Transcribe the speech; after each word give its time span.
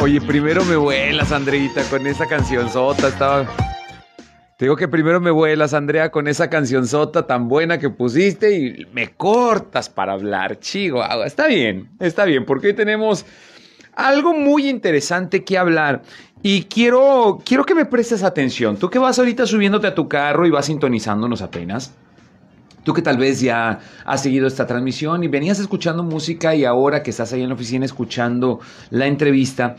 Oye, 0.00 0.20
primero 0.20 0.64
me 0.64 0.76
vuelas, 0.76 1.32
Andreita, 1.32 1.82
con 1.88 2.06
esa 2.06 2.26
canción 2.26 2.68
sota. 2.70 3.08
Estaba. 3.08 3.46
Te 4.56 4.64
digo 4.64 4.76
que 4.76 4.88
primero 4.88 5.20
me 5.20 5.30
vuelas, 5.30 5.74
Andrea, 5.74 6.10
con 6.10 6.28
esa 6.28 6.48
canción 6.48 6.86
sota 6.86 7.26
tan 7.26 7.46
buena 7.48 7.78
que 7.78 7.90
pusiste 7.90 8.56
y 8.56 8.86
me 8.92 9.10
cortas 9.10 9.90
para 9.90 10.14
hablar, 10.14 10.60
chico. 10.60 11.04
Está 11.24 11.46
bien, 11.46 11.90
está 12.00 12.24
bien, 12.24 12.46
porque 12.46 12.68
hoy 12.68 12.74
tenemos 12.74 13.26
algo 13.94 14.32
muy 14.32 14.68
interesante 14.68 15.44
que 15.44 15.58
hablar. 15.58 16.02
Y 16.42 16.62
quiero, 16.64 17.42
quiero 17.44 17.64
que 17.64 17.74
me 17.74 17.84
prestes 17.84 18.22
atención. 18.22 18.78
Tú 18.78 18.88
que 18.88 18.98
vas 18.98 19.18
ahorita 19.18 19.44
subiéndote 19.44 19.88
a 19.88 19.94
tu 19.94 20.08
carro 20.08 20.46
y 20.46 20.50
vas 20.50 20.66
sintonizándonos 20.66 21.42
apenas. 21.42 21.94
Tú 22.86 22.94
que 22.94 23.02
tal 23.02 23.18
vez 23.18 23.40
ya 23.40 23.80
has 24.04 24.22
seguido 24.22 24.46
esta 24.46 24.64
transmisión 24.64 25.24
y 25.24 25.26
venías 25.26 25.58
escuchando 25.58 26.04
música 26.04 26.54
y 26.54 26.64
ahora 26.64 27.02
que 27.02 27.10
estás 27.10 27.32
ahí 27.32 27.42
en 27.42 27.48
la 27.48 27.56
oficina 27.56 27.84
escuchando 27.84 28.60
la 28.90 29.08
entrevista, 29.08 29.74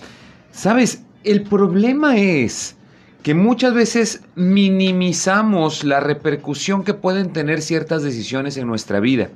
sabes, 0.52 1.03
el 1.23 1.43
problema 1.43 2.17
es 2.17 2.75
que 3.23 3.34
muchas 3.34 3.73
veces 3.73 4.23
minimizamos 4.35 5.85
la 5.85 6.01
repercusión 6.01 6.84
que 6.84 6.93
pueden 6.93 7.31
tener 7.31 7.62
ciertas 7.62 8.03
decisiones 8.03 8.57
en 8.57 8.67
nuestra 8.67 8.99
vida. 8.99 9.29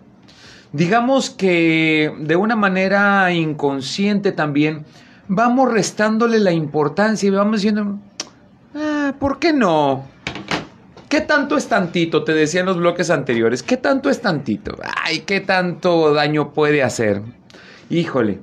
Digamos 0.74 1.30
que 1.30 2.14
de 2.20 2.36
una 2.36 2.58
manera 2.58 3.32
inconsciente 3.32 4.34
también 4.34 4.84
vamos 5.30 5.72
restándole 5.72 6.40
la 6.40 6.52
importancia 6.52 7.26
y 7.26 7.30
vamos 7.30 7.62
diciendo, 7.62 8.00
ah, 8.76 9.14
¿por 9.18 9.40
qué 9.40 9.54
no? 9.54 10.11
¿Qué 11.12 11.20
tanto 11.20 11.58
es 11.58 11.68
tantito? 11.68 12.24
Te 12.24 12.34
decía 12.34 12.62
en 12.62 12.68
los 12.68 12.78
bloques 12.78 13.10
anteriores. 13.10 13.64
¿Qué 13.64 13.76
tanto 13.76 14.10
es 14.10 14.22
tantito? 14.22 14.78
Ay, 15.04 15.20
¿qué 15.20 15.42
tanto 15.42 16.14
daño 16.14 16.54
puede 16.54 16.84
hacer? 16.84 17.22
Híjole. 17.90 18.40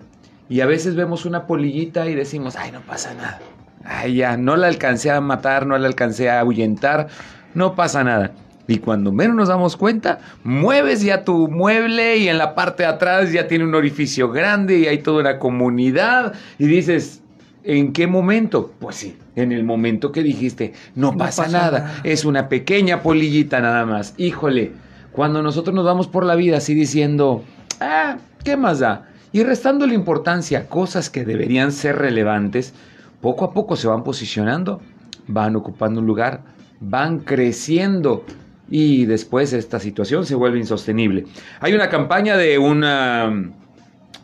Y 0.51 0.61
a 0.61 0.67
veces 0.67 0.95
vemos 0.95 1.25
una 1.25 1.47
polillita 1.47 2.07
y 2.11 2.15
decimos, 2.15 2.57
ay, 2.57 2.71
no 2.71 2.83
pasa 2.83 3.15
nada. 3.15 3.41
Ay, 3.87 4.17
ya, 4.17 4.37
no 4.37 4.55
la 4.55 4.67
alcancé 4.67 5.11
a 5.11 5.19
matar, 5.23 5.65
no 5.65 5.79
la 5.79 5.87
alcancé 5.87 6.29
a 6.29 6.41
ahuyentar, 6.41 7.09
no 7.55 7.75
pasa 7.75 8.05
nada. 8.05 8.33
Y 8.67 8.81
cuando 8.81 9.13
menos 9.13 9.35
nos 9.35 9.49
damos 9.49 9.79
cuenta, 9.79 10.19
mueves 10.45 11.01
ya 11.01 11.25
tu 11.25 11.49
mueble 11.49 12.19
y 12.19 12.29
en 12.29 12.37
la 12.37 12.55
parte 12.55 12.83
de 12.83 12.91
atrás 12.91 13.33
ya 13.33 13.49
tiene 13.49 13.65
un 13.65 13.75
orificio 13.75 14.31
grande 14.31 14.77
y 14.81 14.87
hay 14.89 14.99
toda 14.99 15.21
una 15.21 15.39
comunidad 15.39 16.35
y 16.59 16.67
dices, 16.67 17.23
¿En 17.69 17.93
qué 17.93 18.07
momento? 18.07 18.73
Pues 18.79 18.97
sí, 18.97 19.19
en 19.37 19.53
el 19.53 19.63
momento 19.63 20.11
que 20.11 20.23
dijiste, 20.23 20.73
no, 20.95 21.19
pasa, 21.19 21.49
nada, 21.49 22.01
es 22.03 22.25
una 22.25 22.49
pequeña 22.49 23.03
polillita 23.03 23.61
nada 23.61 23.85
más. 23.85 24.15
Híjole, 24.17 24.73
cuando 25.13 25.43
nosotros 25.43 25.77
nos 25.77 25.85
vamos 25.85 26.09
por 26.09 26.25
la 26.25 26.35
vida 26.35 26.57
así 26.57 26.73
diciendo, 26.73 27.45
ah, 27.79 28.17
¿qué 28.43 28.57
más 28.57 28.79
da? 28.79 29.11
Y 29.33 29.43
restando 29.43 29.87
la 29.87 29.93
importancia 29.93 30.61
a 30.61 30.65
cosas 30.65 31.11
que 31.11 31.27
deberían 31.27 31.71
ser 31.71 31.97
relevantes, 31.97 32.73
poco 33.21 33.45
a 33.45 33.53
poco 33.53 33.77
se 33.77 33.87
van 33.87 34.03
posicionando, 34.03 34.81
van 35.27 35.55
ocupando 35.55 36.01
un 36.01 36.07
lugar, 36.07 36.45
van 36.81 37.19
creciendo 37.19 38.25
y 38.71 39.05
después 39.05 39.53
esta 39.53 39.79
situación 39.79 40.25
se 40.25 40.37
vuelve 40.37 40.59
insostenible. 40.59 41.27
Hay 41.61 41.75
una 41.75 41.91
campaña 41.91 42.39
de 42.39 42.57
una 42.57 43.53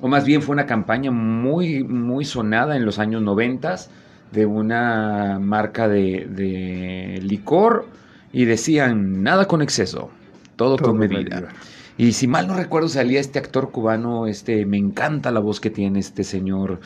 o 0.05 0.09
más 0.09 0.27
bien 0.27 0.43
fue 0.43 0.53
una 0.53 0.67
campaña 0.67 1.11
muy, 1.11 1.83
muy 1.83 2.27
sonada 2.27 2.77
en 2.77 2.85
los 2.85 2.99
años 2.99 3.23
noventas 3.23 3.89
de 4.33 4.45
una 4.45 5.39
marca 5.41 5.89
de, 5.89 7.19
licor 7.23 7.87
y 8.31 8.45
decían 8.45 9.23
nada 9.23 9.47
con 9.47 9.63
exceso, 9.63 10.11
todo, 10.57 10.77
con 10.77 10.99
medida. 10.99 11.49
Y 11.97 12.13
si 12.13 12.29
mal 12.29 12.47
no 12.47 12.55
recuerdo 12.55 12.91
salía 12.91 13.19
este 13.19 13.39
actor 13.39 13.71
cubano, 13.71 14.27
este, 14.27 14.67
me 14.67 14.77
encanta 14.77 15.31
la 15.31 15.41
voz 15.41 15.59
que 15.59 15.71
tiene 15.71 16.01
este 16.01 16.23
señor, 16.23 16.81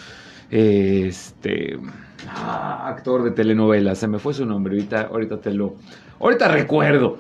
este, 0.53 1.77
ah, 2.28 2.87
actor 2.87 3.25
de 3.25 3.33
telenovela, 3.33 3.97
se 3.97 4.07
me 4.07 4.21
fue 4.21 4.33
su 4.33 4.47
nombre, 4.47 4.75
ahorita, 4.75 5.09
ahorita 5.11 5.41
te 5.41 5.53
lo, 5.53 5.75
ahorita 6.21 6.47
recuerdo 6.47 7.19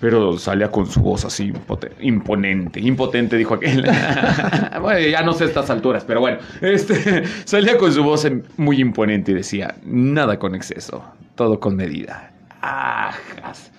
pero 0.00 0.38
salía 0.38 0.70
con 0.70 0.86
su 0.86 1.00
voz 1.00 1.24
así 1.26 1.52
imponente, 2.00 2.80
impotente, 2.80 3.36
dijo 3.36 3.54
aquel. 3.54 3.84
bueno, 4.80 5.06
ya 5.06 5.22
no 5.22 5.32
sé 5.32 5.44
estas 5.44 5.68
alturas, 5.68 6.04
pero 6.04 6.20
bueno, 6.20 6.38
este, 6.62 7.24
salía 7.44 7.76
con 7.76 7.92
su 7.92 8.02
voz 8.02 8.26
muy 8.56 8.80
imponente 8.80 9.32
y 9.32 9.34
decía, 9.34 9.74
nada 9.84 10.38
con 10.38 10.54
exceso, 10.54 11.04
todo 11.34 11.60
con 11.60 11.76
medida. 11.76 12.32
Ajas. 12.62 13.70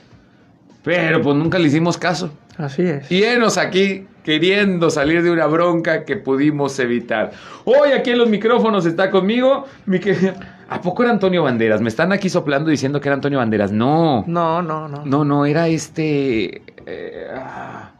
Pero 0.83 1.21
pues 1.21 1.35
nunca 1.35 1.59
le 1.59 1.67
hicimos 1.67 1.97
caso. 1.97 2.31
Así 2.57 2.83
es. 2.83 3.11
Y 3.11 3.23
enos 3.23 3.57
aquí 3.57 4.05
queriendo 4.23 4.89
salir 4.89 5.23
de 5.23 5.31
una 5.31 5.47
bronca 5.47 6.05
que 6.05 6.17
pudimos 6.17 6.77
evitar. 6.79 7.31
Hoy 7.65 7.91
aquí 7.91 8.11
en 8.11 8.19
los 8.19 8.29
micrófonos 8.29 8.85
está 8.85 9.09
conmigo 9.09 9.65
mi 9.85 9.99
querido... 9.99 10.33
¿A 10.71 10.79
poco 10.79 11.03
era 11.03 11.11
Antonio 11.11 11.43
Banderas? 11.43 11.81
Me 11.81 11.89
están 11.89 12.13
aquí 12.13 12.29
soplando 12.29 12.69
diciendo 12.69 13.01
que 13.01 13.09
era 13.09 13.15
Antonio 13.15 13.39
Banderas. 13.39 13.73
No. 13.73 14.23
No, 14.25 14.61
no, 14.61 14.87
no. 14.87 15.03
No, 15.05 15.25
no, 15.25 15.45
era 15.45 15.67
este. 15.67 16.61
Eh, 16.85 17.27
ah. 17.35 17.91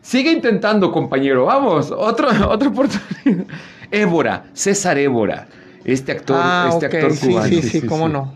Sigue 0.00 0.30
intentando, 0.30 0.92
compañero. 0.92 1.46
Vamos, 1.46 1.90
otro, 1.90 2.28
otra 2.48 2.68
oportunidad. 2.68 3.46
Évora, 3.90 4.44
César 4.52 4.96
Évora. 4.96 5.48
Este 5.84 6.12
actor, 6.12 6.36
ah, 6.40 6.68
este 6.70 6.86
actor 6.86 7.18
cubano. 7.18 7.48
Sí, 7.48 7.62
sí, 7.62 7.80
sí, 7.80 7.86
cómo 7.88 8.08
no. 8.08 8.32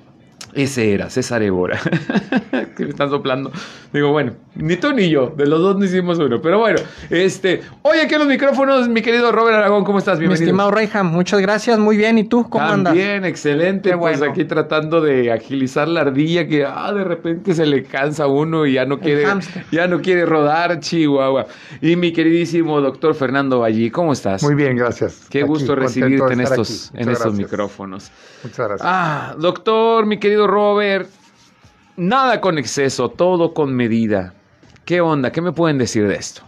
Ese 0.57 0.95
era, 0.95 1.11
César 1.11 1.43
Évora. 1.43 1.79
que 2.77 2.85
me 2.85 2.91
están 2.91 3.11
soplando. 3.11 3.53
Digo, 3.93 4.11
bueno, 4.11 4.33
ni 4.55 4.77
tú 4.77 4.93
ni 4.93 5.11
yo, 5.11 5.35
de 5.37 5.47
los 5.47 5.61
dos 5.61 5.77
no 5.77 5.85
hicimos 5.85 6.19
uno. 6.19 6.41
Pero 6.41 6.59
bueno, 6.59 6.79
este. 7.11 7.61
Oye, 7.83 8.01
aquí 8.03 8.15
en 8.15 8.21
los 8.21 8.29
micrófonos, 8.29 8.89
mi 8.89 9.03
querido 9.03 9.33
Robert 9.33 9.57
Aragón, 9.57 9.85
¿cómo 9.85 9.99
estás? 9.99 10.19
Bienvenido. 10.19 10.45
Mi 10.45 10.49
estimado 10.49 10.71
Reyham, 10.71 11.09
muchas 11.09 11.41
gracias, 11.41 11.79
muy 11.79 11.99
bien. 11.99 12.17
¿Y 12.17 12.25
tú, 12.25 12.49
cómo 12.49 12.65
andas? 12.65 12.95
Bien, 12.95 13.27
excelente. 13.27 13.95
pues 13.99 14.23
aquí 14.23 14.47
tratando 14.47 15.03
de 15.03 15.31
agilizar 15.31 15.89
la 15.89 16.01
ardilla 16.01 16.49
que 16.49 16.65
ah, 16.65 16.91
de 16.95 17.05
repente 17.05 17.55
se 17.55 17.67
le 17.67 17.85
cansa 17.85 18.25
a 18.25 18.27
uno 18.27 18.65
y 18.65 18.75
ya 18.75 18.87
no 18.87 18.99
quiere, 18.99 19.27
ya 19.71 19.87
no 19.87 20.01
quiere 20.01 20.25
rodar, 20.25 20.81
Chihuahua. 20.81 21.47
Y 21.83 21.97
mi 21.97 22.13
queridísimo 22.13 22.81
doctor 22.81 23.15
Fernando 23.15 23.61
Vallí, 23.61 23.91
¿cómo 23.91 24.15
estás? 24.15 24.43
Muy 24.43 24.55
bien, 24.55 24.77
gracias. 24.77 25.27
Qué 25.29 25.43
gusto 25.43 25.75
recibirte 25.75 26.33
en 26.33 26.41
estos, 26.41 26.93
en 26.95 27.11
estos 27.11 27.35
micrófonos. 27.35 28.11
Muchas 28.43 28.69
gracias. 28.69 28.89
Ah, 28.91 29.35
doctor, 29.39 30.07
mi 30.07 30.19
querido 30.19 30.46
Robert, 30.47 31.11
nada 31.97 32.41
con 32.41 32.59
exceso, 32.59 33.11
todo 33.11 33.55
con 33.55 33.75
medida. 33.75 34.35
¿Qué 34.85 35.01
onda? 35.01 35.33
¿Qué 35.33 35.41
me 35.41 35.53
pueden 35.53 35.79
decir 35.79 36.07
de 36.07 36.17
esto? 36.17 36.43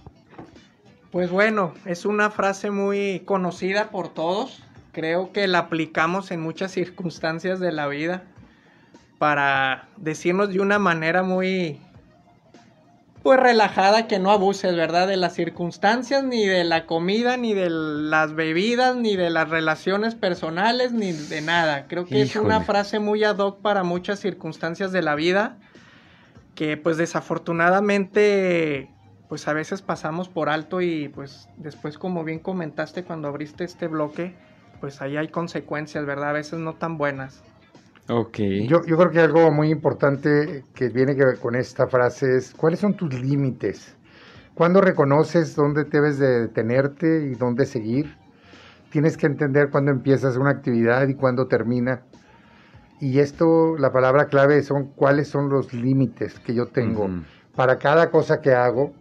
Pues 1.11 1.31
bueno, 1.31 1.75
es 1.85 2.05
una 2.05 2.31
frase 2.31 2.71
muy 2.71 3.23
conocida 3.25 3.91
por 3.91 4.09
todos. 4.09 4.63
Creo 4.93 5.33
que 5.33 5.49
la 5.49 5.59
aplicamos 5.59 6.31
en 6.31 6.41
muchas 6.41 6.73
circunstancias 6.73 7.61
de 7.61 7.73
la 7.73 7.89
vida 7.89 8.25
para 9.19 9.89
decirnos 9.97 10.51
de 10.51 10.61
una 10.61 10.79
manera 10.79 11.23
muy 11.23 11.81
pues 13.23 13.41
relajada, 13.41 14.07
que 14.07 14.19
no 14.19 14.31
abuses, 14.31 14.75
¿verdad? 14.77 15.09
De 15.09 15.17
las 15.17 15.35
circunstancias, 15.35 16.25
ni 16.25 16.47
de 16.47 16.65
la 16.65 16.87
comida, 16.87 17.37
ni 17.37 17.55
de 17.55 17.69
las 17.71 18.35
bebidas, 18.35 18.97
ni 18.97 19.17
de 19.17 19.31
las 19.31 19.49
relaciones 19.49 20.15
personales, 20.15 20.93
ni 20.93 21.13
de 21.13 21.41
nada. 21.41 21.87
Creo 21.89 22.07
que 22.07 22.23
es 22.23 22.37
una 22.37 22.61
frase 22.61 22.99
muy 22.99 23.25
ad 23.25 23.39
hoc 23.39 23.61
para 23.61 23.83
muchas 23.83 24.21
circunstancias 24.21 24.93
de 24.93 25.03
la 25.03 25.15
vida, 25.15 25.59
que 26.55 26.77
pues 26.77 26.97
desafortunadamente 26.97 28.91
pues 29.29 29.47
a 29.47 29.53
veces 29.53 29.83
pasamos 29.83 30.29
por 30.29 30.49
alto 30.49 30.81
y 30.81 31.09
pues 31.09 31.49
después 31.57 31.99
como 31.99 32.25
bien 32.25 32.39
comentaste 32.39 33.05
cuando 33.05 33.29
abriste 33.29 33.65
este 33.65 33.87
bloque, 33.87 34.35
pues 34.81 35.03
ahí 35.03 35.17
hay 35.17 35.29
consecuencias, 35.29 36.07
¿verdad? 36.07 36.31
A 36.31 36.33
veces 36.33 36.59
no 36.59 36.75
tan 36.75 36.97
buenas. 36.97 37.43
Ok. 38.11 38.39
Yo, 38.67 38.85
yo 38.87 38.97
creo 38.97 39.11
que 39.11 39.21
algo 39.21 39.51
muy 39.51 39.71
importante 39.71 40.65
que 40.75 40.89
viene 40.89 41.15
con 41.37 41.55
esta 41.55 41.87
frase 41.89 42.37
es, 42.37 42.55
¿cuáles 42.55 42.81
son 42.81 42.95
tus 42.95 43.13
límites? 43.13 43.95
¿Cuándo 44.55 44.81
reconoces 44.81 45.55
dónde 45.55 45.85
debes 45.85 46.19
de 46.19 46.41
detenerte 46.41 47.27
y 47.27 47.35
dónde 47.35 47.67
seguir? 47.67 48.17
Tienes 48.91 49.19
que 49.19 49.27
entender 49.27 49.69
cuándo 49.71 49.91
empiezas 49.91 50.37
una 50.37 50.51
actividad 50.51 51.07
y 51.07 51.15
cuándo 51.15 51.49
termina. 51.49 52.03
Y 52.99 53.19
esto, 53.19 53.77
la 53.77 53.93
palabra 53.93 54.27
clave 54.27 54.63
son 54.63 54.87
cuáles 54.87 55.29
son 55.29 55.51
los 55.51 55.75
límites 55.75 56.41
que 56.41 56.55
yo 56.55 56.67
tengo 56.67 57.11
para 57.55 57.79
cada 57.79 58.11
cosa 58.11 58.41
que 58.41 58.53
hago 58.53 58.95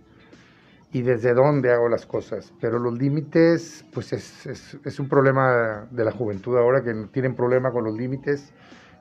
y 0.91 1.01
desde 1.01 1.33
dónde 1.33 1.71
hago 1.71 1.87
las 1.87 2.05
cosas. 2.05 2.51
Pero 2.59 2.77
los 2.77 2.97
límites, 2.97 3.85
pues 3.93 4.11
es, 4.11 4.45
es, 4.45 4.77
es 4.83 4.99
un 4.99 5.07
problema 5.07 5.87
de 5.91 6.03
la 6.03 6.11
juventud 6.11 6.57
ahora 6.57 6.83
que 6.83 6.93
tienen 7.11 7.35
problema 7.35 7.71
con 7.71 7.85
los 7.85 7.95
límites 7.95 8.51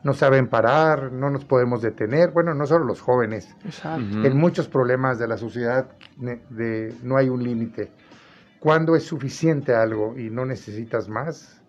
no 0.06 0.14
saben 0.14 0.46
parar, 0.46 1.10
no 1.10 1.30
nos 1.30 1.44
podemos 1.44 1.82
detener. 1.82 2.30
Bueno, 2.30 2.54
no 2.54 2.64
solo 2.64 2.84
los 2.84 3.00
jóvenes. 3.00 3.52
En 3.92 4.36
muchos 4.36 4.68
problemas 4.68 5.18
de 5.18 5.26
la 5.26 5.36
sociedad 5.36 5.88
de, 6.16 6.94
no 7.02 7.16
hay 7.16 7.28
un 7.28 7.42
límite. 7.42 7.90
¿Cuándo 8.60 8.94
es 8.94 9.02
suficiente 9.02 9.74
algo 9.74 10.16
y 10.16 10.30
no 10.30 10.46
necesitas 10.46 11.08
más? 11.08 11.60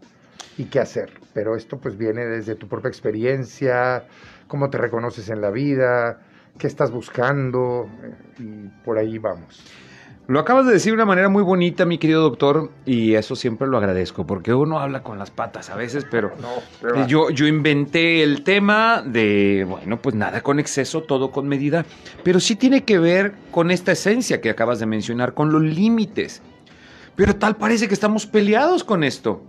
¿Y 0.55 0.65
qué 0.65 0.79
hacer? 0.79 1.11
Pero 1.33 1.55
esto 1.55 1.79
pues 1.79 1.97
viene 1.97 2.27
desde 2.27 2.53
tu 2.53 2.67
propia 2.67 2.89
experiencia, 2.89 4.05
cómo 4.47 4.69
te 4.69 4.77
reconoces 4.77 5.29
en 5.29 5.41
la 5.41 5.49
vida, 5.49 6.21
qué 6.59 6.67
estás 6.67 6.91
buscando 6.91 7.89
eh, 8.03 8.13
y 8.37 8.67
por 8.85 8.99
ahí 8.99 9.17
vamos. 9.17 9.63
Lo 10.27 10.41
acabas 10.41 10.65
de 10.65 10.73
decir 10.73 10.91
de 10.91 10.95
una 10.95 11.05
manera 11.05 11.29
muy 11.29 11.41
bonita, 11.41 11.85
mi 11.85 11.97
querido 11.97 12.21
doctor, 12.21 12.69
y 12.85 13.13
eso 13.13 13.37
siempre 13.37 13.65
lo 13.65 13.77
agradezco, 13.77 14.27
porque 14.27 14.53
uno 14.53 14.79
habla 14.79 15.01
con 15.01 15.17
las 15.17 15.31
patas 15.31 15.69
a 15.69 15.75
veces, 15.75 16.05
pero, 16.11 16.33
yo, 17.07 17.29
yo 17.29 17.47
inventé 17.47 18.23
el 18.23 18.43
tema 18.43 19.01
de, 19.05 19.65
bueno, 19.67 20.01
pues 20.01 20.15
nada 20.15 20.41
con 20.41 20.59
exceso, 20.59 21.03
todo 21.03 21.31
con 21.31 21.47
medida, 21.47 21.85
pero 22.25 22.41
sí 22.41 22.57
tiene 22.57 22.83
que 22.83 22.99
ver 22.99 23.35
con 23.51 23.71
esta 23.71 23.93
esencia 23.93 24.41
que 24.41 24.49
acabas 24.49 24.79
de 24.79 24.85
mencionar, 24.85 25.33
con 25.33 25.49
los 25.49 25.61
límites. 25.61 26.41
Pero 27.15 27.37
tal 27.37 27.55
parece 27.55 27.87
que 27.87 27.93
estamos 27.93 28.25
peleados 28.25 28.83
con 28.83 29.05
esto. 29.05 29.41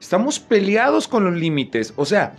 Estamos 0.00 0.38
peleados 0.38 1.08
con 1.08 1.24
los 1.24 1.34
límites. 1.34 1.92
O 1.96 2.04
sea, 2.04 2.36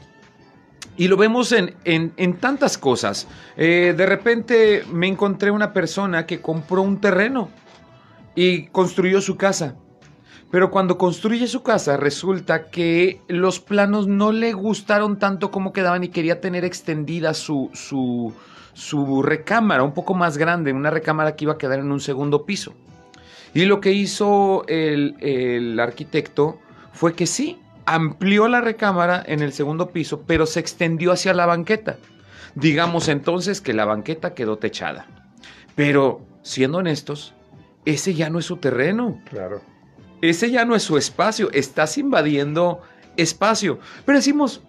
y 0.97 1.07
lo 1.07 1.15
vemos 1.15 1.51
en, 1.51 1.75
en, 1.85 2.37
tantas 2.37 2.77
cosas. 2.77 3.27
Eh, 3.55 3.93
de 3.95 4.05
repente 4.05 4.83
me 4.91 5.07
encontré 5.07 5.51
una 5.51 5.71
persona 5.71 6.25
que 6.25 6.41
compró 6.41 6.81
un 6.81 6.99
terreno 6.99 7.49
y 8.35 8.67
construyó 8.67 9.21
su 9.21 9.37
casa. 9.37 9.75
Pero 10.49 10.71
cuando 10.71 10.97
construye 10.97 11.47
su 11.47 11.61
casa 11.61 11.97
resulta 11.97 12.69
que 12.69 13.21
los 13.27 13.59
planos 13.59 14.07
no 14.07 14.31
le 14.31 14.53
gustaron 14.53 15.19
tanto 15.19 15.51
como 15.51 15.73
quedaban 15.73 16.03
y 16.03 16.07
quería 16.07 16.39
tener 16.39 16.63
extendida 16.65 17.33
su, 17.33 17.69
su, 17.73 18.33
su 18.73 19.21
recámara 19.21 19.83
un 19.83 19.93
poco 19.93 20.13
más 20.13 20.37
grande, 20.37 20.71
una 20.71 20.89
recámara 20.89 21.35
que 21.35 21.45
iba 21.45 21.53
a 21.53 21.57
quedar 21.57 21.79
en 21.79 21.91
un 21.91 21.99
segundo 21.99 22.45
piso. 22.45 22.73
Y 23.53 23.65
lo 23.65 23.81
que 23.81 23.91
hizo 23.91 24.65
el, 24.67 25.15
el 25.19 25.79
arquitecto 25.79 26.59
fue 26.93 27.13
que 27.13 27.27
sí, 27.27 27.59
amplió 27.87 28.49
la 28.49 28.59
recámara 28.59 29.23
en 29.25 29.41
el 29.41 29.53
segundo 29.53 29.91
piso, 29.91 30.23
pero 30.27 30.45
se 30.45 30.59
extendió 30.59 31.13
hacia 31.13 31.33
la 31.33 31.45
banqueta. 31.45 31.97
Digamos 32.53 33.07
entonces 33.07 33.61
que 33.61 33.73
la 33.73 33.85
banqueta 33.85 34.33
quedó 34.33 34.57
techada. 34.57 35.07
Pero, 35.73 36.21
siendo 36.43 36.79
honestos, 36.79 37.33
ese 37.85 38.13
ya 38.13 38.29
no 38.29 38.39
es 38.39 38.45
su 38.45 38.57
terreno. 38.57 39.21
Claro. 39.29 39.61
Ese 40.21 40.51
ya 40.51 40.65
no 40.65 40.75
es 40.75 40.83
su 40.83 40.97
espacio. 40.97 41.49
Estás 41.53 41.97
invadiendo 41.97 42.81
espacio. 43.15 43.79
Pero 44.05 44.17
decimos, 44.17 44.61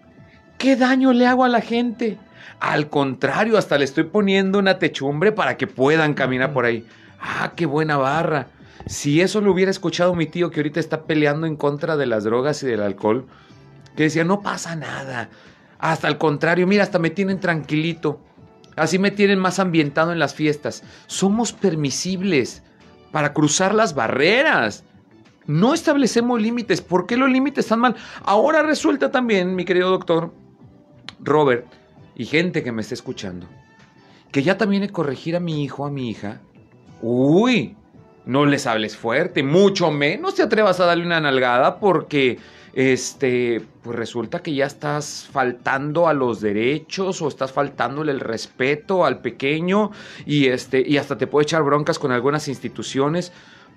¿qué 0.56 0.76
daño 0.76 1.12
le 1.12 1.26
hago 1.26 1.44
a 1.44 1.48
la 1.48 1.60
gente? 1.60 2.18
Al 2.60 2.88
contrario, 2.88 3.58
hasta 3.58 3.78
le 3.78 3.84
estoy 3.84 4.04
poniendo 4.04 4.60
una 4.60 4.78
techumbre 4.78 5.32
para 5.32 5.56
que 5.56 5.66
puedan 5.66 6.14
caminar 6.14 6.52
por 6.52 6.66
ahí. 6.66 6.86
Ah, 7.20 7.52
qué 7.56 7.66
buena 7.66 7.96
barra. 7.96 8.46
Si 8.88 9.20
eso 9.20 9.42
lo 9.42 9.52
hubiera 9.52 9.70
escuchado 9.70 10.14
mi 10.14 10.26
tío 10.26 10.50
que 10.50 10.60
ahorita 10.60 10.80
está 10.80 11.04
peleando 11.04 11.46
en 11.46 11.56
contra 11.56 11.98
de 11.98 12.06
las 12.06 12.24
drogas 12.24 12.62
y 12.62 12.66
del 12.66 12.80
alcohol, 12.80 13.26
que 13.94 14.04
decía, 14.04 14.24
no 14.24 14.40
pasa 14.40 14.76
nada. 14.76 15.28
Hasta 15.78 16.08
al 16.08 16.16
contrario, 16.16 16.66
mira, 16.66 16.84
hasta 16.84 16.98
me 16.98 17.10
tienen 17.10 17.38
tranquilito. 17.38 18.18
Así 18.76 18.98
me 18.98 19.10
tienen 19.10 19.38
más 19.38 19.58
ambientado 19.58 20.10
en 20.10 20.18
las 20.18 20.34
fiestas. 20.34 20.84
Somos 21.06 21.52
permisibles 21.52 22.62
para 23.12 23.34
cruzar 23.34 23.74
las 23.74 23.94
barreras. 23.94 24.84
No 25.46 25.74
establecemos 25.74 26.40
límites. 26.40 26.80
¿Por 26.80 27.06
qué 27.06 27.18
los 27.18 27.28
límites 27.28 27.66
están 27.66 27.80
mal? 27.80 27.94
Ahora 28.22 28.62
resulta 28.62 29.10
también, 29.10 29.54
mi 29.54 29.66
querido 29.66 29.90
doctor 29.90 30.32
Robert, 31.20 31.66
y 32.16 32.24
gente 32.24 32.62
que 32.62 32.72
me 32.72 32.80
está 32.80 32.94
escuchando, 32.94 33.46
que 34.32 34.42
ya 34.42 34.56
también 34.56 34.82
he 34.82 34.88
corregir 34.88 35.36
a 35.36 35.40
mi 35.40 35.62
hijo, 35.62 35.84
a 35.84 35.90
mi 35.90 36.08
hija. 36.08 36.40
Uy, 37.02 37.76
no 38.28 38.44
les 38.44 38.66
hables 38.66 38.96
fuerte, 38.96 39.42
mucho 39.42 39.90
menos 39.90 40.34
te 40.34 40.42
atrevas 40.42 40.78
a 40.78 40.84
darle 40.84 41.06
una 41.06 41.18
nalgada 41.18 41.80
porque 41.80 42.38
este, 42.74 43.62
pues 43.82 43.96
resulta 43.96 44.40
que 44.40 44.54
ya 44.54 44.66
estás 44.66 45.26
faltando 45.32 46.06
a 46.06 46.12
los 46.12 46.42
derechos 46.42 47.22
o 47.22 47.28
estás 47.28 47.52
faltándole 47.52 48.12
el 48.12 48.20
respeto 48.20 49.06
al 49.06 49.20
pequeño 49.20 49.92
y 50.26 50.48
este 50.48 50.86
y 50.86 50.98
hasta 50.98 51.16
te 51.16 51.26
puede 51.26 51.44
echar 51.44 51.62
broncas 51.62 51.98
con 51.98 52.12
algunas 52.12 52.48
instituciones 52.48 53.32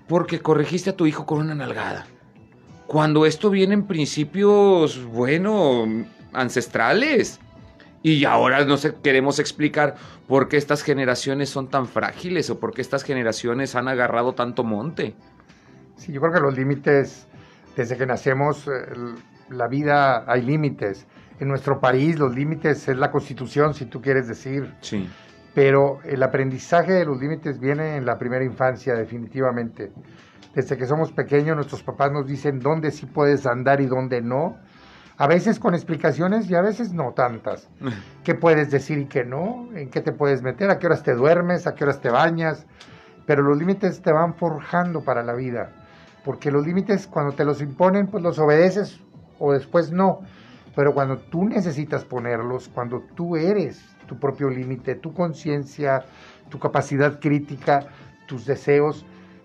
porque 0.06 0.40
corregiste 0.40 0.90
a 0.90 0.96
tu 0.96 1.06
hijo 1.06 1.24
con 1.24 1.38
una 1.38 1.54
nalgada. 1.54 2.06
Cuando 2.86 3.24
esto 3.24 3.48
viene 3.48 3.72
en 3.72 3.86
principios, 3.86 5.02
bueno, 5.02 5.86
ancestrales. 6.34 7.40
Y 8.02 8.24
ahora 8.24 8.64
no 8.64 8.76
sé, 8.76 8.94
queremos 9.02 9.38
explicar 9.38 9.94
por 10.26 10.48
qué 10.48 10.56
estas 10.56 10.82
generaciones 10.82 11.50
son 11.50 11.68
tan 11.68 11.86
frágiles 11.86 12.50
o 12.50 12.58
por 12.58 12.72
qué 12.72 12.80
estas 12.80 13.04
generaciones 13.04 13.76
han 13.76 13.86
agarrado 13.86 14.34
tanto 14.34 14.64
monte. 14.64 15.14
Sí, 15.96 16.12
yo 16.12 16.20
creo 16.20 16.32
que 16.32 16.40
los 16.40 16.56
límites, 16.56 17.28
desde 17.76 17.96
que 17.96 18.06
nacemos, 18.06 18.66
eh, 18.66 18.70
la 19.50 19.68
vida 19.68 20.24
hay 20.26 20.42
límites. 20.42 21.06
En 21.38 21.48
nuestro 21.48 21.80
país 21.80 22.18
los 22.18 22.34
límites 22.34 22.88
es 22.88 22.96
la 22.96 23.10
constitución, 23.10 23.74
si 23.74 23.86
tú 23.86 24.00
quieres 24.00 24.26
decir. 24.26 24.74
Sí. 24.80 25.08
Pero 25.54 26.00
el 26.04 26.22
aprendizaje 26.22 26.92
de 26.92 27.04
los 27.04 27.20
límites 27.20 27.60
viene 27.60 27.96
en 27.96 28.06
la 28.06 28.18
primera 28.18 28.44
infancia, 28.44 28.94
definitivamente. 28.94 29.92
Desde 30.54 30.76
que 30.76 30.86
somos 30.86 31.12
pequeños, 31.12 31.54
nuestros 31.54 31.82
papás 31.82 32.10
nos 32.10 32.26
dicen 32.26 32.58
dónde 32.58 32.90
sí 32.90 33.06
puedes 33.06 33.46
andar 33.46 33.80
y 33.80 33.86
dónde 33.86 34.22
no 34.22 34.56
a 35.16 35.26
veces 35.26 35.58
con 35.58 35.74
explicaciones 35.74 36.50
y 36.50 36.54
a 36.54 36.62
veces 36.62 36.92
no 36.92 37.12
tantas. 37.12 37.68
¿Qué 38.24 38.34
puedes 38.34 38.70
decir 38.70 38.98
y 38.98 39.06
qué 39.06 39.24
no? 39.24 39.68
¿En 39.74 39.90
qué 39.90 40.00
te 40.00 40.12
puedes 40.12 40.42
meter? 40.42 40.70
¿A 40.70 40.78
qué 40.78 40.86
horas 40.86 41.02
te 41.02 41.14
duermes? 41.14 41.66
¿A 41.66 41.74
qué 41.74 41.84
horas 41.84 42.00
te 42.00 42.10
bañas? 42.10 42.66
Pero 43.26 43.42
los 43.42 43.58
límites 43.58 44.02
te 44.02 44.12
van 44.12 44.34
forjando 44.34 45.02
para 45.04 45.22
la 45.22 45.34
vida. 45.34 45.70
Porque 46.24 46.50
los 46.50 46.66
límites 46.66 47.06
cuando 47.06 47.32
te 47.32 47.44
los 47.44 47.60
imponen, 47.60 48.06
pues 48.06 48.22
los 48.22 48.38
obedeces 48.38 49.00
o 49.38 49.52
después 49.52 49.92
no. 49.92 50.20
Pero 50.74 50.94
cuando 50.94 51.18
tú 51.18 51.44
necesitas 51.44 52.04
ponerlos, 52.04 52.68
cuando 52.68 53.02
tú 53.14 53.36
eres 53.36 53.84
tu 54.06 54.18
propio 54.18 54.48
límite, 54.48 54.94
tu 54.94 55.12
conciencia, 55.12 56.04
tu 56.48 56.58
capacidad 56.58 57.20
crítica, 57.20 57.86
tus 58.26 58.46
deseos, 58.46 59.04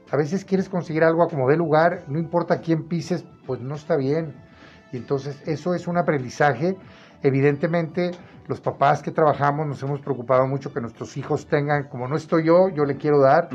a 0.10 0.16
veces 0.16 0.46
quieres 0.46 0.70
conseguir 0.70 1.04
algo 1.04 1.24
a 1.24 1.28
como 1.28 1.50
dé 1.50 1.58
lugar, 1.58 2.06
no 2.08 2.18
importa 2.18 2.62
quién 2.62 2.88
pises, 2.88 3.26
pues 3.46 3.60
no 3.60 3.76
está 3.76 3.98
bien 3.98 4.47
y 4.92 4.98
entonces 4.98 5.42
eso 5.46 5.74
es 5.74 5.88
un 5.88 5.98
aprendizaje. 5.98 6.78
Evidentemente, 7.24 8.12
los 8.48 8.62
papás 8.62 9.02
que 9.02 9.12
trabajamos 9.12 9.68
nos 9.68 9.82
hemos 9.84 10.00
preocupado 10.02 10.48
mucho 10.48 10.72
que 10.72 10.80
nuestros 10.80 11.18
hijos 11.18 11.48
tengan, 11.48 11.90
como 11.90 12.08
no 12.08 12.16
estoy 12.16 12.46
yo, 12.46 12.70
yo 12.70 12.86
le 12.86 12.96
quiero 12.96 13.20
dar. 13.20 13.50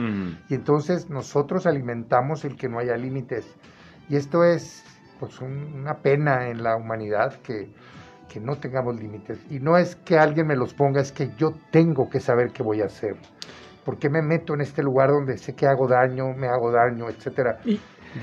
Y 0.49 0.55
entonces 0.55 1.08
nosotros 1.08 1.67
alimentamos 1.67 2.44
el 2.44 2.56
que 2.56 2.69
no 2.69 2.79
haya 2.79 2.96
límites. 2.96 3.46
Y 4.08 4.17
esto 4.17 4.44
es 4.44 4.84
pues 5.20 5.40
una 5.40 5.94
pena 6.02 6.49
en 6.49 6.62
la 6.62 6.76
humanidad 6.76 7.34
que, 7.43 7.70
que 8.29 8.40
no 8.40 8.56
tengamos 8.56 9.00
límites. 9.00 9.38
Y 9.50 9.61
no 9.61 9.79
es 9.79 9.96
que 9.96 10.19
alguien 10.19 10.46
me 10.46 10.56
los 10.56 10.75
ponga, 10.75 11.00
es 11.00 11.12
que 11.12 11.31
yo 11.37 11.52
tengo 11.70 12.11
que 12.11 12.19
saber 12.19 12.50
qué 12.52 12.62
voy 12.62 12.82
a 12.82 12.87
hacer. 12.87 13.17
¿Por 13.84 13.98
qué 13.98 14.10
me 14.10 14.22
meto 14.22 14.55
en 14.55 14.60
este 14.60 14.82
lugar 14.82 15.10
donde 15.10 15.39
sé 15.39 15.55
que 15.55 15.67
hago 15.67 15.89
daño, 15.89 16.34
me 16.36 16.48
hago 16.48 16.70
daño, 16.70 17.08
etcétera? 17.08 17.58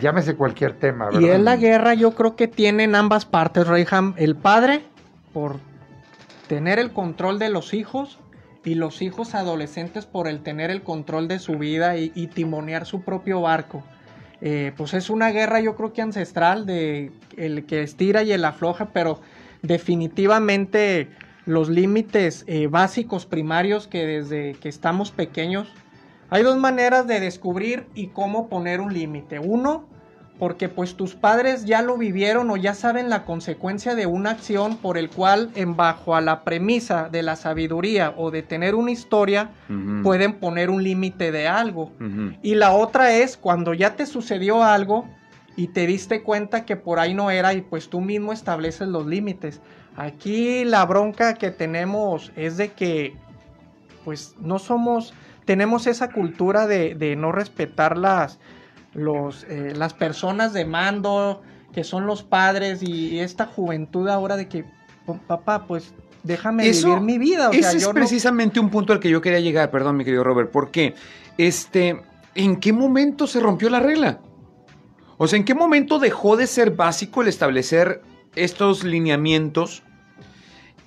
Llámese 0.01 0.35
cualquier 0.35 0.73
tema, 0.73 1.05
¿verdad? 1.05 1.21
Y 1.21 1.29
en 1.29 1.45
la 1.45 1.55
guerra 1.55 1.93
yo 1.93 2.11
creo 2.11 2.35
que 2.35 2.47
tienen 2.47 2.95
ambas 2.95 3.25
partes, 3.25 3.67
Reyham. 3.67 4.13
El 4.17 4.35
padre, 4.35 4.83
por 5.33 5.57
tener 6.47 6.79
el 6.79 6.91
control 6.91 7.39
de 7.39 7.49
los 7.49 7.73
hijos, 7.73 8.19
y 8.63 8.75
los 8.75 9.01
hijos 9.01 9.35
adolescentes 9.35 10.05
por 10.05 10.27
el 10.27 10.41
tener 10.41 10.69
el 10.69 10.83
control 10.83 11.27
de 11.27 11.39
su 11.39 11.57
vida 11.57 11.97
y, 11.97 12.27
timonear 12.27 12.85
su 12.85 13.01
propio 13.01 13.41
barco. 13.41 13.83
Eh, 14.41 14.73
pues 14.77 14.93
es 14.93 15.09
una 15.09 15.31
guerra 15.31 15.59
yo 15.59 15.75
creo 15.75 15.91
que 15.91 16.01
ancestral 16.01 16.65
de 16.65 17.11
el 17.35 17.65
que 17.65 17.81
estira 17.81 18.23
y 18.23 18.31
el 18.31 18.45
afloja, 18.45 18.89
pero 18.93 19.21
definitivamente 19.61 21.09
los 21.45 21.69
límites 21.69 22.45
eh, 22.47 22.67
básicos 22.67 23.25
primarios 23.25 23.87
que 23.87 24.05
desde 24.05 24.53
que 24.53 24.69
estamos 24.69 25.11
pequeños 25.11 25.73
hay 26.29 26.43
dos 26.43 26.57
maneras 26.57 27.07
de 27.07 27.19
descubrir 27.19 27.87
y 27.95 28.07
cómo 28.07 28.49
poner 28.49 28.81
un 28.81 28.93
límite. 28.93 29.39
Uno, 29.39 29.87
porque 30.39 30.69
pues 30.69 30.95
tus 30.95 31.15
padres 31.15 31.65
ya 31.65 31.81
lo 31.81 31.97
vivieron 31.97 32.49
o 32.49 32.55
ya 32.55 32.73
saben 32.73 33.09
la 33.09 33.25
consecuencia 33.25 33.93
de 33.93 34.05
una 34.05 34.31
acción 34.31 34.77
por 34.77 34.97
el 34.97 35.09
cual 35.09 35.51
en 35.55 35.75
bajo 35.75 36.15
a 36.15 36.21
la 36.21 36.45
premisa 36.45 37.09
de 37.09 37.23
la 37.23 37.35
sabiduría 37.35 38.13
o 38.15 38.31
de 38.31 38.41
tener 38.41 38.73
una 38.73 38.91
historia 38.91 39.51
pueden 40.01 40.33
poner 40.33 40.69
un 40.69 40.81
límite 40.81 41.31
de 41.33 41.47
algo. 41.47 41.91
Y 42.41 42.55
la 42.55 42.71
otra 42.71 43.11
es 43.17 43.35
cuando 43.35 43.73
ya 43.73 43.95
te 43.95 44.05
sucedió 44.05 44.63
algo 44.63 45.05
y 45.57 45.67
te 45.67 45.85
diste 45.85 46.23
cuenta 46.23 46.63
que 46.63 46.77
por 46.77 46.99
ahí 46.99 47.13
no 47.13 47.31
era 47.31 47.53
y 47.53 47.61
pues 47.61 47.89
tú 47.89 47.99
mismo 47.99 48.31
estableces 48.31 48.87
los 48.87 49.05
límites. 49.05 49.59
Aquí 49.97 50.63
la 50.63 50.85
bronca 50.85 51.33
que 51.33 51.51
tenemos 51.51 52.31
es 52.37 52.55
de 52.55 52.69
que 52.69 53.13
pues 54.05 54.35
no 54.39 54.57
somos 54.57 55.13
tenemos 55.49 55.87
esa 55.87 56.11
cultura 56.11 56.67
de, 56.67 57.15
no 57.17 57.31
respetar 57.31 57.97
las, 57.97 58.37
los, 58.93 59.45
eh, 59.45 59.73
las 59.75 59.95
personas 59.95 60.53
de 60.53 60.63
mando, 60.63 61.41
que 61.73 61.83
son 61.83 62.05
los 62.05 62.21
padres, 62.21 62.83
y 62.83 63.17
esta 63.17 63.47
juventud 63.47 64.07
ahora 64.09 64.37
de 64.37 64.47
que, 64.47 64.63
papá, 65.25 65.65
pues 65.65 65.91
déjame 66.21 66.69
vivir 66.69 66.99
mi 66.99 67.17
vida. 67.17 67.49
ese 67.51 67.77
es 67.77 67.87
precisamente 67.87 68.59
un 68.59 68.69
punto 68.69 68.93
al 68.93 68.99
que 68.99 69.09
yo 69.09 69.21
quería 69.21 69.39
llegar, 69.39 69.71
perdón, 69.71 69.97
mi 69.97 70.05
querido 70.05 70.23
Robert, 70.23 70.51
porque, 70.51 70.93
este, 71.39 71.99
¿en 72.35 72.57
qué 72.57 72.71
momento 72.71 73.25
se 73.25 73.39
rompió 73.39 73.71
la 73.71 73.79
regla? 73.79 74.19
O 75.17 75.27
sea, 75.27 75.37
¿en 75.37 75.45
qué 75.45 75.55
momento 75.55 75.97
dejó 75.97 76.37
de 76.37 76.45
ser 76.45 76.75
básico 76.75 77.23
el 77.23 77.27
establecer 77.27 78.03
estos 78.35 78.83
lineamientos 78.83 79.81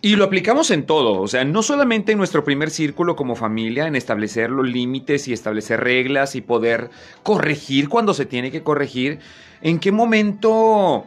Y 0.05 0.17
lo 0.17 0.25
aplicamos 0.25 0.73
en 0.73 0.85
todo, 0.85 1.21
o 1.21 1.29
sea, 1.29 1.45
no 1.45 1.63
solamente 1.63 2.11
en 2.11 2.19
nuestro 2.19 2.43
primer 2.43 2.71
círculo 2.71 3.15
como 3.15 3.37
familia, 3.37 3.87
en 3.87 3.95
establecer 3.95 4.51
los 4.51 4.67
límites 4.67 5.29
y 5.29 5.33
establecer 5.33 5.79
reglas 5.79 6.35
y 6.35 6.41
poder 6.41 6.91
corregir 7.23 7.89
cuando 7.89 8.13
se 8.13 8.27
tiene 8.27 8.51
que 8.51 8.65
corregir. 8.65 9.21
¿En 9.61 9.79
qué 9.79 9.93
momento 9.93 11.05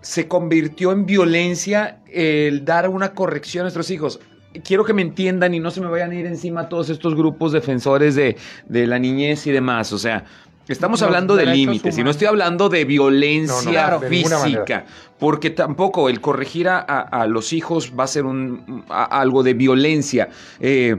se 0.00 0.26
convirtió 0.26 0.90
en 0.92 1.04
violencia 1.04 2.00
el 2.06 2.64
dar 2.64 2.88
una 2.88 3.12
corrección 3.12 3.60
a 3.60 3.64
nuestros 3.64 3.90
hijos? 3.90 4.20
Quiero 4.64 4.86
que 4.86 4.94
me 4.94 5.02
entiendan 5.02 5.52
y 5.52 5.60
no 5.60 5.70
se 5.70 5.82
me 5.82 5.88
vayan 5.88 6.12
a 6.12 6.14
ir 6.14 6.24
encima 6.24 6.70
todos 6.70 6.88
estos 6.88 7.14
grupos 7.14 7.52
defensores 7.52 8.14
de, 8.14 8.38
de 8.66 8.86
la 8.86 8.98
niñez 8.98 9.46
y 9.46 9.50
demás. 9.50 9.92
O 9.92 9.98
sea, 9.98 10.24
Estamos 10.68 11.02
hablando 11.02 11.34
de 11.34 11.46
límites 11.46 11.98
y 11.98 12.04
no 12.04 12.10
estoy 12.10 12.28
hablando 12.28 12.68
de 12.68 12.84
violencia 12.84 13.98
física, 13.98 14.84
porque 15.18 15.50
tampoco 15.50 16.08
el 16.08 16.20
corregir 16.20 16.68
a, 16.68 17.26
los 17.28 17.52
hijos 17.52 17.92
va 17.98 18.04
a 18.04 18.06
ser 18.06 18.24
un, 18.24 18.84
algo 18.88 19.42
de 19.42 19.54
violencia. 19.54 20.28
Eh, 20.60 20.96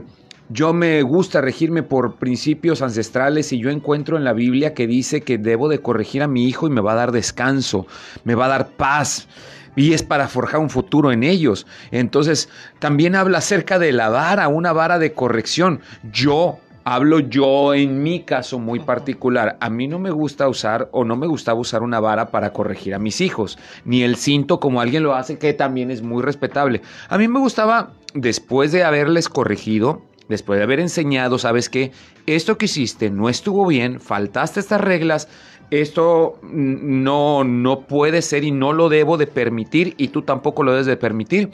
yo 0.50 0.74
me 0.74 1.00
gusta 1.02 1.40
regirme 1.40 1.82
por 1.82 2.16
principios 2.16 2.82
ancestrales 2.82 3.52
y 3.54 3.58
yo 3.58 3.70
encuentro 3.70 4.18
en 4.18 4.24
la 4.24 4.34
Biblia 4.34 4.74
que 4.74 4.86
dice 4.86 5.22
que 5.22 5.38
debo 5.38 5.68
de 5.68 5.78
corregir 5.78 6.22
a 6.22 6.28
mi 6.28 6.46
hijo 6.46 6.66
y 6.66 6.70
me 6.70 6.82
va 6.82 6.92
a 6.92 6.96
dar 6.96 7.12
descanso, 7.12 7.86
me 8.24 8.34
va 8.34 8.46
a 8.46 8.48
dar 8.48 8.68
paz 8.72 9.28
y 9.76 9.94
es 9.94 10.02
para 10.02 10.28
forjar 10.28 10.60
un 10.60 10.68
futuro 10.68 11.12
en 11.12 11.22
ellos. 11.22 11.66
Entonces, 11.90 12.50
también 12.78 13.16
habla 13.16 13.38
acerca 13.38 13.78
de 13.78 13.92
la 13.92 14.10
vara, 14.10 14.48
una 14.48 14.72
vara 14.72 14.98
de 14.98 15.14
corrección. 15.14 15.80
Yo 16.12 16.58
Hablo 16.84 17.20
yo 17.20 17.74
en 17.74 18.02
mi 18.02 18.20
caso 18.24 18.58
muy 18.58 18.80
particular. 18.80 19.56
A 19.60 19.70
mí 19.70 19.86
no 19.86 20.00
me 20.00 20.10
gusta 20.10 20.48
usar 20.48 20.88
o 20.90 21.04
no 21.04 21.14
me 21.14 21.28
gustaba 21.28 21.60
usar 21.60 21.82
una 21.82 22.00
vara 22.00 22.30
para 22.32 22.52
corregir 22.52 22.94
a 22.94 22.98
mis 22.98 23.20
hijos, 23.20 23.56
ni 23.84 24.02
el 24.02 24.16
cinto 24.16 24.58
como 24.58 24.80
alguien 24.80 25.04
lo 25.04 25.14
hace, 25.14 25.38
que 25.38 25.52
también 25.52 25.92
es 25.92 26.02
muy 26.02 26.22
respetable. 26.22 26.82
A 27.08 27.18
mí 27.18 27.28
me 27.28 27.38
gustaba, 27.38 27.92
después 28.14 28.72
de 28.72 28.82
haberles 28.82 29.28
corregido, 29.28 30.02
después 30.28 30.58
de 30.58 30.64
haber 30.64 30.80
enseñado, 30.80 31.38
sabes 31.38 31.68
que 31.68 31.92
esto 32.26 32.58
que 32.58 32.64
hiciste 32.64 33.10
no 33.10 33.28
estuvo 33.28 33.64
bien, 33.66 34.00
faltaste 34.00 34.58
estas 34.58 34.80
reglas, 34.80 35.28
esto 35.70 36.40
no, 36.42 37.44
no 37.44 37.82
puede 37.82 38.22
ser 38.22 38.42
y 38.42 38.50
no 38.50 38.72
lo 38.72 38.88
debo 38.88 39.18
de 39.18 39.28
permitir 39.28 39.94
y 39.98 40.08
tú 40.08 40.22
tampoco 40.22 40.64
lo 40.64 40.72
debes 40.72 40.86
de 40.86 40.96
permitir. 40.96 41.50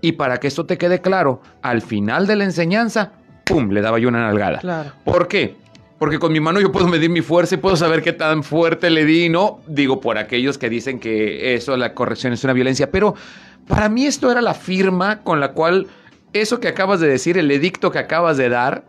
Y 0.00 0.12
para 0.12 0.38
que 0.38 0.48
esto 0.48 0.66
te 0.66 0.78
quede 0.78 1.00
claro, 1.00 1.42
al 1.60 1.82
final 1.82 2.26
de 2.26 2.36
la 2.36 2.44
enseñanza, 2.44 3.12
¡pum! 3.52 3.70
Le 3.70 3.80
daba 3.80 3.98
yo 3.98 4.08
una 4.08 4.20
nalgada. 4.20 4.58
Claro. 4.58 4.92
¿Por 5.04 5.28
qué? 5.28 5.56
Porque 5.98 6.18
con 6.18 6.32
mi 6.32 6.40
mano 6.40 6.60
yo 6.60 6.72
puedo 6.72 6.88
medir 6.88 7.10
mi 7.10 7.20
fuerza 7.20 7.54
y 7.54 7.58
puedo 7.58 7.76
saber 7.76 8.02
qué 8.02 8.12
tan 8.12 8.42
fuerte 8.42 8.90
le 8.90 9.04
di, 9.04 9.28
¿no? 9.28 9.60
Digo, 9.66 10.00
por 10.00 10.18
aquellos 10.18 10.58
que 10.58 10.68
dicen 10.68 10.98
que 10.98 11.54
eso, 11.54 11.76
la 11.76 11.94
corrección 11.94 12.32
es 12.32 12.42
una 12.44 12.52
violencia. 12.54 12.90
Pero 12.90 13.14
para 13.68 13.88
mí 13.88 14.06
esto 14.06 14.30
era 14.30 14.40
la 14.42 14.54
firma 14.54 15.22
con 15.22 15.38
la 15.38 15.52
cual 15.52 15.86
eso 16.32 16.58
que 16.58 16.68
acabas 16.68 16.98
de 17.00 17.08
decir, 17.08 17.38
el 17.38 17.50
edicto 17.50 17.92
que 17.92 17.98
acabas 17.98 18.36
de 18.36 18.48
dar, 18.48 18.84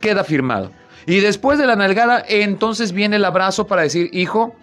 queda 0.00 0.24
firmado. 0.24 0.70
Y 1.06 1.20
después 1.20 1.58
de 1.58 1.66
la 1.66 1.76
nalgada, 1.76 2.24
entonces 2.26 2.92
viene 2.92 3.16
el 3.16 3.24
abrazo 3.24 3.66
para 3.66 3.82
decir, 3.82 4.08
hijo, 4.12 4.54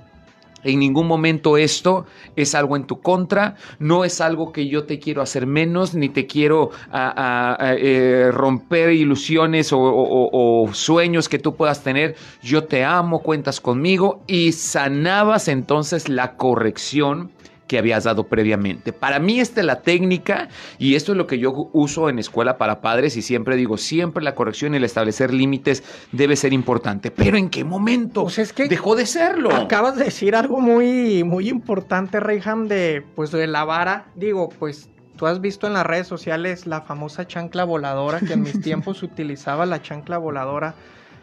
en 0.64 0.80
ningún 0.80 1.08
momento 1.08 1.58
esto 1.58 2.06
es 2.36 2.56
algo 2.56 2.76
en 2.76 2.86
tu 2.86 3.02
contra, 3.02 3.56
no 3.80 4.06
es 4.06 4.22
algo 4.22 4.52
que 4.52 4.68
yo 4.68 4.86
te 4.86 5.00
quiero 5.00 5.22
hacer 5.22 5.46
menos, 5.46 5.94
ni 5.94 6.10
te 6.10 6.28
quiero 6.28 6.72
eh, 6.94 8.30
romper 8.32 8.92
ilusiones 8.92 9.72
o 9.74 10.70
sueños 10.74 11.30
que 11.30 11.40
tú 11.40 11.56
puedas 11.56 11.84
tener. 11.84 12.16
Yo 12.42 12.64
te 12.66 12.84
amo, 12.84 13.20
cuentas 13.20 13.60
conmigo 13.60 14.22
y 14.28 14.52
sanabas 14.52 15.48
entonces 15.48 16.10
la 16.10 16.36
corrección 16.36 17.32
que 17.72 17.78
habías 17.78 18.04
dado 18.04 18.26
previamente. 18.26 18.92
Para 18.92 19.18
mí 19.20 19.40
esta 19.40 19.62
es 19.62 19.66
la 19.66 19.82
técnica 19.82 20.50
y 20.78 20.96
esto 20.96 21.14
es 21.14 21.18
lo 21.18 21.26
que 21.26 21.40
yo 21.40 21.70
uso 21.72 22.10
en 22.10 22.20
escuela 22.20 22.58
para 22.58 22.82
padres 22.82 23.16
y 23.16 23.22
siempre 23.22 23.56
digo, 23.56 23.78
siempre 23.78 24.22
la 24.26 24.36
corrección 24.36 24.74
y 24.74 24.78
el 24.78 24.84
establecer 24.84 25.34
límites 25.34 25.82
debe 26.12 26.36
ser 26.36 26.52
importante. 26.52 27.12
Pero 27.12 27.38
¿en 27.38 27.50
qué 27.50 27.64
momento 27.64 28.24
pues 28.24 28.40
es 28.40 28.52
que 28.52 28.68
dejó 28.68 28.98
de 28.98 29.06
serlo? 29.06 29.56
Acabas 29.56 29.96
de 29.96 30.04
decir 30.04 30.36
algo 30.36 30.60
muy, 30.60 31.24
muy 31.24 31.48
importante, 31.48 32.20
Reyham, 32.20 32.68
de, 32.68 33.06
pues, 33.16 33.32
de 33.32 33.48
la 33.48 33.64
vara. 33.64 34.08
Digo, 34.16 34.50
pues 34.50 34.90
tú 35.16 35.26
has 35.26 35.40
visto 35.40 35.66
en 35.66 35.72
las 35.72 35.86
redes 35.86 36.08
sociales 36.08 36.68
la 36.68 36.82
famosa 36.82 37.26
chancla 37.26 37.64
voladora, 37.64 38.20
que 38.20 38.34
en 38.34 38.42
mis 38.42 38.60
tiempos 38.62 39.02
utilizaba 39.02 39.66
la 39.66 39.82
chancla 39.82 40.18
voladora. 40.18 40.76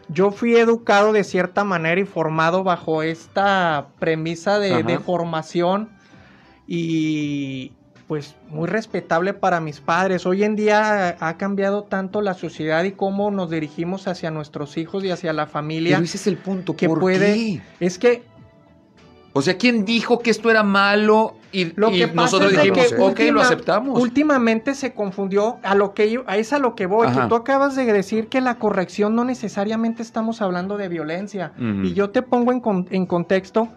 Yo 0.07 0.31
fui 0.31 0.55
educado 0.55 1.13
de 1.13 1.23
cierta 1.23 1.63
manera 1.63 2.01
y 2.01 2.05
formado 2.05 2.63
bajo 2.63 3.03
esta 3.03 3.89
premisa 3.99 4.57
de, 4.57 4.81
de 4.81 4.97
formación 4.97 5.98
y 6.71 7.71
pues 8.05 8.35
muy 8.47 8.67
respetable 8.67 9.33
para 9.33 9.59
mis 9.59 9.81
padres. 9.81 10.27
Hoy 10.27 10.43
en 10.43 10.55
día 10.55 11.17
ha 11.19 11.37
cambiado 11.37 11.83
tanto 11.83 12.21
la 12.21 12.35
sociedad 12.35 12.83
y 12.83 12.91
cómo 12.91 13.31
nos 13.31 13.49
dirigimos 13.49 14.07
hacia 14.07 14.29
nuestros 14.29 14.77
hijos 14.77 15.03
y 15.03 15.09
hacia 15.09 15.33
la 15.33 15.47
familia. 15.47 15.97
Pero 15.97 16.05
ese 16.05 16.17
es 16.17 16.27
el 16.27 16.37
punto. 16.37 16.75
Que 16.75 16.87
puede. 16.87 17.63
Es 17.79 17.97
que. 17.97 18.21
O 19.33 19.41
sea, 19.41 19.57
¿quién 19.57 19.83
dijo 19.83 20.19
que 20.19 20.29
esto 20.29 20.51
era 20.51 20.61
malo? 20.61 21.35
Y, 21.51 21.73
lo 21.75 21.89
que 21.89 22.05
nosotros 22.07 22.51
dijimos, 22.51 22.93
ok, 22.99 23.19
lo 23.31 23.41
aceptamos. 23.41 23.99
Últimamente 23.99 24.75
se 24.75 24.93
confundió 24.93 25.57
a 25.63 25.73
lo 25.73 25.95
que 25.95 26.21
es 26.35 26.53
a 26.53 26.59
lo 26.59 26.75
que 26.75 26.85
voy. 26.85 27.07
Que 27.11 27.21
tú 27.27 27.35
acabas 27.35 27.75
de 27.75 27.85
decir 27.85 28.27
que 28.27 28.41
la 28.41 28.59
corrección 28.59 29.15
no 29.15 29.23
necesariamente 29.23 30.03
estamos 30.03 30.43
hablando 30.43 30.77
de 30.77 30.87
violencia. 30.87 31.53
Y 31.57 31.93
yo 31.93 32.11
te 32.11 32.21
pongo 32.21 32.51
en, 32.51 32.61
en 32.91 33.07
contexto 33.07 33.69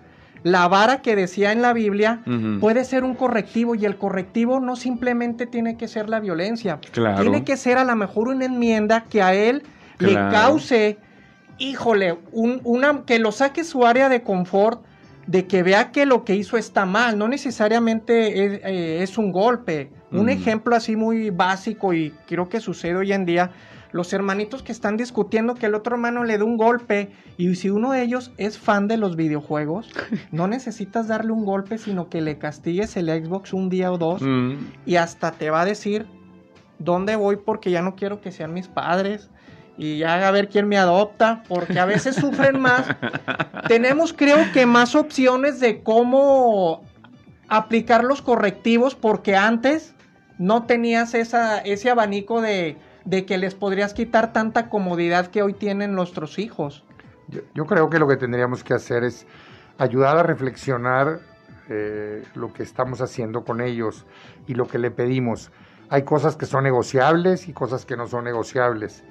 la 0.42 0.68
vara 0.68 1.02
que 1.02 1.16
decía 1.16 1.52
en 1.52 1.62
la 1.62 1.72
Biblia 1.72 2.20
puede 2.60 2.84
ser 2.84 3.04
un 3.04 3.14
correctivo 3.14 3.74
y 3.74 3.84
el 3.84 3.96
correctivo 3.96 4.60
no 4.60 4.76
simplemente 4.76 5.46
tiene 5.46 5.76
que 5.76 5.88
ser 5.88 6.08
la 6.08 6.20
violencia. 6.20 6.80
Tiene 6.92 7.44
que 7.44 7.56
ser 7.56 7.78
a 7.78 7.84
lo 7.84 7.94
mejor 7.96 8.28
una 8.28 8.44
enmienda 8.44 9.04
que 9.08 9.22
a 9.22 9.34
él 9.34 9.62
le 9.98 10.14
cause, 10.14 10.98
híjole, 11.58 12.18
una, 12.32 13.04
que 13.04 13.18
lo 13.18 13.32
saque 13.32 13.64
su 13.64 13.86
área 13.86 14.08
de 14.08 14.22
confort, 14.22 14.82
de 15.26 15.46
que 15.46 15.62
vea 15.62 15.92
que 15.92 16.06
lo 16.06 16.24
que 16.24 16.34
hizo 16.34 16.56
está 16.56 16.84
mal, 16.84 17.16
no 17.16 17.28
necesariamente 17.28 19.02
es, 19.02 19.10
eh, 19.14 19.20
un 19.20 19.32
golpe. 19.32 19.90
Un 20.10 20.28
ejemplo 20.28 20.76
así 20.76 20.94
muy 20.94 21.30
básico 21.30 21.94
y 21.94 22.12
creo 22.26 22.50
que 22.50 22.60
sucede 22.60 22.96
hoy 22.96 23.14
en 23.14 23.24
día 23.24 23.50
los 23.92 24.12
hermanitos 24.12 24.62
que 24.62 24.72
están 24.72 24.96
discutiendo 24.96 25.54
que 25.54 25.66
el 25.66 25.74
otro 25.74 25.94
hermano 25.94 26.24
le 26.24 26.38
dé 26.38 26.44
un 26.44 26.56
golpe 26.56 27.12
y 27.36 27.54
si 27.54 27.70
uno 27.70 27.92
de 27.92 28.02
ellos 28.02 28.32
es 28.38 28.58
fan 28.58 28.88
de 28.88 28.96
los 28.96 29.16
videojuegos, 29.16 29.90
no 30.32 30.48
necesitas 30.48 31.08
darle 31.08 31.32
un 31.32 31.44
golpe, 31.44 31.78
sino 31.78 32.08
que 32.08 32.20
le 32.20 32.38
castigues 32.38 32.96
el 32.96 33.08
Xbox 33.08 33.52
un 33.52 33.68
día 33.68 33.92
o 33.92 33.98
dos 33.98 34.22
mm. 34.22 34.54
y 34.86 34.96
hasta 34.96 35.32
te 35.32 35.50
va 35.50 35.60
a 35.60 35.64
decir 35.64 36.06
dónde 36.78 37.16
voy 37.16 37.36
porque 37.36 37.70
ya 37.70 37.82
no 37.82 37.94
quiero 37.94 38.20
que 38.20 38.32
sean 38.32 38.52
mis 38.52 38.68
padres 38.68 39.30
y 39.76 39.98
ya 39.98 40.26
a 40.26 40.30
ver 40.30 40.48
quién 40.48 40.68
me 40.68 40.76
adopta, 40.76 41.42
porque 41.48 41.80
a 41.80 41.86
veces 41.86 42.16
sufren 42.16 42.60
más. 42.60 42.86
Tenemos 43.68 44.12
creo 44.12 44.38
que 44.52 44.66
más 44.66 44.94
opciones 44.94 45.60
de 45.60 45.82
cómo 45.82 46.84
aplicar 47.48 48.04
los 48.04 48.22
correctivos 48.22 48.94
porque 48.94 49.34
antes 49.34 49.94
no 50.38 50.64
tenías 50.64 51.14
esa, 51.14 51.58
ese 51.58 51.90
abanico 51.90 52.40
de 52.40 52.76
de 53.04 53.26
que 53.26 53.38
les 53.38 53.54
podrías 53.54 53.94
quitar 53.94 54.32
tanta 54.32 54.68
comodidad 54.68 55.28
que 55.28 55.42
hoy 55.42 55.54
tienen 55.54 55.94
nuestros 55.94 56.38
hijos. 56.38 56.84
Yo, 57.54 57.66
creo 57.66 57.88
que 57.88 57.98
lo 57.98 58.06
que 58.06 58.16
tendríamos 58.16 58.62
que 58.62 58.74
hacer 58.74 59.04
es 59.04 59.26
ayudar 59.78 60.18
a 60.18 60.22
reflexionar 60.22 61.20
eh, 61.68 62.24
lo 62.34 62.52
que 62.52 62.62
estamos 62.62 63.00
haciendo 63.00 63.44
con 63.44 63.60
ellos 63.60 64.04
y 64.46 64.54
lo 64.54 64.68
que 64.68 64.78
le 64.78 64.90
pedimos. 64.90 65.50
Hay 65.88 66.02
cosas 66.02 66.36
que 66.36 66.46
son 66.46 66.64
negociables 66.64 67.48
y 67.48 67.52
cosas 67.52 67.86
que 67.86 67.96
no 67.96 68.06
son 68.06 68.24
negociables. 68.24 69.02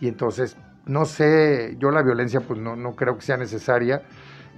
Y 0.00 0.08
entonces, 0.08 0.56
no 0.86 1.04
sé, 1.04 1.76
yo 1.78 1.90
la 1.90 2.02
violencia 2.02 2.40
pues 2.40 2.58
no, 2.58 2.76
no 2.76 2.96
creo 2.96 3.16
que 3.16 3.22
sea 3.22 3.36
necesaria, 3.36 4.02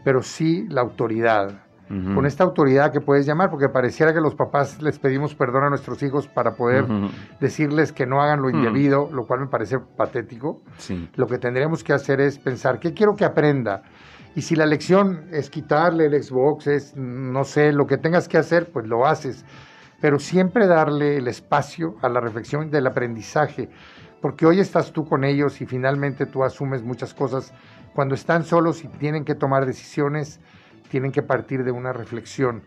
pero 0.05 0.23
sí 0.23 0.67
la 0.69 0.81
autoridad 0.81 1.63
con 2.15 2.25
esta 2.25 2.43
autoridad 2.43 2.91
que 2.91 3.01
puedes 3.01 3.27
llamar, 3.27 3.51
porque 3.51 3.69
pareciera 3.69 4.15
que 4.15 4.21
los 4.21 4.35
papás 4.35 4.81
les 4.81 4.99
pedimos 4.99 5.35
perdón 5.35 5.65
a 5.65 5.69
nuestros 5.69 6.03
hijos 6.03 6.27
para 6.27 6.53
poder 6.53 6.87
decirles 7.39 7.93
que 7.93 8.07
no 8.07 8.23
hagan 8.23 8.41
lo 8.41 8.49
indebido, 8.49 9.11
lo 9.13 9.27
cual 9.27 9.41
me 9.41 9.47
parece 9.49 9.77
patético. 9.79 10.63
Lo 11.17 11.27
que 11.27 11.39
tendríamos 11.39 11.85
que 11.85 11.93
hacer 11.93 12.21
es 12.21 12.39
pensar, 12.39 12.79
¿qué 12.79 12.95
quiero 12.95 13.15
que 13.15 13.27
aprenda? 13.27 13.83
Y 14.35 14.41
si 14.41 14.57
la 14.57 14.65
lección 14.65 15.27
es 15.31 15.51
quitarle 15.51 16.07
el 16.07 16.23
Xbox, 16.23 16.67
es, 16.67 16.97
no 16.97 17.45
sé, 17.45 17.73
lo 17.73 17.85
que 17.85 17.99
tengas 17.99 18.29
que 18.29 18.39
hacer, 18.39 18.71
pues 18.73 18.87
lo 18.87 19.05
haces. 19.07 19.45
Pero 20.01 20.19
siempre 20.19 20.67
darle 20.67 21.19
el 21.19 21.29
espacio 21.29 21.97
a 22.01 22.09
la 22.09 22.21
reflexión 22.21 22.71
del 22.71 22.87
aprendizaje, 22.87 23.69
porque 24.23 24.47
hoy 24.47 24.61
estás 24.61 24.93
tú 24.93 25.05
con 25.05 25.25
ellos 25.25 25.61
y 25.61 25.67
finalmente 25.67 26.25
tú 26.25 26.43
asumes 26.43 26.83
muchas 26.83 27.13
cosas. 27.13 27.53
Cuando 27.95 28.15
están 28.15 28.45
solos 28.45 28.83
y 28.83 28.89
tienen 28.89 29.25
que 29.25 29.35
tomar 29.35 29.67
decisiones, 29.67 30.41
tienen 30.93 31.11
que 31.11 31.23
partir 31.23 31.65
de 31.65 31.73
una 31.73 31.95
reflexión, 31.95 32.61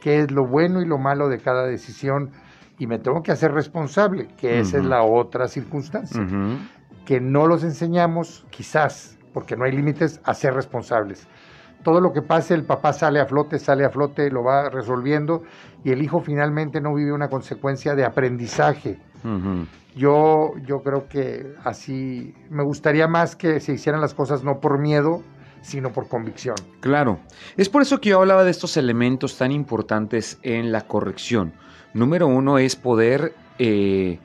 qué 0.00 0.20
es 0.20 0.30
lo 0.30 0.46
bueno 0.46 0.80
y 0.80 0.86
lo 0.86 0.98
malo 0.98 1.28
de 1.28 1.38
cada 1.38 1.66
decisión 1.66 2.30
y 2.78 2.86
me 2.86 3.00
tengo 3.00 3.24
que 3.24 3.32
hacer 3.32 3.50
responsable, 3.50 4.28
que 4.38 4.60
esa 4.60 4.78
es 4.78 4.84
la 4.84 5.02
otra 5.02 5.48
circunstancia, 5.48 6.24
que 7.04 7.20
no 7.20 7.48
los 7.48 7.64
enseñamos 7.64 8.46
quizás, 8.50 9.18
porque 9.34 9.56
no 9.56 9.64
hay 9.64 9.72
límites, 9.72 10.20
a 10.22 10.32
ser 10.32 10.54
responsables. 10.54 11.26
todo 11.82 12.00
lo 12.00 12.12
que 12.12 12.22
pase, 12.22 12.54
el 12.54 12.64
papá 12.64 12.92
sale 12.92 13.18
a 13.18 13.26
flote, 13.26 13.58
sale 13.58 13.84
a 13.84 13.90
flote, 13.90 14.30
lo 14.30 14.44
va 14.44 14.70
resolviendo 14.70 15.42
y 15.82 15.90
el 15.90 16.00
hijo 16.00 16.20
finalmente 16.20 16.80
no 16.80 16.94
vive 16.94 17.12
una 17.12 17.28
consecuencia 17.28 17.96
de 17.96 18.04
aprendizaje. 18.04 19.00
Yo, 19.96 20.52
yo 20.64 20.82
creo 20.84 21.08
que 21.08 21.52
así 21.64 22.32
me 22.48 22.62
gustaría 22.62 23.08
más 23.08 23.34
que 23.34 23.58
se 23.58 23.72
hicieran 23.72 24.00
las 24.00 24.14
cosas 24.14 24.44
no 24.44 24.60
por 24.60 24.78
miedo, 24.78 25.22
sino 25.62 25.92
por 25.92 26.08
convicción. 26.08 26.56
Claro. 26.80 27.20
Es 27.56 27.68
por 27.68 27.82
eso 27.82 28.00
que 28.00 28.10
yo 28.10 28.20
hablaba 28.20 28.44
de 28.44 28.50
estos 28.50 28.76
elementos 28.76 29.38
tan 29.38 29.52
importantes 29.52 30.38
en 30.42 30.72
la 30.72 30.82
corrección. 30.82 31.54
Número 31.94 32.26
uno 32.26 32.58
es 32.58 32.76
poder 32.76 33.34
eh, 33.58 34.18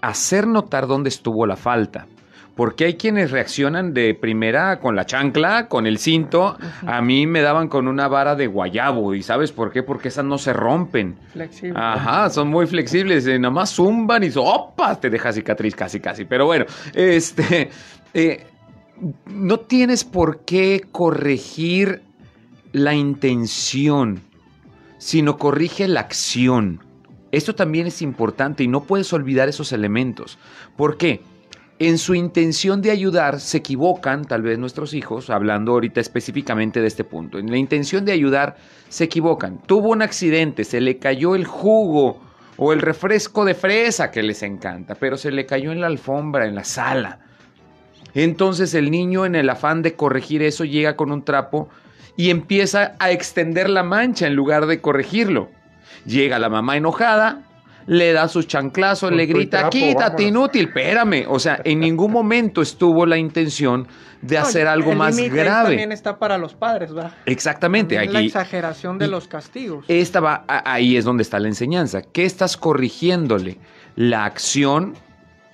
hacer 0.00 0.46
notar 0.46 0.86
dónde 0.86 1.08
estuvo 1.08 1.46
la 1.46 1.56
falta. 1.56 2.06
Porque 2.54 2.84
hay 2.84 2.94
quienes 2.96 3.30
reaccionan 3.30 3.94
de 3.94 4.14
primera 4.14 4.78
con 4.78 4.94
la 4.94 5.06
chancla, 5.06 5.68
con 5.68 5.86
el 5.86 5.96
cinto. 5.96 6.58
A 6.86 7.00
mí 7.00 7.26
me 7.26 7.40
daban 7.40 7.68
con 7.68 7.88
una 7.88 8.08
vara 8.08 8.34
de 8.34 8.46
guayabo. 8.46 9.14
¿Y 9.14 9.22
sabes 9.22 9.52
por 9.52 9.72
qué? 9.72 9.82
Porque 9.82 10.08
esas 10.08 10.26
no 10.26 10.36
se 10.36 10.52
rompen. 10.52 11.16
Flexibles. 11.32 11.82
Ajá, 11.82 12.28
son 12.28 12.48
muy 12.48 12.66
flexibles. 12.66 13.24
nada 13.24 13.50
más 13.50 13.74
zumban 13.74 14.22
y 14.22 14.30
¡opa! 14.36 15.00
Te 15.00 15.08
deja 15.08 15.32
cicatriz 15.32 15.74
casi, 15.74 15.98
casi. 15.98 16.26
Pero 16.26 16.44
bueno, 16.44 16.66
este. 16.94 17.70
Eh, 18.14 18.44
no 19.26 19.58
tienes 19.60 20.04
por 20.04 20.44
qué 20.44 20.82
corregir 20.92 22.02
la 22.72 22.94
intención, 22.94 24.22
sino 24.98 25.36
corrige 25.36 25.88
la 25.88 26.00
acción. 26.00 26.80
Esto 27.32 27.54
también 27.54 27.86
es 27.86 28.02
importante 28.02 28.62
y 28.62 28.68
no 28.68 28.84
puedes 28.84 29.12
olvidar 29.12 29.48
esos 29.48 29.72
elementos. 29.72 30.38
¿Por 30.76 30.96
qué? 30.96 31.22
En 31.78 31.98
su 31.98 32.14
intención 32.14 32.80
de 32.80 32.90
ayudar 32.90 33.40
se 33.40 33.58
equivocan, 33.58 34.24
tal 34.24 34.42
vez 34.42 34.58
nuestros 34.58 34.94
hijos, 34.94 35.30
hablando 35.30 35.72
ahorita 35.72 36.00
específicamente 36.00 36.80
de 36.80 36.86
este 36.86 37.02
punto. 37.02 37.38
En 37.38 37.50
la 37.50 37.56
intención 37.56 38.04
de 38.04 38.12
ayudar 38.12 38.56
se 38.88 39.04
equivocan. 39.04 39.60
Tuvo 39.66 39.88
un 39.88 40.02
accidente, 40.02 40.62
se 40.64 40.80
le 40.80 40.98
cayó 40.98 41.34
el 41.34 41.44
jugo 41.44 42.20
o 42.56 42.72
el 42.72 42.80
refresco 42.80 43.44
de 43.44 43.54
fresa 43.54 44.10
que 44.10 44.22
les 44.22 44.42
encanta, 44.42 44.94
pero 44.94 45.16
se 45.16 45.32
le 45.32 45.46
cayó 45.46 45.72
en 45.72 45.80
la 45.80 45.88
alfombra, 45.88 46.46
en 46.46 46.54
la 46.54 46.64
sala. 46.64 47.18
Entonces 48.14 48.74
el 48.74 48.90
niño 48.90 49.24
en 49.24 49.34
el 49.34 49.48
afán 49.48 49.82
de 49.82 49.94
corregir 49.94 50.42
eso 50.42 50.64
llega 50.64 50.96
con 50.96 51.12
un 51.12 51.24
trapo 51.24 51.68
y 52.16 52.30
empieza 52.30 52.92
a 52.98 53.10
extender 53.10 53.68
la 53.70 53.82
mancha 53.82 54.26
en 54.26 54.34
lugar 54.34 54.66
de 54.66 54.80
corregirlo. 54.80 55.48
Llega 56.04 56.38
la 56.38 56.48
mamá 56.48 56.76
enojada, 56.76 57.42
le 57.86 58.12
da 58.12 58.28
sus 58.28 58.46
chanclazos, 58.46 59.12
le 59.12 59.26
grita, 59.26 59.68
quítate, 59.68 60.24
inútil, 60.24 60.68
espérame. 60.68 61.26
O 61.28 61.38
sea, 61.38 61.60
en 61.64 61.80
ningún 61.80 62.12
momento 62.12 62.62
estuvo 62.62 63.06
la 63.06 63.16
intención 63.16 63.86
de 64.20 64.38
hacer 64.38 64.66
algo 64.66 64.94
más 64.94 65.16
grave. 65.18 65.70
También 65.70 65.92
está 65.92 66.18
para 66.18 66.38
los 66.38 66.54
padres, 66.54 66.92
¿verdad? 66.92 67.12
Exactamente. 67.26 67.98
Aquí, 67.98 68.12
la 68.12 68.20
exageración 68.20 68.98
de 68.98 69.08
los 69.08 69.26
castigos. 69.26 69.84
Esta 69.88 70.20
va, 70.20 70.44
ahí 70.46 70.96
es 70.96 71.04
donde 71.04 71.22
está 71.22 71.38
la 71.38 71.48
enseñanza. 71.48 72.02
¿Qué 72.02 72.24
estás 72.24 72.56
corrigiéndole? 72.56 73.58
La 73.96 74.24
acción 74.24 74.94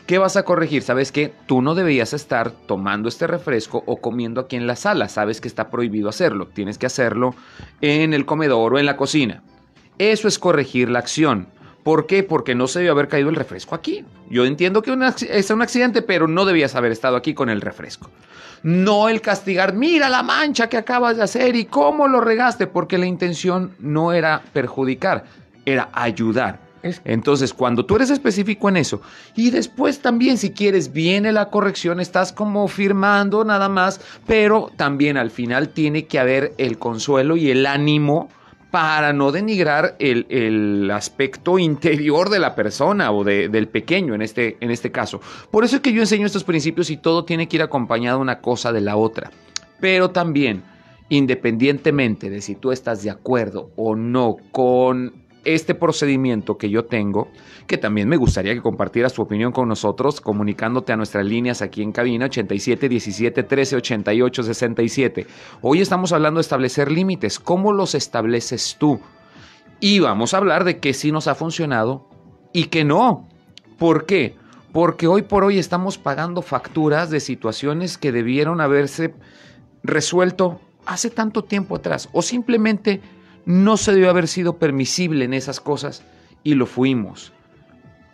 ¿Qué 0.08 0.16
vas 0.16 0.38
a 0.38 0.42
corregir? 0.42 0.82
Sabes 0.82 1.12
que 1.12 1.34
tú 1.44 1.60
no 1.60 1.74
deberías 1.74 2.14
estar 2.14 2.50
tomando 2.50 3.10
este 3.10 3.26
refresco 3.26 3.82
o 3.84 3.98
comiendo 3.98 4.40
aquí 4.40 4.56
en 4.56 4.66
la 4.66 4.74
sala. 4.74 5.10
Sabes 5.10 5.42
que 5.42 5.48
está 5.48 5.68
prohibido 5.68 6.08
hacerlo. 6.08 6.46
Tienes 6.46 6.78
que 6.78 6.86
hacerlo 6.86 7.34
en 7.82 8.14
el 8.14 8.24
comedor 8.24 8.72
o 8.72 8.78
en 8.78 8.86
la 8.86 8.96
cocina. 8.96 9.42
Eso 9.98 10.26
es 10.26 10.38
corregir 10.38 10.88
la 10.88 11.00
acción. 11.00 11.48
¿Por 11.82 12.06
qué? 12.06 12.22
Porque 12.22 12.54
no 12.54 12.68
se 12.68 12.78
debió 12.78 12.92
haber 12.92 13.08
caído 13.08 13.28
el 13.28 13.36
refresco 13.36 13.74
aquí. 13.74 14.06
Yo 14.30 14.46
entiendo 14.46 14.80
que 14.80 14.96
es 15.28 15.50
un 15.50 15.60
accidente, 15.60 16.00
pero 16.00 16.26
no 16.26 16.46
debías 16.46 16.74
haber 16.74 16.90
estado 16.90 17.14
aquí 17.14 17.34
con 17.34 17.50
el 17.50 17.60
refresco. 17.60 18.08
No 18.62 19.10
el 19.10 19.20
castigar, 19.20 19.74
mira 19.74 20.08
la 20.08 20.22
mancha 20.22 20.70
que 20.70 20.78
acabas 20.78 21.18
de 21.18 21.24
hacer 21.24 21.54
y 21.54 21.66
cómo 21.66 22.08
lo 22.08 22.22
regaste, 22.22 22.66
porque 22.66 22.96
la 22.96 23.04
intención 23.04 23.74
no 23.78 24.14
era 24.14 24.40
perjudicar, 24.54 25.24
era 25.66 25.90
ayudar. 25.92 26.66
Entonces, 27.04 27.52
cuando 27.54 27.84
tú 27.84 27.96
eres 27.96 28.10
específico 28.10 28.68
en 28.68 28.76
eso, 28.76 29.00
y 29.34 29.50
después 29.50 30.00
también, 30.00 30.38
si 30.38 30.50
quieres, 30.50 30.92
viene 30.92 31.32
la 31.32 31.50
corrección, 31.50 32.00
estás 32.00 32.32
como 32.32 32.68
firmando 32.68 33.44
nada 33.44 33.68
más, 33.68 34.00
pero 34.26 34.70
también 34.76 35.16
al 35.16 35.30
final 35.30 35.70
tiene 35.70 36.06
que 36.06 36.18
haber 36.18 36.54
el 36.58 36.78
consuelo 36.78 37.36
y 37.36 37.50
el 37.50 37.66
ánimo 37.66 38.28
para 38.70 39.12
no 39.12 39.32
denigrar 39.32 39.96
el, 39.98 40.90
aspecto 40.90 41.58
interior 41.58 42.28
de 42.28 42.38
la 42.38 42.54
persona 42.54 43.12
o 43.12 43.24
del 43.24 43.68
pequeño 43.68 44.14
en 44.14 44.22
este, 44.22 44.56
en 44.60 44.70
este 44.70 44.90
caso. 44.90 45.20
Por 45.50 45.64
eso 45.64 45.76
es 45.76 45.82
que 45.82 45.92
yo 45.92 46.00
enseño 46.00 46.26
estos 46.26 46.44
principios 46.44 46.90
y 46.90 46.96
todo 46.96 47.24
tiene 47.24 47.48
que 47.48 47.56
ir 47.56 47.62
acompañado 47.62 48.18
una 48.18 48.40
cosa 48.40 48.72
de 48.72 48.80
la 48.80 48.96
otra. 48.96 49.30
Pero 49.80 50.10
también, 50.10 50.62
independientemente 51.08 52.30
de 52.30 52.40
si 52.40 52.54
tú 52.54 52.72
estás 52.72 53.02
de 53.02 53.10
acuerdo 53.10 53.70
o 53.76 53.96
no 53.96 54.36
con 54.50 55.27
este 55.54 55.74
procedimiento 55.74 56.56
que 56.58 56.68
yo 56.68 56.84
tengo, 56.84 57.28
que 57.66 57.78
también 57.78 58.06
me 58.06 58.18
gustaría 58.18 58.52
que 58.52 58.60
compartieras 58.60 59.14
tu 59.14 59.22
opinión 59.22 59.50
con 59.50 59.66
nosotros, 59.66 60.20
comunicándote 60.20 60.92
a 60.92 60.96
nuestras 60.96 61.24
líneas 61.24 61.62
aquí 61.62 61.82
en 61.82 61.90
cabina 61.90 62.26
87 62.26 62.88
17 62.88 63.42
13 63.42 63.76
88 63.76 64.42
67. 64.42 65.26
Hoy 65.62 65.80
estamos 65.80 66.12
hablando 66.12 66.38
de 66.38 66.42
establecer 66.42 66.92
límites. 66.92 67.38
¿Cómo 67.38 67.72
los 67.72 67.94
estableces 67.94 68.76
tú? 68.78 69.00
Y 69.80 70.00
vamos 70.00 70.34
a 70.34 70.36
hablar 70.36 70.64
de 70.64 70.80
qué 70.80 70.92
sí 70.92 71.12
nos 71.12 71.28
ha 71.28 71.34
funcionado 71.34 72.06
y 72.52 72.64
qué 72.64 72.84
no. 72.84 73.26
¿Por 73.78 74.04
qué? 74.04 74.36
Porque 74.72 75.06
hoy 75.06 75.22
por 75.22 75.44
hoy 75.44 75.58
estamos 75.58 75.96
pagando 75.96 76.42
facturas 76.42 77.08
de 77.08 77.20
situaciones 77.20 77.96
que 77.96 78.12
debieron 78.12 78.60
haberse 78.60 79.14
resuelto 79.82 80.60
hace 80.84 81.08
tanto 81.08 81.42
tiempo 81.42 81.76
atrás 81.76 82.10
o 82.12 82.20
simplemente 82.20 83.00
no 83.48 83.78
se 83.78 83.92
debió 83.92 84.10
haber 84.10 84.28
sido 84.28 84.58
permisible 84.58 85.24
en 85.24 85.32
esas 85.32 85.58
cosas 85.58 86.02
y 86.44 86.52
lo 86.54 86.66
fuimos. 86.66 87.32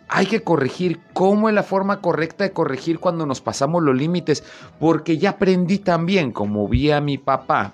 Hay 0.07 0.27
que 0.27 0.43
corregir. 0.43 1.01
¿Cómo 1.11 1.49
es 1.49 1.55
la 1.55 1.63
forma 1.63 1.99
correcta 1.99 2.45
de 2.45 2.53
corregir 2.53 2.99
cuando 2.99 3.25
nos 3.25 3.41
pasamos 3.41 3.83
los 3.83 3.97
límites? 3.97 4.45
Porque 4.79 5.17
ya 5.17 5.31
aprendí 5.31 5.79
también, 5.79 6.31
como 6.31 6.69
vi 6.69 6.89
a 6.91 7.01
mi 7.01 7.17
papá, 7.17 7.73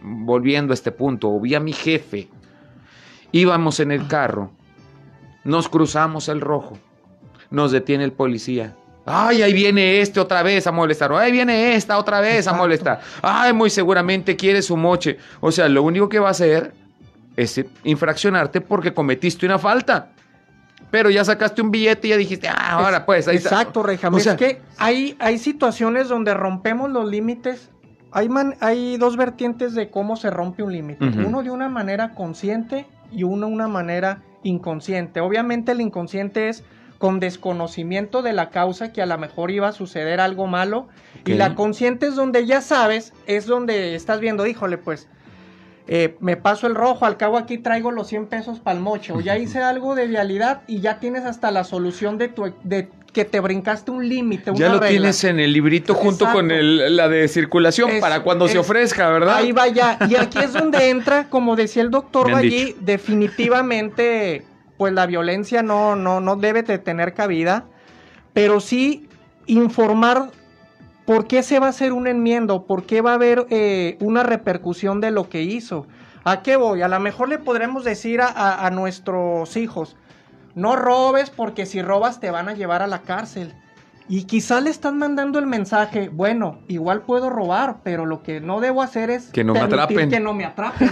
volviendo 0.00 0.72
a 0.72 0.74
este 0.74 0.92
punto, 0.92 1.30
o 1.30 1.40
vi 1.40 1.56
a 1.56 1.60
mi 1.60 1.72
jefe, 1.72 2.28
íbamos 3.32 3.80
en 3.80 3.90
el 3.90 4.06
carro, 4.06 4.52
nos 5.42 5.68
cruzamos 5.68 6.28
el 6.28 6.40
rojo, 6.40 6.78
nos 7.50 7.72
detiene 7.72 8.04
el 8.04 8.12
policía. 8.12 8.76
Ay, 9.04 9.42
ahí 9.42 9.52
viene 9.52 10.00
este 10.00 10.20
otra 10.20 10.44
vez 10.44 10.68
a 10.68 10.70
molestar. 10.70 11.12
Ahí 11.14 11.32
viene 11.32 11.74
esta 11.74 11.98
otra 11.98 12.20
vez 12.20 12.46
a 12.46 12.52
molestar. 12.52 13.00
Ay, 13.20 13.52
muy 13.52 13.68
seguramente 13.68 14.36
quiere 14.36 14.62
su 14.62 14.76
moche. 14.76 15.18
O 15.40 15.50
sea, 15.50 15.68
lo 15.68 15.82
único 15.82 16.08
que 16.08 16.20
va 16.20 16.28
a 16.28 16.30
hacer 16.30 16.72
es 17.42 17.64
infraccionarte 17.84 18.60
porque 18.60 18.92
cometiste 18.94 19.46
una 19.46 19.58
falta. 19.58 20.10
Pero 20.90 21.10
ya 21.10 21.24
sacaste 21.24 21.62
un 21.62 21.70
billete 21.70 22.08
y 22.08 22.10
ya 22.10 22.16
dijiste, 22.16 22.48
ah, 22.48 22.72
ahora 22.72 23.06
pues 23.06 23.28
ahí 23.28 23.36
Exacto, 23.36 23.82
Rejame. 23.82 24.18
es 24.18 24.34
que 24.34 24.60
hay, 24.76 25.16
hay 25.20 25.38
situaciones 25.38 26.08
donde 26.08 26.34
rompemos 26.34 26.90
los 26.90 27.08
límites. 27.08 27.70
Hay, 28.12 28.28
hay 28.60 28.96
dos 28.96 29.16
vertientes 29.16 29.74
de 29.74 29.88
cómo 29.88 30.16
se 30.16 30.30
rompe 30.30 30.64
un 30.64 30.72
límite. 30.72 31.04
Uno 31.04 31.44
de 31.44 31.50
una 31.50 31.68
manera 31.68 32.14
consciente 32.14 32.86
y 33.12 33.22
uno 33.22 33.46
de 33.46 33.52
una 33.52 33.68
manera 33.68 34.22
inconsciente. 34.42 35.20
Obviamente 35.20 35.72
el 35.72 35.80
inconsciente 35.80 36.48
es 36.48 36.64
con 36.98 37.18
desconocimiento 37.20 38.20
de 38.20 38.32
la 38.32 38.50
causa 38.50 38.92
que 38.92 39.00
a 39.00 39.06
lo 39.06 39.16
mejor 39.16 39.50
iba 39.50 39.68
a 39.68 39.72
suceder 39.72 40.20
algo 40.20 40.46
malo. 40.46 40.88
Y 41.24 41.34
la 41.34 41.54
consciente 41.54 42.06
es 42.08 42.16
donde 42.16 42.46
ya 42.46 42.60
sabes, 42.60 43.14
es 43.26 43.46
donde 43.46 43.94
estás 43.94 44.20
viendo, 44.20 44.46
híjole, 44.46 44.76
pues 44.76 45.08
eh, 45.92 46.16
me 46.20 46.36
paso 46.36 46.68
el 46.68 46.76
rojo, 46.76 47.04
al 47.04 47.16
cabo 47.16 47.36
aquí 47.36 47.58
traigo 47.58 47.90
los 47.90 48.06
100 48.06 48.26
pesos 48.26 48.60
para 48.60 48.76
el 48.76 48.82
moche, 48.82 49.12
o 49.12 49.20
ya 49.20 49.36
hice 49.38 49.60
algo 49.60 49.96
de 49.96 50.06
vialidad 50.06 50.62
y 50.68 50.80
ya 50.80 51.00
tienes 51.00 51.24
hasta 51.24 51.50
la 51.50 51.64
solución 51.64 52.16
de 52.16 52.28
tu 52.28 52.54
de 52.62 52.88
que 53.12 53.24
te 53.24 53.40
brincaste 53.40 53.90
un 53.90 54.08
límite. 54.08 54.52
Ya 54.54 54.68
lo 54.68 54.78
tienes 54.78 55.24
en 55.24 55.40
el 55.40 55.52
librito 55.52 55.94
junto 55.94 56.30
con 56.30 56.52
el, 56.52 56.96
la 56.96 57.08
de 57.08 57.26
circulación 57.26 57.90
para 58.00 58.22
cuando 58.22 58.46
se 58.46 58.56
ofrezca, 58.56 59.08
¿verdad? 59.10 59.38
Ahí 59.38 59.50
vaya. 59.50 59.98
Y 60.08 60.14
aquí 60.14 60.38
es 60.38 60.52
donde 60.52 60.90
entra, 60.90 61.28
como 61.28 61.56
decía 61.56 61.82
el 61.82 61.90
doctor 61.90 62.32
allí, 62.32 62.76
definitivamente, 62.78 64.44
pues 64.78 64.92
la 64.92 65.06
violencia 65.06 65.64
no, 65.64 65.96
no, 65.96 66.20
no 66.20 66.36
debe 66.36 66.62
de 66.62 66.78
tener 66.78 67.14
cabida, 67.14 67.64
pero 68.32 68.60
sí 68.60 69.08
informar 69.46 70.30
¿Por 71.10 71.26
qué 71.26 71.42
se 71.42 71.58
va 71.58 71.66
a 71.66 71.70
hacer 71.70 71.92
un 71.92 72.06
enmiendo? 72.06 72.66
¿Por 72.66 72.84
qué 72.84 73.00
va 73.00 73.10
a 73.10 73.14
haber 73.14 73.44
eh, 73.50 73.96
una 73.98 74.22
repercusión 74.22 75.00
de 75.00 75.10
lo 75.10 75.28
que 75.28 75.42
hizo? 75.42 75.88
¿A 76.22 76.40
qué 76.42 76.54
voy? 76.54 76.82
A 76.82 76.88
lo 76.88 77.00
mejor 77.00 77.28
le 77.28 77.40
podremos 77.40 77.82
decir 77.82 78.20
a, 78.22 78.70
nuestros 78.70 79.56
hijos, 79.56 79.96
no 80.54 80.76
robes 80.76 81.30
porque 81.30 81.66
si 81.66 81.82
robas 81.82 82.20
te 82.20 82.30
van 82.30 82.48
a 82.48 82.54
llevar 82.54 82.80
a 82.82 82.86
la 82.86 83.00
cárcel. 83.02 83.52
Y 84.08 84.22
quizá 84.22 84.60
le 84.60 84.70
están 84.70 84.98
mandando 84.98 85.40
el 85.40 85.46
mensaje, 85.48 86.10
bueno, 86.10 86.60
igual 86.68 87.02
puedo 87.02 87.28
robar, 87.28 87.78
pero 87.82 88.06
lo 88.06 88.22
que 88.22 88.40
no 88.40 88.60
debo 88.60 88.80
hacer 88.80 89.10
es 89.10 89.30
que 89.32 89.42
no 89.42 89.54
me 89.54 89.62
atrapen. 89.62 90.10
Que 90.10 90.20
no 90.20 90.32
me 90.32 90.44
atrapen. 90.44 90.90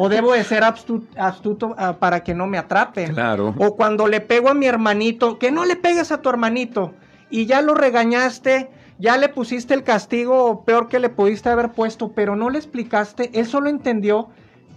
o 0.00 0.08
debo 0.08 0.32
de 0.32 0.42
ser 0.42 0.64
astuto, 0.64 1.76
ah, 1.78 1.92
para 2.00 2.24
que 2.24 2.34
no 2.34 2.48
me 2.48 2.58
atrapen. 2.58 3.14
Claro. 3.14 3.54
O 3.56 3.76
cuando 3.76 4.08
le 4.08 4.20
pego 4.20 4.48
a 4.48 4.54
mi 4.54 4.66
hermanito, 4.66 5.38
que 5.38 5.52
no 5.52 5.64
le 5.64 5.76
pegues 5.76 6.10
a 6.10 6.22
tu 6.22 6.28
hermanito 6.28 6.92
y 7.30 7.46
ya 7.46 7.62
lo 7.62 7.76
regañaste 7.76 8.70
ya 8.98 9.16
le 9.16 9.28
pusiste 9.28 9.74
el 9.74 9.84
castigo 9.84 10.64
peor 10.64 10.88
que 10.88 10.98
le 10.98 11.08
pudiste 11.08 11.48
haber 11.48 11.72
puesto, 11.72 12.12
pero 12.12 12.36
no 12.36 12.50
le 12.50 12.58
explicaste, 12.58 13.30
él 13.34 13.46
solo 13.46 13.70
entendió 13.70 14.28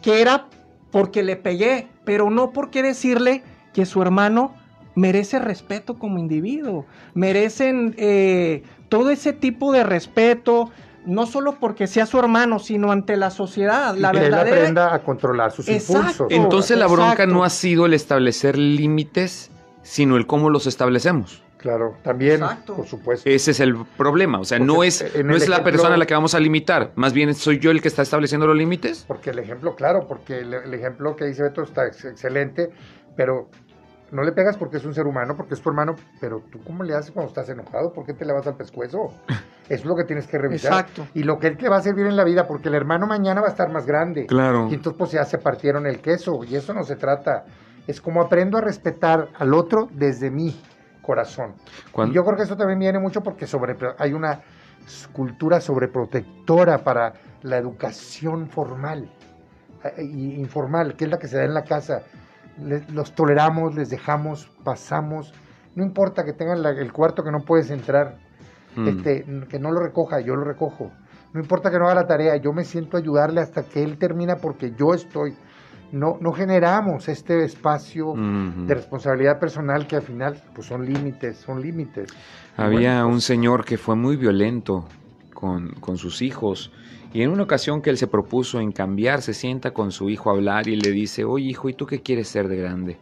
que 0.01 0.21
era 0.21 0.47
porque 0.91 1.23
le 1.23 1.35
pegué, 1.35 1.87
pero 2.03 2.29
no 2.29 2.51
porque 2.51 2.83
decirle 2.83 3.43
que 3.73 3.85
su 3.85 4.01
hermano 4.01 4.53
merece 4.95 5.39
respeto 5.39 5.97
como 5.97 6.19
individuo, 6.19 6.85
merecen 7.13 7.95
eh, 7.97 8.63
todo 8.89 9.09
ese 9.09 9.33
tipo 9.33 9.71
de 9.71 9.83
respeto, 9.83 10.69
no 11.05 11.25
solo 11.25 11.55
porque 11.59 11.87
sea 11.87 12.05
su 12.05 12.19
hermano, 12.19 12.59
sino 12.59 12.91
ante 12.91 13.15
la 13.15 13.31
sociedad. 13.31 13.95
La 13.95 14.11
que 14.11 14.19
verdadera... 14.19 14.49
él 14.49 14.61
aprenda 14.61 14.93
a 14.93 14.99
controlar 15.03 15.51
sus 15.51 15.67
impulsos. 15.67 16.27
Entonces 16.29 16.77
la 16.77 16.87
bronca 16.87 17.25
no 17.25 17.43
ha 17.43 17.49
sido 17.49 17.85
el 17.85 17.93
establecer 17.93 18.57
límites, 18.57 19.49
sino 19.81 20.17
el 20.17 20.27
cómo 20.27 20.49
los 20.49 20.67
establecemos. 20.67 21.41
Claro, 21.61 21.95
también, 22.01 22.41
por 22.65 22.87
supuesto. 22.87 23.29
Ese 23.29 23.51
es 23.51 23.59
el 23.59 23.85
problema. 23.97 24.39
O 24.39 24.45
sea, 24.45 24.57
no 24.57 24.83
es, 24.83 25.05
no 25.23 25.35
es 25.35 25.47
la 25.47 25.63
persona 25.63 25.93
a 25.93 25.97
la 25.97 26.07
que 26.07 26.13
vamos 26.15 26.33
a 26.33 26.39
limitar. 26.39 26.91
Más 26.95 27.13
bien 27.13 27.33
soy 27.35 27.59
yo 27.59 27.69
el 27.69 27.81
que 27.81 27.87
está 27.87 28.01
estableciendo 28.01 28.47
los 28.47 28.57
límites. 28.57 29.05
Porque 29.07 29.29
el 29.29 29.39
ejemplo, 29.39 29.75
claro, 29.75 30.07
porque 30.07 30.39
el, 30.39 30.53
el 30.53 30.73
ejemplo 30.73 31.15
que 31.15 31.25
dice 31.25 31.43
Beto 31.43 31.61
está 31.61 31.85
excelente, 31.85 32.71
pero 33.15 33.47
no 34.11 34.23
le 34.23 34.31
pegas 34.31 34.57
porque 34.57 34.77
es 34.77 34.85
un 34.85 34.93
ser 34.93 35.07
humano, 35.07 35.35
porque 35.37 35.53
es 35.53 35.61
tu 35.61 35.69
hermano, 35.69 35.95
pero 36.19 36.41
tú 36.51 36.59
cómo 36.63 36.83
le 36.83 36.95
haces 36.95 37.11
cuando 37.11 37.29
estás 37.29 37.47
enojado, 37.49 37.93
¿por 37.93 38.05
qué 38.05 38.13
te 38.13 38.25
le 38.25 38.33
vas 38.33 38.45
al 38.45 38.55
pescuezo? 38.55 39.13
Eso 39.27 39.39
es 39.69 39.85
lo 39.85 39.95
que 39.95 40.03
tienes 40.03 40.27
que 40.27 40.37
revisar. 40.37 40.71
Exacto. 40.73 41.07
Y 41.13 41.23
lo 41.23 41.39
que 41.39 41.47
él 41.47 41.57
te 41.57 41.69
va 41.69 41.77
a 41.77 41.81
servir 41.81 42.05
en 42.05 42.15
la 42.15 42.23
vida, 42.23 42.47
porque 42.47 42.69
el 42.69 42.75
hermano 42.75 43.07
mañana 43.07 43.41
va 43.41 43.47
a 43.47 43.51
estar 43.51 43.71
más 43.71 43.85
grande. 43.85 44.25
Claro. 44.25 44.67
Y 44.69 44.73
entonces 44.73 44.97
pues 44.97 45.11
ya 45.11 45.23
se 45.23 45.37
partieron 45.37 45.87
el 45.87 46.01
queso, 46.01 46.43
y 46.43 46.55
eso 46.55 46.73
no 46.73 46.83
se 46.83 46.95
trata. 46.95 47.45
Es 47.87 48.01
como 48.01 48.21
aprendo 48.21 48.57
a 48.57 48.61
respetar 48.61 49.29
al 49.37 49.53
otro 49.53 49.87
desde 49.91 50.29
mi 50.29 50.59
corazón. 51.01 51.55
Y 52.07 52.13
yo 52.13 52.23
creo 52.23 52.37
que 52.37 52.43
eso 52.43 52.55
también 52.55 52.79
viene 52.79 52.99
mucho 52.99 53.21
porque 53.21 53.47
sobre, 53.47 53.75
hay 53.97 54.13
una 54.13 54.41
cultura 55.13 55.61
sobreprotectora 55.61 56.79
para 56.79 57.13
la 57.43 57.57
educación 57.57 58.47
formal 58.47 59.11
e 59.97 60.03
informal, 60.03 60.95
que 60.95 61.05
es 61.05 61.11
la 61.11 61.17
que 61.17 61.27
se 61.27 61.37
da 61.37 61.45
en 61.45 61.53
la 61.53 61.63
casa 61.63 62.03
los 62.93 63.13
toleramos, 63.13 63.75
les 63.75 63.89
dejamos, 63.89 64.49
pasamos. 64.63 65.33
No 65.75 65.83
importa 65.83 66.23
que 66.23 66.33
tengan 66.33 66.63
el 66.65 66.91
cuarto 66.91 67.23
que 67.23 67.31
no 67.31 67.39
puedes 67.39 67.71
entrar, 67.71 68.17
mm. 68.75 68.87
este, 68.87 69.25
que 69.49 69.59
no 69.59 69.71
lo 69.71 69.79
recoja, 69.81 70.19
yo 70.19 70.35
lo 70.35 70.43
recojo. 70.43 70.91
No 71.33 71.39
importa 71.39 71.71
que 71.71 71.79
no 71.79 71.85
haga 71.85 71.95
la 72.01 72.07
tarea, 72.07 72.35
yo 72.35 72.51
me 72.51 72.65
siento 72.65 72.97
a 72.97 72.99
ayudarle 72.99 73.41
hasta 73.41 73.63
que 73.63 73.83
él 73.83 73.97
termina 73.97 74.35
porque 74.35 74.73
yo 74.77 74.93
estoy. 74.93 75.33
No, 75.91 76.17
no 76.21 76.31
generamos 76.31 77.09
este 77.09 77.43
espacio 77.43 78.13
de 78.15 78.73
responsabilidad 78.73 79.39
personal 79.39 79.87
que 79.87 79.97
al 79.97 80.01
final 80.01 80.41
pues 80.55 80.67
son 80.67 80.85
límites, 80.85 81.37
son 81.37 81.61
límites. 81.61 82.09
Había 82.55 83.05
un 83.05 83.13
pues 83.13 83.23
señor 83.25 83.65
que 83.65 83.77
fue 83.77 83.95
muy 83.95 84.15
violento 84.15 84.85
con, 85.33 85.69
con 85.81 85.97
sus 85.97 86.21
hijos 86.21 86.71
y 87.13 87.23
en 87.23 87.31
una 87.31 87.43
ocasión 87.43 87.81
que 87.81 87.89
él 87.89 87.97
se 87.97 88.07
propuso 88.07 88.61
en 88.61 88.71
cambiar, 88.71 89.21
se 89.21 89.33
sienta 89.33 89.71
con 89.71 89.91
su 89.91 90.09
hijo 90.09 90.29
a 90.29 90.33
hablar 90.33 90.67
y 90.69 90.77
le 90.77 90.91
dice, 90.91 91.25
oye 91.25 91.47
hijo, 91.47 91.67
¿y 91.67 91.73
tú 91.73 91.85
qué 91.85 91.99
quieres 91.99 92.29
ser 92.29 92.47
de 92.47 92.55
grande? 92.55 92.97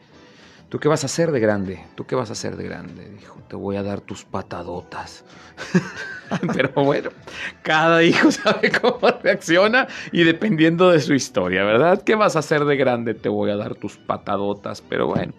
¿Tú 0.69 0.79
qué 0.79 0.87
vas 0.87 1.03
a 1.03 1.07
hacer 1.07 1.31
de 1.31 1.39
grande? 1.39 1.83
¿Tú 1.95 2.05
qué 2.05 2.15
vas 2.15 2.29
a 2.29 2.33
hacer 2.33 2.55
de 2.55 2.63
grande? 2.63 3.09
Dijo, 3.09 3.39
te 3.47 3.55
voy 3.55 3.75
a 3.75 3.81
dar 3.81 4.01
tus 4.01 4.23
patadotas. 4.23 5.25
Pero 6.53 6.71
bueno, 6.83 7.09
cada 7.63 8.03
hijo 8.03 8.31
sabe 8.31 8.71
cómo 8.71 8.99
reacciona 9.23 9.87
y 10.11 10.23
dependiendo 10.23 10.91
de 10.91 10.99
su 10.99 11.15
historia, 11.15 11.63
¿verdad? 11.63 12.03
¿Qué 12.03 12.13
vas 12.13 12.35
a 12.35 12.39
hacer 12.39 12.65
de 12.65 12.77
grande? 12.77 13.15
Te 13.15 13.29
voy 13.29 13.49
a 13.49 13.55
dar 13.55 13.73
tus 13.73 13.97
patadotas. 13.97 14.83
Pero 14.87 15.07
bueno, 15.07 15.33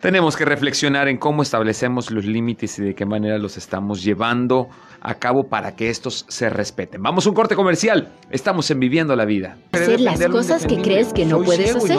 tenemos 0.00 0.36
que 0.36 0.44
reflexionar 0.44 1.08
en 1.08 1.18
cómo 1.18 1.42
establecemos 1.42 2.10
los 2.10 2.24
límites 2.24 2.78
y 2.78 2.82
de 2.82 2.94
qué 2.94 3.04
manera 3.04 3.38
los 3.38 3.56
estamos 3.56 4.02
llevando 4.02 4.68
a 5.00 5.14
cabo 5.14 5.44
para 5.48 5.74
que 5.74 5.90
estos 5.90 6.24
se 6.28 6.48
respeten. 6.48 7.02
Vamos 7.02 7.26
a 7.26 7.30
un 7.30 7.34
corte 7.34 7.54
comercial. 7.56 8.08
Estamos 8.30 8.70
en 8.70 8.78
Viviendo 8.80 9.14
la 9.16 9.24
Vida. 9.24 9.56
Hacer 9.72 10.00
las 10.00 10.24
cosas 10.26 10.66
que 10.66 10.76
crees 10.80 11.12
que 11.12 11.24
no 11.24 11.40
puedes 11.42 11.74
hacer. 11.74 11.98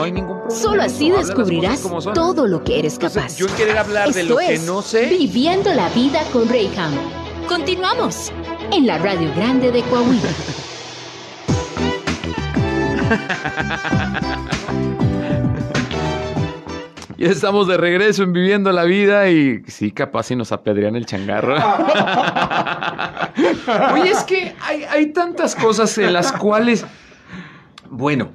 Solo 0.49 0.83
así 0.83 1.11
descubrirás 1.11 1.83
todo 2.13 2.47
lo 2.47 2.63
que 2.63 2.79
eres 2.79 2.97
capaz. 2.97 3.37
yo 3.37 3.47
quiero 3.55 3.77
hablar 3.79 4.13
de 4.13 4.23
lo 4.23 4.37
que 4.37 4.59
no 4.59 4.81
sé. 4.81 5.07
Viviendo 5.07 5.73
la 5.73 5.89
Vida 5.89 6.21
con 6.31 6.47
Rayham. 6.47 6.93
Continuamos 7.47 8.31
en 8.71 8.85
la 8.85 8.97
Radio 8.97 9.33
Grande 9.35 9.71
de 9.71 9.81
Coahuila. 9.83 10.29
Ya 17.19 17.27
estamos 17.27 17.67
de 17.67 17.75
regreso 17.75 18.23
en 18.23 18.31
Viviendo 18.31 18.71
la 18.71 18.85
Vida 18.85 19.29
y 19.29 19.61
sí, 19.67 19.91
capaz 19.91 20.27
si 20.27 20.37
nos 20.37 20.53
apedrean 20.53 20.95
el 20.95 21.05
changarro. 21.05 21.53
Oye, 23.93 24.11
es 24.11 24.23
que 24.23 24.55
hay, 24.61 24.85
hay 24.85 25.07
tantas 25.07 25.53
cosas 25.53 25.97
en 25.97 26.13
las 26.13 26.31
cuales, 26.31 26.85
bueno, 27.89 28.31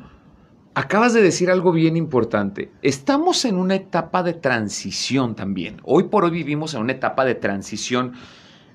acabas 0.75 1.15
de 1.15 1.23
decir 1.23 1.51
algo 1.51 1.73
bien 1.73 1.97
importante. 1.97 2.73
Estamos 2.83 3.47
en 3.47 3.57
una 3.57 3.77
etapa 3.77 4.23
de 4.23 4.35
transición 4.35 5.35
también. 5.35 5.81
Hoy 5.85 6.05
por 6.05 6.25
hoy 6.25 6.33
vivimos 6.33 6.75
en 6.75 6.83
una 6.83 6.93
etapa 6.93 7.25
de 7.25 7.37
transición. 7.37 8.13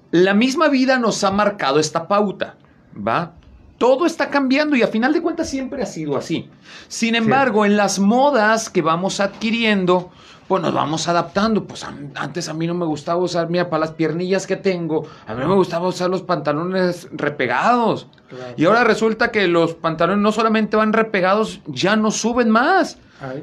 La 0.09 0.33
misma 0.33 0.69
vida 0.69 0.97
nos 0.97 1.23
ha 1.23 1.29
marcado 1.29 1.79
esta 1.79 2.07
pauta, 2.07 2.57
¿va? 2.97 3.35
Todo 3.79 4.05
está 4.05 4.29
cambiando 4.29 4.75
y 4.75 4.83
a 4.83 4.87
final 4.87 5.13
de 5.13 5.21
cuentas 5.21 5.49
siempre 5.49 5.81
ha 5.81 5.87
sido 5.87 6.15
así. 6.15 6.49
Sin 6.87 7.15
embargo, 7.15 7.65
en 7.65 7.77
las 7.77 7.97
modas 7.97 8.69
que 8.69 8.83
vamos 8.83 9.19
adquiriendo, 9.19 10.11
pues 10.47 10.61
nos 10.61 10.73
vamos 10.73 11.07
adaptando. 11.07 11.65
Pues 11.65 11.85
antes 12.15 12.49
a 12.49 12.53
mí 12.53 12.67
no 12.67 12.73
me 12.73 12.85
gustaba 12.85 13.23
usar, 13.23 13.49
mira, 13.49 13.69
para 13.69 13.81
las 13.81 13.93
piernillas 13.93 14.45
que 14.45 14.57
tengo, 14.57 15.07
a 15.25 15.33
mí 15.33 15.41
no 15.41 15.47
me 15.47 15.55
gustaba 15.55 15.87
usar 15.87 16.09
los 16.09 16.21
pantalones 16.21 17.07
repegados. 17.11 18.07
Y 18.57 18.65
ahora 18.65 18.83
resulta 18.83 19.31
que 19.31 19.47
los 19.47 19.75
pantalones 19.75 20.21
no 20.21 20.31
solamente 20.31 20.75
van 20.75 20.93
repegados, 20.93 21.61
ya 21.65 21.95
no 21.95 22.11
suben 22.11 22.49
más. 22.49 22.99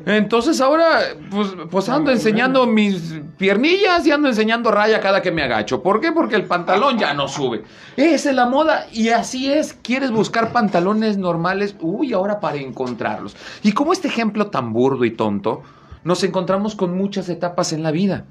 Entonces 0.07 0.61
ahora, 0.61 1.01
pues, 1.31 1.49
pues 1.71 1.89
ando 1.89 2.11
enseñando 2.11 2.67
mis 2.67 3.21
piernillas 3.37 4.07
y 4.07 4.11
ando 4.11 4.29
enseñando 4.29 4.71
raya 4.71 5.01
cada 5.01 5.21
que 5.21 5.31
me 5.31 5.43
agacho. 5.43 5.83
¿Por 5.83 6.01
qué? 6.01 6.13
Porque 6.13 6.37
el 6.37 6.45
pantalón 6.45 6.99
ya 6.99 7.13
no 7.13 7.29
sube. 7.29 7.65
Esa 7.97 8.31
es 8.31 8.37
la 8.37 8.47
moda 8.47 8.87
y 8.93 9.11
así 9.11 9.53
es. 9.53 9.75
¿Quieres 9.75 10.11
buscar 10.11 10.53
pantalones 10.53 11.19
normales? 11.19 11.77
Uy, 11.81 12.13
ahora 12.13 12.41
para 12.41 12.57
encontrarlos. 12.57 13.37
Y 13.63 13.73
como 13.73 13.93
este 13.93 14.09
ejemplo 14.09 14.47
tan 14.47 14.73
burdo 14.73 15.05
y 15.05 15.11
tonto, 15.11 15.63
nos 16.05 16.25
encontramos 16.25 16.75
con 16.75 16.97
muchas 16.97 17.29
etapas 17.29 17.73
en 17.73 17.83
la 17.83 17.91
vida 17.91 18.25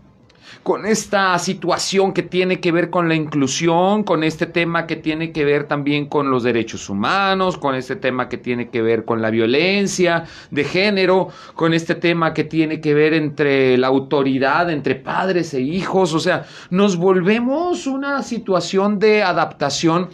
con 0.64 0.86
esta 0.86 1.38
situación 1.40 2.14
que 2.14 2.24
tiene 2.24 2.60
que 2.60 2.72
ver 2.72 2.90
con 2.90 3.10
la 3.10 3.16
inclusión, 3.16 4.04
con 4.04 4.24
este 4.24 4.46
tema 4.46 4.88
que 4.88 4.96
tiene 4.96 5.32
que 5.32 5.46
ver 5.46 5.68
también 5.68 6.08
con 6.08 6.30
los 6.30 6.44
derechos 6.44 6.90
humanos, 6.90 7.58
con 7.58 7.76
este 7.76 7.96
tema 7.96 8.30
que 8.30 8.38
tiene 8.38 8.70
que 8.70 8.82
ver 8.82 9.06
con 9.06 9.22
la 9.22 9.30
violencia 9.30 10.26
de 10.52 10.64
género, 10.64 11.30
con 11.54 11.74
este 11.74 11.96
tema 11.96 12.34
que 12.34 12.44
tiene 12.44 12.82
que 12.82 12.94
ver 12.94 13.14
entre 13.14 13.78
la 13.78 13.88
autoridad, 13.88 14.70
entre 14.70 14.96
padres 14.96 15.54
e 15.54 15.62
hijos, 15.62 16.14
o 16.14 16.20
sea, 16.20 16.46
nos 16.70 16.98
volvemos 16.98 17.88
una 17.88 18.24
situación 18.24 19.00
de 19.00 19.24
adaptación 19.24 20.10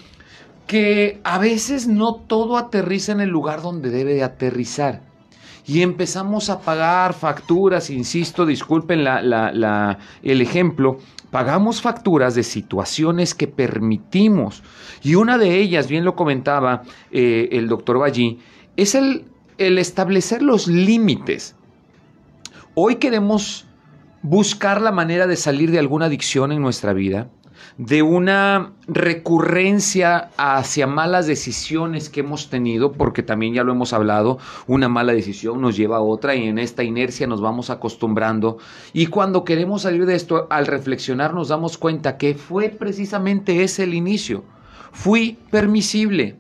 que 0.68 1.20
a 1.24 1.38
veces 1.38 1.88
no 1.88 2.16
todo 2.16 2.58
aterriza 2.58 3.12
en 3.12 3.22
el 3.22 3.30
lugar 3.30 3.62
donde 3.62 3.90
debe 3.90 4.14
de 4.14 4.24
aterrizar 4.24 5.11
y 5.72 5.84
empezamos 5.84 6.50
a 6.50 6.60
pagar 6.60 7.14
facturas, 7.14 7.90
insisto, 7.90 8.46
disculpen 8.46 9.06
la, 9.06 9.98
el 10.22 10.42
ejemplo, 10.42 10.98
pagamos 11.30 11.82
facturas 11.82 12.36
de 12.36 12.44
situaciones 12.44 13.34
que 13.34 13.48
permitimos. 13.48 14.64
Y 15.02 15.16
una 15.16 15.38
de 15.38 15.62
ellas, 15.62 15.88
bien 15.88 16.04
lo 16.04 16.14
comentaba 16.14 16.82
eh, 17.10 17.48
el 17.54 17.70
doctor 17.70 18.00
Ballí, 18.00 18.40
es 18.76 18.96
el, 18.96 19.24
el 19.58 19.78
establecer 19.78 20.42
los 20.42 20.68
límites. 20.68 21.56
Hoy 22.76 22.96
queremos 22.96 23.66
buscar 24.24 24.82
la 24.82 24.92
manera 24.92 25.26
de 25.26 25.38
salir 25.38 25.72
de 25.72 25.80
alguna 25.80 26.08
adicción 26.08 26.52
en 26.52 26.62
nuestra 26.62 26.92
vida 26.92 27.30
de 27.78 28.02
una 28.02 28.74
recurrencia 28.88 30.30
hacia 30.38 30.88
malas 30.88 31.28
decisiones 31.28 32.10
que 32.10 32.20
hemos 32.20 32.50
tenido, 32.50 32.92
porque 32.92 33.24
también 33.24 33.54
ya 33.54 33.64
lo 33.64 33.72
hemos 33.72 33.94
hablado, 33.94 34.40
una 34.68 34.90
mala 34.90 35.14
decisión 35.14 35.62
nos 35.62 35.78
lleva 35.78 35.98
a 35.98 36.02
otra 36.02 36.36
y 36.36 36.48
en 36.48 36.60
esta 36.60 36.84
inercia 36.84 37.28
nos 37.28 37.42
vamos 37.42 37.70
acostumbrando. 37.70 38.58
Y 38.94 39.08
cuando 39.08 39.44
queremos 39.44 39.84
salir 39.84 40.06
de 40.06 40.16
esto, 40.16 40.48
al 40.50 40.68
reflexionar 40.68 41.34
nos 41.34 41.48
damos 41.48 41.78
cuenta 41.78 42.18
que 42.18 42.36
fue 42.36 42.70
precisamente 42.70 43.64
ese 43.64 43.84
el 43.84 43.94
inicio. 43.94 44.44
Fui 44.92 45.40
permisible, 45.50 46.36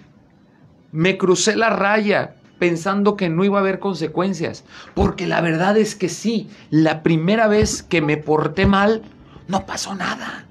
me 0.91 1.17
crucé 1.17 1.55
la 1.55 1.69
raya, 1.69 2.35
pensando 2.59 3.15
que 3.17 3.27
no 3.27 3.43
iba 3.43 3.57
a 3.57 3.61
haber 3.61 3.79
consecuencias. 3.79 4.65
Porque 4.93 5.25
la 5.25 5.41
verdad 5.41 5.77
es 5.77 5.95
que 5.95 6.09
sí, 6.09 6.47
la 6.69 7.01
primera 7.01 7.47
vez 7.47 7.81
que 7.81 8.01
me 8.01 8.17
porté 8.17 8.67
mal, 8.67 9.01
no 9.47 9.65
pasó 9.65 9.95
nada. 9.95 10.45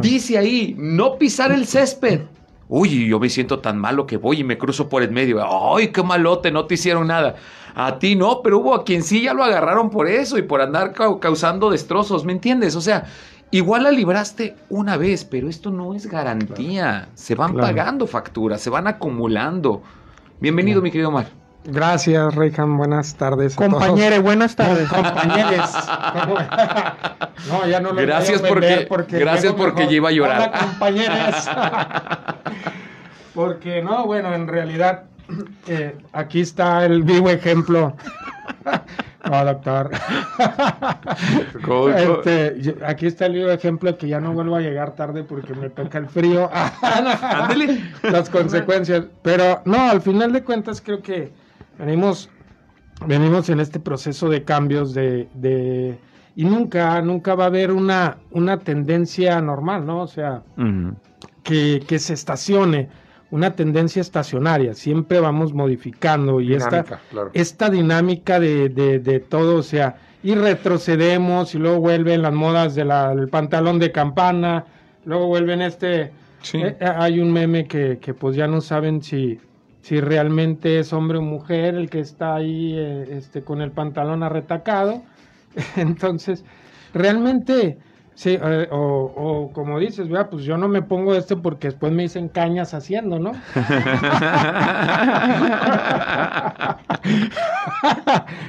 Dice 0.00 0.38
ahí, 0.38 0.74
no 0.78 1.18
pisar 1.18 1.52
el 1.52 1.66
césped. 1.66 2.20
Uy, 2.68 3.06
yo 3.06 3.20
me 3.20 3.28
siento 3.28 3.58
tan 3.58 3.78
malo 3.78 4.06
que 4.06 4.16
voy 4.16 4.40
y 4.40 4.44
me 4.44 4.56
cruzo 4.56 4.88
por 4.88 5.02
el 5.02 5.10
medio. 5.10 5.42
Ay, 5.76 5.88
qué 5.88 6.02
malote, 6.02 6.50
no 6.50 6.64
te 6.64 6.74
hicieron 6.74 7.08
nada. 7.08 7.36
A 7.74 7.98
ti 7.98 8.16
no, 8.16 8.40
pero 8.42 8.58
hubo 8.58 8.74
a 8.74 8.84
quien 8.84 9.02
sí 9.02 9.22
ya 9.22 9.34
lo 9.34 9.44
agarraron 9.44 9.90
por 9.90 10.08
eso 10.08 10.38
y 10.38 10.42
por 10.42 10.60
andar 10.60 10.92
causando 10.92 11.70
destrozos, 11.70 12.24
¿me 12.24 12.32
entiendes? 12.32 12.76
O 12.76 12.80
sea, 12.80 13.06
Igual 13.54 13.82
la 13.82 13.90
libraste 13.90 14.56
una 14.70 14.96
vez, 14.96 15.26
pero 15.26 15.50
esto 15.50 15.70
no 15.70 15.94
es 15.94 16.06
garantía. 16.06 17.10
Se 17.12 17.34
van 17.34 17.54
pagando 17.54 18.06
facturas, 18.06 18.62
se 18.62 18.70
van 18.70 18.86
acumulando. 18.86 19.82
Bienvenido, 20.40 20.80
mi 20.80 20.90
querido 20.90 21.10
Omar. 21.10 21.41
Gracias, 21.64 22.34
Reyhan. 22.34 22.76
Buenas 22.76 23.14
tardes. 23.14 23.54
Compañere, 23.54 24.18
buenas 24.18 24.56
tardes. 24.56 24.88
Compañeros. 24.88 25.70
no, 27.48 27.66
ya 27.66 27.80
no 27.80 27.92
lo 27.92 28.02
Gracias 28.02 28.42
porque, 28.42 28.86
porque 28.88 29.18
gracias 29.18 29.52
porque 29.54 29.86
ya 29.86 29.92
iba 29.92 30.08
a 30.08 30.12
llorar. 30.12 30.50
Hola, 30.50 30.58
compañeros. 30.58 31.50
porque 33.34 33.82
no, 33.82 34.06
bueno, 34.06 34.34
en 34.34 34.48
realidad 34.48 35.04
eh, 35.68 35.96
aquí 36.12 36.40
está 36.40 36.84
el 36.84 37.04
vivo 37.04 37.30
ejemplo 37.30 37.96
no, 39.30 39.44
doctor. 39.44 39.90
Este, 41.96 42.76
aquí 42.84 43.06
está 43.06 43.26
el 43.26 43.50
ejemplo 43.50 43.96
que 43.96 44.08
ya 44.08 44.20
no 44.20 44.32
vuelvo 44.32 44.56
a 44.56 44.60
llegar 44.60 44.94
tarde 44.94 45.22
porque 45.22 45.54
me 45.54 45.70
toca 45.70 45.98
el 45.98 46.08
frío. 46.08 46.50
Las 48.02 48.28
consecuencias. 48.30 49.04
Pero 49.22 49.62
no, 49.64 49.90
al 49.90 50.00
final 50.00 50.32
de 50.32 50.42
cuentas 50.42 50.80
creo 50.80 51.00
que 51.02 51.30
venimos, 51.78 52.30
venimos 53.06 53.48
en 53.48 53.60
este 53.60 53.80
proceso 53.80 54.28
de 54.28 54.44
cambios 54.44 54.94
de, 54.94 55.28
de 55.34 55.98
y 56.34 56.44
nunca, 56.44 57.00
nunca 57.02 57.34
va 57.34 57.44
a 57.44 57.46
haber 57.48 57.72
una, 57.72 58.18
una 58.30 58.58
tendencia 58.58 59.40
normal, 59.40 59.84
¿no? 59.86 60.02
O 60.02 60.06
sea, 60.06 60.42
que, 61.42 61.82
que 61.86 61.98
se 61.98 62.14
estacione. 62.14 62.88
Una 63.30 63.56
tendencia 63.56 64.02
estacionaria, 64.02 64.74
siempre 64.74 65.18
vamos 65.18 65.54
modificando 65.54 66.42
y 66.42 66.52
esta, 66.52 66.84
esta 67.32 67.70
dinámica 67.70 68.38
de, 68.38 68.68
de, 68.68 69.20
todo, 69.20 69.56
o 69.56 69.62
sea, 69.62 69.96
y 70.22 70.34
retrocedemos 70.34 71.54
y 71.54 71.58
luego 71.58 71.80
vuelven 71.80 72.20
las 72.20 72.34
modas 72.34 72.74
del 72.74 72.90
pantalón 73.30 73.78
de 73.78 73.90
campana, 73.90 74.66
luego 75.06 75.28
vuelven 75.28 75.62
este, 75.62 76.12
eh, 76.52 76.76
hay 76.80 77.20
un 77.20 77.32
meme 77.32 77.66
que, 77.66 77.98
que, 78.02 78.12
pues 78.12 78.36
ya 78.36 78.46
no 78.46 78.60
saben 78.60 79.02
si, 79.02 79.40
si 79.82 80.00
realmente 80.00 80.78
es 80.78 80.92
hombre 80.92 81.18
o 81.18 81.22
mujer 81.22 81.74
el 81.74 81.90
que 81.90 82.00
está 82.00 82.34
ahí 82.36 82.74
eh, 82.76 83.18
este, 83.18 83.42
con 83.42 83.60
el 83.60 83.70
pantalón 83.70 84.22
arretacado, 84.22 85.02
entonces 85.76 86.44
realmente 86.94 87.78
Sí, 88.14 88.38
eh, 88.40 88.68
o, 88.70 89.50
como 89.54 89.78
dices, 89.78 90.08
vea, 90.08 90.28
pues 90.28 90.44
yo 90.44 90.58
no 90.58 90.68
me 90.68 90.82
pongo 90.82 91.14
esto 91.14 91.40
porque 91.40 91.68
después 91.68 91.92
me 91.92 92.02
dicen 92.02 92.28
cañas 92.28 92.74
haciendo, 92.74 93.18
¿no? 93.18 93.32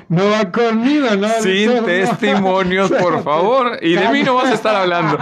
no 0.10 0.30
va 0.30 0.52
conmigo, 0.52 1.16
¿no? 1.16 1.30
Sin 1.40 1.86
testimonios, 1.86 2.92
por 3.00 3.24
favor. 3.24 3.80
Y 3.82 3.94
de 3.94 4.10
mí 4.10 4.22
no 4.24 4.36
vas 4.36 4.52
a 4.52 4.54
estar 4.54 4.76
hablando. 4.76 5.18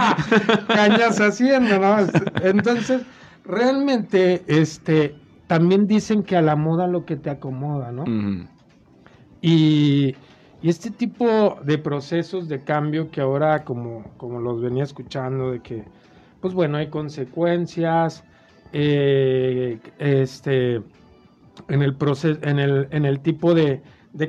cañas 0.66 1.20
haciendo, 1.20 1.78
¿no? 1.78 1.98
Entonces, 2.42 3.02
realmente, 3.44 4.42
este, 4.48 5.14
también 5.46 5.86
dicen 5.86 6.22
que 6.22 6.36
a 6.36 6.42
la 6.42 6.56
moda 6.56 6.86
lo 6.86 7.04
que 7.04 7.16
te 7.16 7.30
acomoda, 7.30 7.92
¿no? 7.92 8.04
Y 9.40 10.14
y 10.62 10.68
este 10.68 10.90
tipo 10.90 11.58
de 11.64 11.76
procesos 11.76 12.48
de 12.48 12.60
cambio 12.60 13.10
que 13.10 13.20
ahora, 13.20 13.64
como, 13.64 14.04
como 14.16 14.40
los 14.40 14.62
venía 14.62 14.84
escuchando, 14.84 15.50
de 15.50 15.60
que, 15.60 15.84
pues 16.40 16.54
bueno, 16.54 16.78
hay 16.78 16.86
consecuencias, 16.86 18.22
eh, 18.72 19.80
este, 19.98 20.76
en 21.68 21.82
el 21.82 21.96
proceso, 21.96 22.38
en 22.44 22.60
el, 22.60 22.86
en 22.92 23.04
el 23.04 23.18
tipo 23.18 23.54
de, 23.54 23.82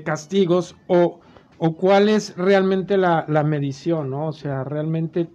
castigos, 0.03 0.75
o, 0.87 1.19
o, 1.59 1.77
cuál 1.77 2.09
es 2.09 2.35
realmente 2.35 2.97
la, 2.97 3.25
medición, 3.45 4.09
¿no? 4.09 4.29
O 4.29 4.33
sea, 4.33 4.63
realmente, 4.63 5.27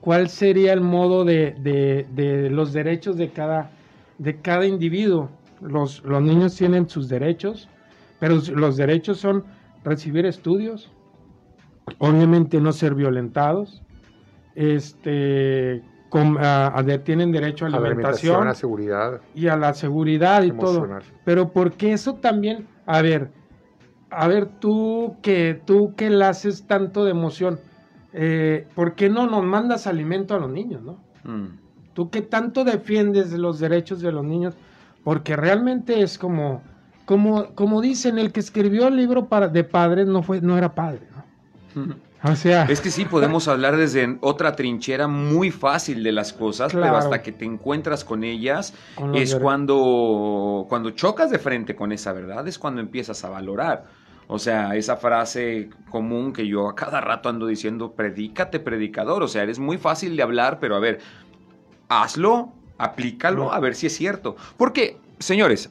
cuál 0.00 0.30
sería 0.30 0.72
el 0.72 0.80
modo 0.80 1.26
de, 1.26 1.56
de, 1.60 2.48
los 2.48 2.72
derechos 2.72 3.18
de 3.18 3.28
cada, 3.28 3.70
de 4.18 4.40
cada 4.40 4.66
individuo. 4.66 5.30
Los, 5.60 6.04
los 6.04 6.22
niños 6.22 6.54
tienen 6.56 6.88
sus 6.88 7.08
derechos, 7.08 7.68
pero 8.20 8.40
los 8.54 8.76
derechos 8.76 9.18
son 9.18 9.44
recibir 9.84 10.26
estudios, 10.26 10.90
obviamente 11.98 12.60
no 12.60 12.72
ser 12.72 12.94
violentados, 12.94 13.82
este, 14.54 15.82
tienen 17.04 17.32
derecho 17.32 17.64
a, 17.64 17.68
alimentación, 17.68 18.42
a 18.42 18.46
la 18.46 18.54
seguridad 18.54 19.20
y 19.34 19.48
a 19.48 19.56
la 19.56 19.74
seguridad 19.74 20.42
y 20.42 20.52
todo. 20.52 20.88
Pero 21.24 21.52
porque 21.52 21.92
eso 21.92 22.14
también, 22.14 22.66
a 22.86 23.02
ver, 23.02 23.30
a 24.10 24.26
ver 24.28 24.46
tú 24.46 25.16
que 25.22 25.60
tú 25.64 25.94
que 25.96 26.10
le 26.10 26.24
haces 26.24 26.66
tanto 26.66 27.04
de 27.04 27.10
emoción, 27.10 27.60
eh, 28.12 28.66
¿por 28.74 28.94
qué 28.94 29.08
no 29.08 29.26
nos 29.26 29.44
mandas 29.44 29.86
alimento 29.86 30.34
a 30.34 30.38
los 30.38 30.50
niños, 30.50 30.82
no? 30.82 30.98
Mm. 31.24 31.67
Tú 31.98 32.10
que 32.10 32.22
tanto 32.22 32.62
defiendes 32.62 33.32
los 33.32 33.58
derechos 33.58 34.00
de 34.00 34.12
los 34.12 34.24
niños, 34.24 34.54
porque 35.02 35.34
realmente 35.34 36.00
es 36.00 36.16
como 36.16 36.62
como, 37.06 37.54
como 37.56 37.80
dicen, 37.80 38.20
el 38.20 38.30
que 38.30 38.38
escribió 38.38 38.86
el 38.86 38.94
libro 38.94 39.26
para, 39.26 39.48
de 39.48 39.64
padres 39.64 40.06
no, 40.06 40.22
fue, 40.22 40.40
no 40.40 40.56
era 40.56 40.76
padre. 40.76 41.00
O 42.22 42.36
sea. 42.36 42.66
Es 42.66 42.80
que 42.80 42.92
sí, 42.92 43.04
podemos 43.04 43.48
hablar 43.48 43.76
desde 43.76 44.16
otra 44.20 44.54
trinchera 44.54 45.08
muy 45.08 45.50
fácil 45.50 46.04
de 46.04 46.12
las 46.12 46.32
cosas, 46.32 46.72
pero 46.72 46.96
hasta 46.96 47.20
que 47.20 47.32
te 47.32 47.44
encuentras 47.44 48.04
con 48.04 48.22
ellas 48.22 48.74
es 49.12 49.34
cuando, 49.34 50.66
cuando 50.68 50.90
chocas 50.90 51.32
de 51.32 51.40
frente 51.40 51.74
con 51.74 51.90
esa 51.90 52.12
verdad, 52.12 52.46
es 52.46 52.60
cuando 52.60 52.80
empiezas 52.80 53.24
a 53.24 53.28
valorar. 53.28 53.86
O 54.30 54.38
sea, 54.38 54.76
esa 54.76 54.98
frase 54.98 55.70
común 55.90 56.34
que 56.34 56.46
yo 56.46 56.68
a 56.68 56.74
cada 56.74 57.00
rato 57.00 57.28
ando 57.28 57.46
diciendo, 57.46 57.92
predícate, 57.92 58.60
predicador. 58.60 59.22
O 59.22 59.28
sea, 59.28 59.42
eres 59.42 59.58
muy 59.58 59.78
fácil 59.78 60.14
de 60.14 60.22
hablar, 60.22 60.58
pero 60.60 60.76
a 60.76 60.78
ver, 60.78 61.00
hazlo, 61.88 62.52
aplícalo, 62.78 63.52
a 63.52 63.60
ver 63.60 63.74
si 63.74 63.86
es 63.86 63.96
cierto. 63.96 64.36
Porque, 64.56 64.98
señores, 65.18 65.70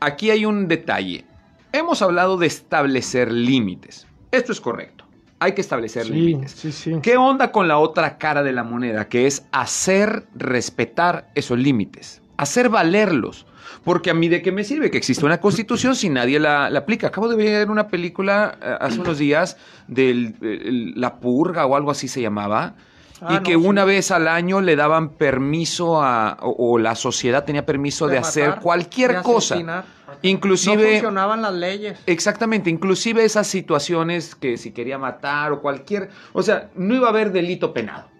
aquí 0.00 0.30
hay 0.30 0.46
un 0.46 0.68
detalle. 0.68 1.24
Hemos 1.72 2.02
hablado 2.02 2.36
de 2.36 2.46
establecer 2.46 3.32
límites. 3.32 4.06
Esto 4.30 4.52
es 4.52 4.60
correcto. 4.60 5.04
Hay 5.40 5.52
que 5.52 5.60
establecer 5.60 6.08
límites. 6.08 6.88
¿Qué 7.02 7.16
onda 7.16 7.50
con 7.50 7.68
la 7.68 7.78
otra 7.78 8.16
cara 8.18 8.42
de 8.42 8.52
la 8.52 8.62
moneda? 8.62 9.08
Que 9.08 9.26
es 9.26 9.44
hacer 9.52 10.26
respetar 10.34 11.28
esos 11.34 11.58
límites. 11.58 12.22
Hacer 12.36 12.68
valerlos. 12.68 13.46
Porque 13.82 14.10
a 14.10 14.14
mí 14.14 14.28
de 14.28 14.40
qué 14.40 14.52
me 14.52 14.64
sirve 14.64 14.90
que 14.90 14.98
exista 14.98 15.26
una 15.26 15.40
constitución 15.40 15.96
si 15.96 16.08
nadie 16.08 16.38
la, 16.38 16.66
aplica. 16.66 17.08
Acabo 17.08 17.28
de 17.28 17.36
ver 17.36 17.70
una 17.70 17.88
película 17.88 18.56
eh, 18.62 18.76
hace 18.80 19.00
unos 19.00 19.18
días 19.18 19.56
de 19.88 20.92
La 20.96 21.18
Purga 21.20 21.66
o 21.66 21.76
algo 21.76 21.90
así 21.90 22.08
se 22.08 22.22
llamaba 22.22 22.76
Ah, 23.26 23.36
y 23.36 23.42
que 23.42 23.56
una 23.56 23.84
vez 23.84 24.10
al 24.10 24.28
año 24.28 24.60
le 24.60 24.76
daban 24.76 25.10
permiso 25.10 26.02
a, 26.02 26.36
o, 26.40 26.78
la 26.78 26.94
sociedad 26.94 27.44
tenía 27.44 27.64
permiso 27.64 28.06
de, 28.06 28.18
hacer 28.18 28.56
cualquier 28.60 29.22
cosa. 29.22 29.84
Inclusive... 30.22 30.76
No 30.76 30.90
funcionaban 30.90 31.42
las 31.42 31.54
leyes. 31.54 31.98
Exactamente, 32.06 32.70
inclusive 32.70 33.24
esas 33.24 33.46
situaciones 33.46 34.34
que 34.34 34.56
si 34.56 34.72
quería 34.72 34.98
matar 34.98 35.52
o 35.52 35.60
cualquier... 35.60 36.10
O 36.32 36.42
sea, 36.42 36.70
no 36.74 36.94
iba 36.94 37.06
a 37.06 37.10
haber 37.10 37.32
delito 37.32 37.72
penado. 37.72 38.13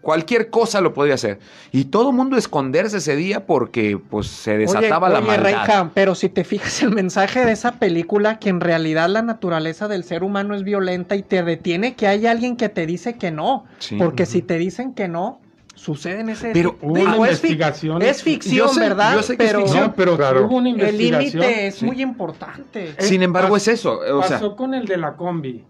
Cualquier 0.00 0.50
cosa 0.50 0.80
lo 0.80 0.94
podía 0.94 1.14
hacer. 1.14 1.38
Y 1.70 1.84
todo 1.84 2.10
el 2.10 2.16
mundo 2.16 2.36
esconderse 2.36 2.98
ese 2.98 3.16
día 3.16 3.46
porque 3.46 3.98
pues 4.10 4.26
se 4.26 4.56
desataba 4.56 5.08
la 5.08 5.20
maldad. 5.20 5.90
pero 5.94 6.14
si 6.14 6.28
te 6.28 6.44
fijas 6.44 6.82
el 6.82 6.90
mensaje 6.90 7.44
de 7.44 7.52
esa 7.52 7.72
película, 7.72 8.38
que 8.38 8.48
en 8.48 8.60
realidad 8.60 9.08
la 9.08 9.22
naturaleza 9.22 9.88
del 9.88 10.04
ser 10.04 10.22
humano 10.22 10.54
es 10.54 10.62
violenta 10.62 11.16
y 11.16 11.22
te 11.22 11.42
detiene 11.42 11.94
que 11.94 12.06
hay 12.06 12.26
alguien 12.26 12.56
que 12.56 12.68
te 12.68 12.86
dice 12.86 13.16
que 13.16 13.30
no. 13.30 13.64
Porque 13.98 14.26
si 14.26 14.42
te 14.42 14.58
dicen 14.58 14.94
que 14.94 15.08
no, 15.08 15.40
sucede 15.74 16.20
en 16.20 16.28
ese 16.28 16.50
pero 16.52 16.76
hubo 16.80 17.26
es, 17.26 17.42
es 17.42 18.22
ficción 18.22 18.76
verdad 18.76 19.24
pero, 19.36 19.64
el 19.64 20.98
límite 20.98 21.66
es 21.66 21.82
muy 21.82 22.00
importante. 22.02 22.94
Sin 22.98 23.22
embargo 23.22 23.56
es 23.56 23.68
eso 23.68 24.00
pasó 24.20 24.54
con 24.54 24.74
el 24.74 24.86
de 24.86 24.96
la 24.96 25.16
combi 25.16 25.64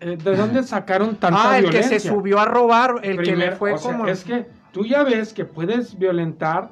¿De 0.00 0.36
dónde 0.36 0.62
sacaron 0.62 1.16
tanta 1.16 1.52
ah, 1.52 1.58
el 1.58 1.70
que 1.70 1.82
se 1.82 1.98
subió 1.98 2.38
a 2.38 2.44
robar, 2.44 3.00
el 3.02 3.20
que 3.22 3.34
le 3.34 3.52
fue 3.52 3.74
como... 3.74 4.06
es 4.06 4.22
que 4.22 4.46
tú 4.72 4.84
ya 4.84 5.02
ves 5.02 5.32
que 5.32 5.44
puedes 5.44 5.98
violentar 5.98 6.70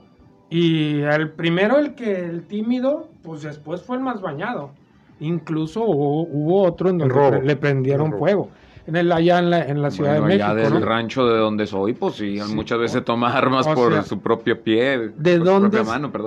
y 0.49 1.01
el 1.01 1.31
primero, 1.31 1.79
el 1.79 1.95
que 1.95 2.25
el 2.25 2.47
tímido, 2.47 3.09
pues 3.23 3.43
después 3.43 3.83
fue 3.83 3.97
el 3.97 4.03
más 4.03 4.21
bañado. 4.21 4.71
Incluso 5.19 5.83
hubo, 5.85 6.63
otro 6.63 6.91
en 6.91 6.99
donde 6.99 7.43
le, 7.43 7.57
prendieron 7.57 8.17
fuego. 8.17 8.51
En 8.87 8.95
el, 8.95 9.11
allá 9.11 9.41
en 9.41 9.51
la, 9.51 9.65
en 9.65 9.83
la 9.83 9.91
Ciudad 9.91 10.15
de 10.15 10.21
México. 10.21 10.45
Allá 10.45 10.55
del 10.55 10.83
rancho 10.83 11.27
de 11.27 11.39
donde 11.39 11.67
soy, 11.67 11.95
pues 11.95 12.15
sí, 12.15 12.39
muchas 12.55 12.79
veces 12.79 13.05
toma 13.05 13.37
armas 13.37 13.67
por 13.67 14.05
su 14.05 14.21
propio 14.21 14.63
pie. 14.63 15.11
¿De 15.17 15.39
dónde, 15.39 15.83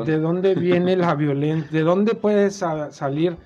¿De 0.06 0.20
dónde 0.20 0.56
viene 0.56 0.98
la 0.98 1.16
violencia? 1.16 1.70
¿De 1.72 1.84
dónde 1.84 2.16
puede 2.16 2.50
salir? 2.52 3.38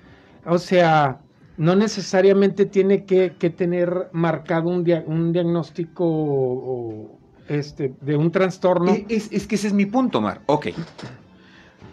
O 0.46 0.58
sea, 0.58 1.20
no 1.56 1.76
necesariamente 1.76 2.66
tiene 2.66 3.04
que, 3.04 3.30
tener 3.30 4.08
marcado 4.12 4.68
un, 4.68 4.84
un 5.06 5.32
diagnóstico 5.32 7.18
este, 7.48 7.94
de 8.00 8.16
un 8.16 8.30
trastorno. 8.30 8.96
Es, 9.08 9.46
que 9.46 9.54
ese 9.54 9.68
es 9.68 9.72
mi 9.72 9.86
punto, 9.86 10.20
Mar. 10.20 10.40
Ok. 10.46 10.68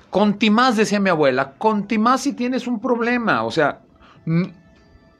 Contimás, 0.10 0.76
decía 0.76 1.00
mi 1.00 1.10
abuela, 1.10 1.54
contimás 1.58 2.22
si 2.22 2.34
tienes 2.34 2.68
un 2.68 2.80
problema. 2.80 3.44
O 3.44 3.52
sea, 3.52 3.82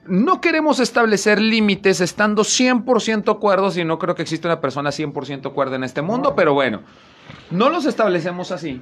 no 0.06 0.42
queremos 0.42 0.80
establecer 0.80 1.40
límites 1.40 2.02
estando 2.02 2.44
100% 2.44 3.40
cuerdos 3.40 3.78
y 3.78 3.86
no 3.86 4.00
creo 4.00 4.16
que 4.16 4.24
exista 4.24 4.48
una 4.48 4.60
persona 4.60 4.90
100% 4.90 5.54
cuerda 5.54 5.76
en 5.76 5.84
este 5.84 6.02
mundo, 6.02 6.36
pero 6.36 6.54
bueno, 6.54 6.82
no 7.52 7.70
los 7.70 7.86
establecemos 7.86 8.52
así. 8.52 8.82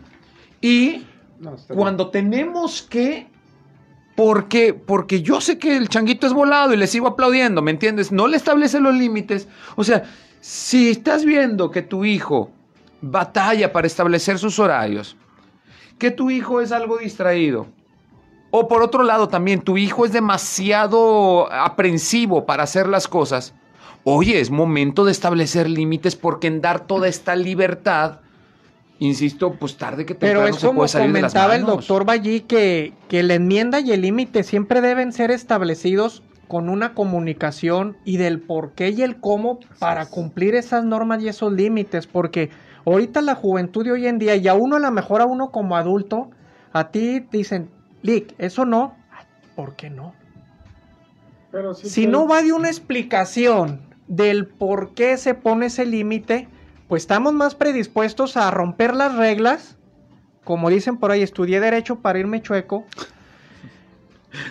Y 0.62 1.06
cuando 1.68 2.10
tenemos 2.10 2.82
que 2.82 3.28
porque, 4.20 4.74
porque 4.74 5.22
yo 5.22 5.40
sé 5.40 5.58
que 5.58 5.78
el 5.78 5.88
changuito 5.88 6.28
es 6.28 6.34
volado 6.34 6.74
y 6.74 6.78
le 6.78 6.88
sigo 6.88 7.08
aplaudiendo, 7.08 7.62
¿me 7.62 7.72
entiendes? 7.72 8.12
No 8.12 8.28
le 8.28 8.36
establece 8.36 8.82
los 8.82 8.94
límites. 8.94 9.48
O 9.78 9.86
sea, 9.86 10.04
si 10.42 10.90
estás 10.90 11.24
viendo 11.24 11.72
que 11.72 11.84
tu 11.84 12.04
hijo 12.04 12.52
batalla 13.00 13.72
para 13.72 13.88
establecer 13.88 14.38
sus 14.38 14.60
horarios, 14.60 15.16
que 15.98 16.12
tu 16.12 16.32
hijo 16.32 16.60
es 16.60 16.74
algo 16.74 16.98
distraído, 16.98 17.68
o 18.52 18.68
por 18.68 18.84
otro 18.84 19.04
lado 19.04 19.30
también 19.30 19.62
tu 19.62 19.78
hijo 19.78 20.04
es 20.04 20.12
demasiado 20.12 21.50
aprensivo 21.50 22.46
para 22.46 22.64
hacer 22.64 22.90
las 22.90 23.08
cosas, 23.08 23.54
oye, 24.04 24.42
es 24.42 24.52
momento 24.52 25.06
de 25.06 25.14
establecer 25.14 25.70
límites 25.70 26.18
porque 26.18 26.48
en 26.48 26.60
dar 26.60 26.82
toda 26.82 27.08
esta 27.08 27.38
libertad 27.38 28.20
insisto, 29.00 29.54
pues 29.60 29.78
tarde 29.78 30.06
que 30.06 30.14
temprano 30.14 30.46
Pero 30.46 30.56
es 30.56 30.64
como 30.64 30.86
comentaba 30.86 31.56
el 31.56 31.66
doctor 31.66 32.06
Ballí 32.06 32.42
que, 32.42 32.94
que 33.08 33.24
la 33.24 33.36
enmienda 33.36 33.80
y 33.80 33.92
el 33.92 34.02
límite 34.02 34.44
siempre 34.44 34.82
deben 34.82 35.12
ser 35.12 35.32
establecidos 35.32 36.22
con 36.48 36.68
una 36.68 36.94
comunicación 36.94 37.96
y 38.06 38.18
del 38.18 38.42
por 38.42 38.74
qué 38.74 38.90
y 38.90 39.04
el 39.04 39.20
cómo 39.20 39.60
para 39.78 40.08
cumplir 40.08 40.56
esas 40.56 40.84
normas 40.84 41.24
y 41.24 41.30
esos 41.30 41.54
límites, 41.54 42.08
porque 42.08 42.50
ahorita 42.86 43.22
la 43.22 43.36
juventud 43.36 43.86
de 43.86 43.92
hoy 43.92 44.08
en 44.08 44.18
día, 44.18 44.36
y 44.36 44.48
a 44.48 44.56
uno 44.56 44.78
a 44.78 44.80
lo 44.80 44.92
mejor 44.92 45.22
a 45.22 45.26
uno 45.26 45.52
como 45.52 45.78
adulto, 45.78 46.32
a 46.74 46.90
ti 46.90 47.24
dicen, 47.32 47.70
Lick, 48.02 48.34
eso 48.40 48.66
no, 48.66 48.96
¿por 49.56 49.76
qué 49.76 49.90
no? 49.90 50.14
Pero 51.52 51.74
si 51.74 52.08
no 52.08 52.28
va 52.28 52.42
de 52.42 52.54
una 52.54 52.68
explicación 52.68 53.82
del 54.08 54.48
por 54.48 54.94
qué 54.96 55.18
se 55.18 55.36
pone 55.36 55.68
ese 55.68 55.86
límite, 55.86 56.48
pues 56.90 57.04
estamos 57.04 57.34
más 57.34 57.54
predispuestos 57.54 58.36
a 58.36 58.50
romper 58.50 58.96
las 58.96 59.16
reglas. 59.16 59.78
Como 60.44 60.70
dicen 60.72 60.98
por 60.98 61.12
ahí, 61.12 61.22
estudié 61.22 61.60
derecho 61.60 61.98
para 61.98 62.18
irme 62.18 62.42
chueco. 62.42 62.84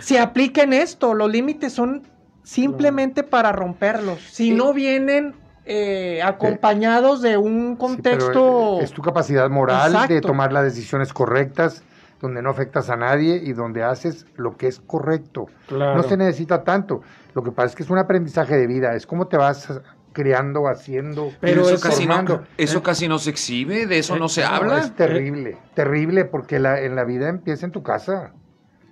Se 0.01 0.21
apliquen 0.21 0.73
esto, 0.73 1.15
los 1.15 1.31
límites 1.31 1.73
son 1.73 2.05
simplemente 2.45 3.25
para 3.25 3.51
romperlos. 3.51 4.21
Si 4.21 4.53
no 4.53 4.73
vienen 4.73 5.35
eh, 5.65 6.23
acompañados 6.23 7.23
de 7.23 7.37
un 7.37 7.75
contexto... 7.75 8.79
Eh, 8.81 8.85
es 8.85 8.93
tu 8.93 9.03
capacidad 9.03 9.51
moral 9.51 10.07
de 10.07 10.21
tomar 10.21 10.53
las 10.53 10.63
decisiones 10.63 11.13
correctas, 11.13 11.83
donde 12.21 12.41
no 12.41 12.51
afectas 12.51 12.89
a 12.89 12.97
nadie 12.97 13.41
y 13.45 13.53
donde 13.53 13.83
haces 13.83 14.27
lo 14.37 14.57
que 14.57 14.69
es 14.69 14.79
correcto. 14.79 15.47
No 15.71 16.05
se 16.05 16.17
necesita 16.17 16.63
tanto. 16.63 17.03
Lo 17.35 17.43
que 17.43 17.51
pasa 17.51 17.71
es 17.71 17.75
que 17.75 17.83
es 17.83 17.91
un 17.91 17.99
aprendizaje 17.99 18.57
de 18.57 18.69
vida, 18.69 18.95
es 18.95 19.07
cómo 19.07 19.27
te 19.27 19.37
vas 19.37 19.81
creando, 20.19 20.67
haciendo, 20.67 21.31
pero 21.39 21.71
eso 21.71 21.81
casi, 21.81 22.05
no, 22.05 22.43
eso 22.57 22.83
casi 22.83 23.07
no 23.07 23.21
se 23.21 23.31
exhibe, 23.31 23.87
de 23.87 24.01
eso 24.01 24.17
no 24.19 24.29
se 24.29 24.43
habla. 24.43 24.81
Es 24.81 24.97
terrible, 24.97 25.57
terrible, 25.75 26.25
porque 26.25 26.59
la, 26.59 26.81
en 26.81 26.97
la 26.97 27.05
vida 27.05 27.29
empieza 27.29 27.67
en 27.67 27.71
tu 27.71 27.85
casa. 27.85 28.33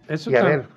Eso 0.07 0.31
y 0.31 0.37
a 0.37 0.45
ver, 0.45 0.69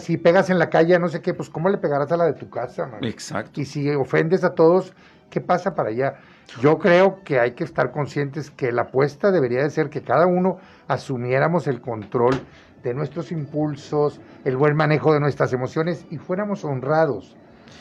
si, 0.00 0.16
pegas 0.16 0.50
en 0.50 0.58
la 0.58 0.68
calle, 0.68 0.98
no 0.98 1.06
sé 1.06 1.22
qué, 1.22 1.32
pues 1.32 1.48
¿cómo 1.48 1.68
le 1.68 1.78
pegarás 1.78 2.10
a 2.10 2.16
la 2.16 2.24
de 2.24 2.32
tu 2.32 2.50
casa? 2.50 2.88
Man? 2.88 3.04
Exacto. 3.04 3.60
Y 3.60 3.66
si 3.66 3.88
ofendes 3.90 4.42
a 4.42 4.54
todos, 4.54 4.92
¿qué 5.30 5.40
pasa 5.40 5.76
para 5.76 5.90
allá? 5.90 6.16
Yo 6.60 6.80
creo 6.80 7.22
que 7.22 7.38
hay 7.38 7.52
que 7.52 7.62
estar 7.62 7.92
conscientes 7.92 8.50
que 8.50 8.72
la 8.72 8.82
apuesta 8.82 9.30
debería 9.30 9.62
de 9.62 9.70
ser 9.70 9.90
que 9.90 10.02
cada 10.02 10.26
uno 10.26 10.58
asumiéramos 10.88 11.68
el 11.68 11.80
control 11.80 12.34
de 12.82 12.94
nuestros 12.94 13.30
impulsos, 13.30 14.20
el 14.44 14.56
buen 14.56 14.74
manejo 14.74 15.14
de 15.14 15.20
nuestras 15.20 15.52
emociones 15.52 16.04
y 16.10 16.18
fuéramos 16.18 16.64
honrados 16.64 17.36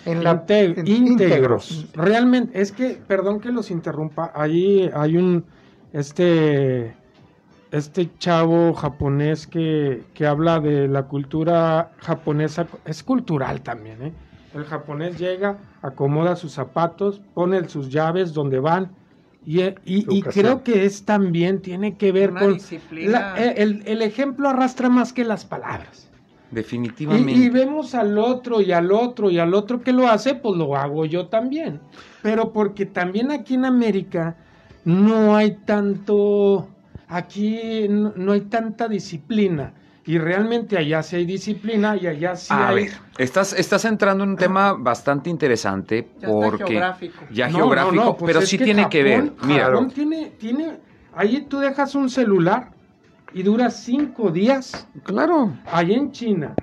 en 0.06 0.24
la 0.24 0.46
íntegros. 0.86 1.88
Realmente, 1.94 2.60
es 2.60 2.72
que, 2.72 3.00
perdón 3.08 3.40
que 3.40 3.52
los 3.52 3.72
interrumpa, 3.72 4.32
ahí 4.36 4.90
hay 4.94 5.18
un, 5.18 5.46
este, 5.94 6.94
este 7.72 8.10
chavo 8.18 8.74
japonés 8.74 9.48
que, 9.48 10.04
que 10.14 10.26
habla 10.26 10.60
de 10.60 10.88
la 10.88 11.04
cultura 11.04 11.92
japonesa, 11.98 12.68
es 12.86 13.04
cultural 13.04 13.62
también, 13.62 14.02
¿eh? 14.04 14.14
El 14.54 14.66
japonés 14.66 15.18
llega, 15.18 15.58
acomoda 15.82 16.36
sus 16.36 16.52
zapatos, 16.52 17.22
pone 17.34 17.68
sus 17.70 17.90
llaves 17.90 18.34
donde 18.34 18.60
van, 18.60 18.92
y, 19.46 19.62
y, 19.86 20.22
creo 20.22 20.64
que 20.64 20.86
es 20.86 21.04
también, 21.04 21.62
tiene 21.62 21.98
que 21.98 22.12
ver 22.12 22.34
con... 22.34 22.54
Eh, 22.56 23.54
el, 23.58 23.84
el, 23.86 24.02
ejemplo 24.02 24.48
arrastra 24.48 24.90
más 24.90 25.12
que 25.12 25.26
las 25.26 25.44
palabras. 25.44 26.10
Definitivamente. 26.54 27.32
Y, 27.32 27.50
vemos 27.50 27.96
al 27.96 28.18
otro 28.18 28.62
y 28.62 28.72
al 28.72 28.92
otro 28.92 29.32
y 29.32 29.40
al 29.40 29.54
otro 29.54 29.82
que 29.82 29.92
lo 29.92 30.08
hace, 30.08 30.36
pues 30.36 30.56
lo 30.56 30.76
hago 30.76 31.06
yo 31.06 31.28
también. 31.28 31.82
Pero 32.22 32.54
porque 32.54 32.86
también 32.86 33.32
aquí 33.32 33.56
en 33.56 33.66
América 33.66 34.36
no 34.86 35.36
hay 35.36 35.58
tanto, 35.66 36.70
aquí 37.08 37.88
no, 37.90 38.32
hay 38.32 38.42
tanta 38.42 38.88
disciplina. 38.88 39.74
Y 40.06 40.18
realmente 40.18 40.78
allá 40.78 41.02
sí 41.02 41.16
hay 41.16 41.26
disciplina 41.26 41.96
y 41.96 42.08
allá 42.08 42.36
sí 42.36 42.54
A 42.54 42.68
hay... 42.68 42.76
ver, 42.76 42.92
estás, 43.18 43.54
estás 43.54 43.86
entrando 43.86 44.26
en 44.26 44.32
un 44.32 44.36
tema 44.36 44.74
bastante 44.74 45.30
interesante 45.30 46.10
ya 46.20 46.28
porque... 46.28 46.66
geográfico. 46.66 47.24
Ya 47.32 47.50
geográfico, 47.50 48.18
pues 48.18 48.34
pero 48.34 48.46
sí 48.46 48.58
tiene 48.58 48.90
que 48.90 49.02
ver. 49.02 49.32
Mira, 49.44 49.72
tiene, 49.88 50.34
tiene... 50.38 50.78
Ahí 51.16 51.46
tú 51.48 51.60
dejas 51.60 51.96
un 51.96 52.10
celular 52.10 52.73
y 53.34 53.44
dura 53.44 53.70
cinco 53.70 54.32
días. 54.32 54.88
Claro. 55.04 55.54
Allá 55.72 55.96
en 55.96 56.12
China, 56.12 56.56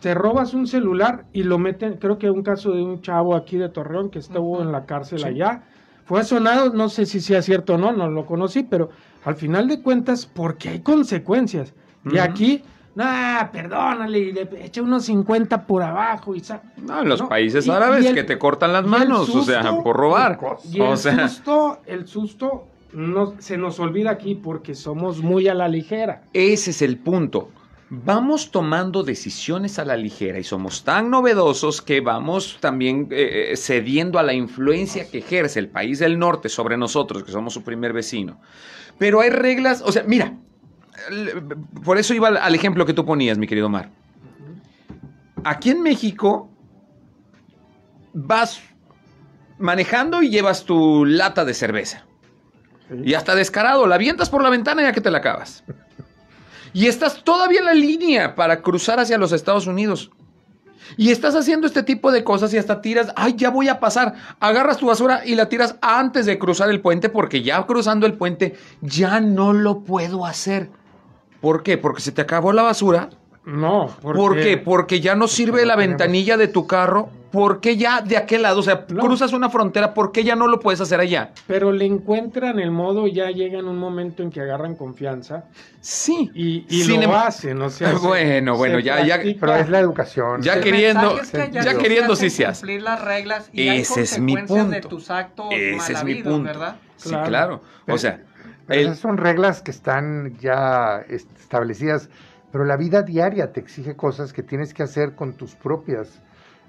te 0.00 0.14
robas 0.14 0.54
un 0.54 0.66
celular 0.66 1.24
y 1.32 1.42
lo 1.42 1.58
meten, 1.58 1.94
creo 1.94 2.18
que 2.18 2.30
un 2.30 2.42
caso 2.42 2.72
de 2.72 2.82
un 2.82 3.00
chavo 3.00 3.34
aquí 3.34 3.56
de 3.56 3.68
Torreón 3.68 4.10
que 4.10 4.18
estuvo 4.18 4.62
en 4.62 4.72
la 4.72 4.84
cárcel 4.86 5.24
allá. 5.24 5.62
Fue 6.04 6.24
sonado, 6.24 6.72
no 6.72 6.88
sé 6.88 7.04
si 7.04 7.20
sea 7.20 7.42
cierto 7.42 7.74
o 7.74 7.78
no, 7.78 7.92
no 7.92 8.08
lo 8.08 8.24
conocí, 8.24 8.62
pero 8.62 8.90
al 9.24 9.34
final 9.34 9.68
de 9.68 9.82
cuentas, 9.82 10.24
porque 10.26 10.70
hay 10.70 10.80
consecuencias. 10.80 11.74
Y 12.10 12.16
aquí, 12.16 12.62
nah, 12.94 13.50
perdónale, 13.50 14.32
le 14.32 14.48
echa 14.64 14.80
unos 14.80 15.04
50 15.04 15.66
por 15.66 15.82
abajo 15.82 16.34
y 16.34 16.42
No, 16.78 17.02
en 17.02 17.08
los 17.10 17.20
países 17.22 17.68
árabes 17.68 18.10
que 18.14 18.24
te 18.24 18.38
cortan 18.38 18.72
las 18.72 18.86
manos, 18.86 19.28
o 19.34 19.42
sea, 19.42 19.62
por 19.82 19.96
robar. 19.96 20.38
Y 20.72 20.80
el 20.80 20.96
susto, 20.96 21.80
el 21.84 22.06
susto 22.06 22.64
no, 22.92 23.34
se 23.38 23.58
nos 23.58 23.78
olvida 23.80 24.10
aquí 24.10 24.34
porque 24.34 24.74
somos 24.74 25.22
muy 25.22 25.48
a 25.48 25.54
la 25.54 25.68
ligera. 25.68 26.22
Ese 26.32 26.70
es 26.70 26.82
el 26.82 26.98
punto. 26.98 27.50
Vamos 27.90 28.50
tomando 28.50 29.02
decisiones 29.02 29.78
a 29.78 29.84
la 29.84 29.96
ligera 29.96 30.38
y 30.38 30.44
somos 30.44 30.84
tan 30.84 31.10
novedosos 31.10 31.80
que 31.80 32.02
vamos 32.02 32.58
también 32.60 33.08
eh, 33.10 33.52
eh, 33.52 33.56
cediendo 33.56 34.18
a 34.18 34.22
la 34.22 34.34
influencia 34.34 35.10
que 35.10 35.18
ejerce 35.18 35.58
el 35.58 35.68
país 35.68 35.98
del 35.98 36.18
norte 36.18 36.50
sobre 36.50 36.76
nosotros, 36.76 37.24
que 37.24 37.32
somos 37.32 37.54
su 37.54 37.62
primer 37.62 37.94
vecino. 37.94 38.40
Pero 38.98 39.20
hay 39.22 39.30
reglas, 39.30 39.80
o 39.80 39.90
sea, 39.90 40.02
mira, 40.02 40.36
por 41.82 41.96
eso 41.96 42.12
iba 42.12 42.28
al 42.28 42.54
ejemplo 42.54 42.84
que 42.84 42.92
tú 42.92 43.06
ponías, 43.06 43.38
mi 43.38 43.46
querido 43.46 43.70
Mar. 43.70 43.90
Aquí 45.44 45.70
en 45.70 45.82
México 45.82 46.50
vas 48.12 48.60
manejando 49.58 50.22
y 50.22 50.28
llevas 50.28 50.64
tu 50.64 51.06
lata 51.06 51.46
de 51.46 51.54
cerveza. 51.54 52.07
Y 53.04 53.14
hasta 53.14 53.34
descarado, 53.34 53.86
la 53.86 53.96
avientas 53.96 54.30
por 54.30 54.42
la 54.42 54.50
ventana 54.50 54.82
ya 54.82 54.92
que 54.92 55.00
te 55.00 55.10
la 55.10 55.18
acabas. 55.18 55.62
Y 56.72 56.86
estás 56.86 57.22
todavía 57.24 57.60
en 57.60 57.66
la 57.66 57.74
línea 57.74 58.34
para 58.34 58.60
cruzar 58.60 59.00
hacia 59.00 59.18
los 59.18 59.32
Estados 59.32 59.66
Unidos. 59.66 60.10
Y 60.96 61.10
estás 61.10 61.34
haciendo 61.34 61.66
este 61.66 61.82
tipo 61.82 62.10
de 62.10 62.24
cosas 62.24 62.52
y 62.54 62.58
hasta 62.58 62.80
tiras, 62.80 63.12
ay, 63.14 63.34
ya 63.36 63.50
voy 63.50 63.68
a 63.68 63.78
pasar. 63.78 64.14
Agarras 64.40 64.78
tu 64.78 64.86
basura 64.86 65.22
y 65.24 65.34
la 65.34 65.48
tiras 65.48 65.76
antes 65.82 66.24
de 66.24 66.38
cruzar 66.38 66.70
el 66.70 66.80
puente 66.80 67.08
porque 67.08 67.42
ya 67.42 67.64
cruzando 67.66 68.06
el 68.06 68.14
puente 68.14 68.56
ya 68.80 69.20
no 69.20 69.52
lo 69.52 69.80
puedo 69.80 70.24
hacer. 70.24 70.70
¿Por 71.40 71.62
qué? 71.62 71.78
Porque 71.78 72.00
se 72.00 72.12
te 72.12 72.22
acabó 72.22 72.52
la 72.52 72.62
basura. 72.62 73.10
No. 73.44 73.94
¿Por 74.00 74.36
qué? 74.36 74.56
Porque 74.56 75.00
ya 75.00 75.14
no 75.14 75.28
sirve 75.28 75.66
la 75.66 75.76
ventanilla 75.76 76.36
de 76.36 76.48
tu 76.48 76.66
carro 76.66 77.10
¿por 77.30 77.60
qué 77.60 77.76
ya 77.76 78.00
de 78.00 78.16
aquel 78.16 78.42
lado? 78.42 78.60
O 78.60 78.62
sea, 78.62 78.86
cruzas 78.86 79.32
una 79.32 79.50
frontera, 79.50 79.94
¿por 79.94 80.12
qué 80.12 80.24
ya 80.24 80.36
no 80.36 80.46
lo 80.46 80.60
puedes 80.60 80.80
hacer 80.80 81.00
allá? 81.00 81.32
Pero 81.46 81.72
le 81.72 81.84
encuentran 81.84 82.58
el 82.58 82.70
modo, 82.70 83.06
ya 83.06 83.30
llega 83.30 83.58
en 83.58 83.66
un 83.66 83.78
momento 83.78 84.22
en 84.22 84.30
que 84.30 84.40
agarran 84.40 84.74
confianza. 84.74 85.44
Sí. 85.80 86.30
Y, 86.34 86.84
lo 86.84 87.02
em- 87.02 87.10
hacen, 87.10 87.60
o 87.62 87.70
sea. 87.70 87.92
Bueno, 88.02 88.56
bueno, 88.56 88.78
ya, 88.78 89.04
ya. 89.04 89.18
Pero 89.18 89.56
es 89.56 89.68
la 89.68 89.80
educación. 89.80 90.42
Ya 90.42 90.60
queriendo, 90.60 91.20
ya, 91.52 91.76
queriendo 91.76 92.16
sí 92.16 92.30
se 92.30 92.46
hace. 92.46 92.60
Cumplir 92.60 92.82
las 92.82 93.02
reglas 93.02 93.50
y 93.52 93.68
Ese 93.68 94.02
es 94.02 94.18
mi 94.18 94.36
punto. 94.36 94.68
de 94.68 94.80
tus 94.80 95.10
actos 95.10 95.46
Ese 95.50 95.92
es 95.92 96.04
mi 96.04 96.22
punto. 96.22 96.42
¿verdad? 96.44 96.76
Sí, 96.96 97.14
claro. 97.26 97.62
o 97.86 97.98
sea. 97.98 98.22
esas 98.68 98.98
son 98.98 99.16
reglas 99.16 99.62
que 99.62 99.70
están 99.70 100.36
ya 100.38 101.04
establecidas, 101.08 102.08
pero 102.52 102.64
la 102.64 102.76
vida 102.76 103.02
diaria 103.02 103.52
te 103.52 103.60
exige 103.60 103.96
cosas 103.96 104.32
que 104.32 104.42
tienes 104.42 104.74
que 104.74 104.82
hacer 104.82 105.14
con 105.14 105.34
tus 105.34 105.54
propias 105.54 106.20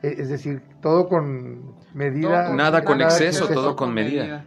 es 0.02 0.30
decir, 0.30 0.62
todo 0.82 1.08
con 1.08 1.76
medida. 1.94 2.54
nada 2.54 2.84
con 2.84 3.02
exceso, 3.02 3.48
todo 3.48 3.76
con 3.76 3.94
medida. 3.94 4.46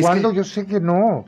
cuando 0.00 0.32
yo 0.32 0.44
sé 0.44 0.66
que 0.66 0.80
no. 0.80 1.24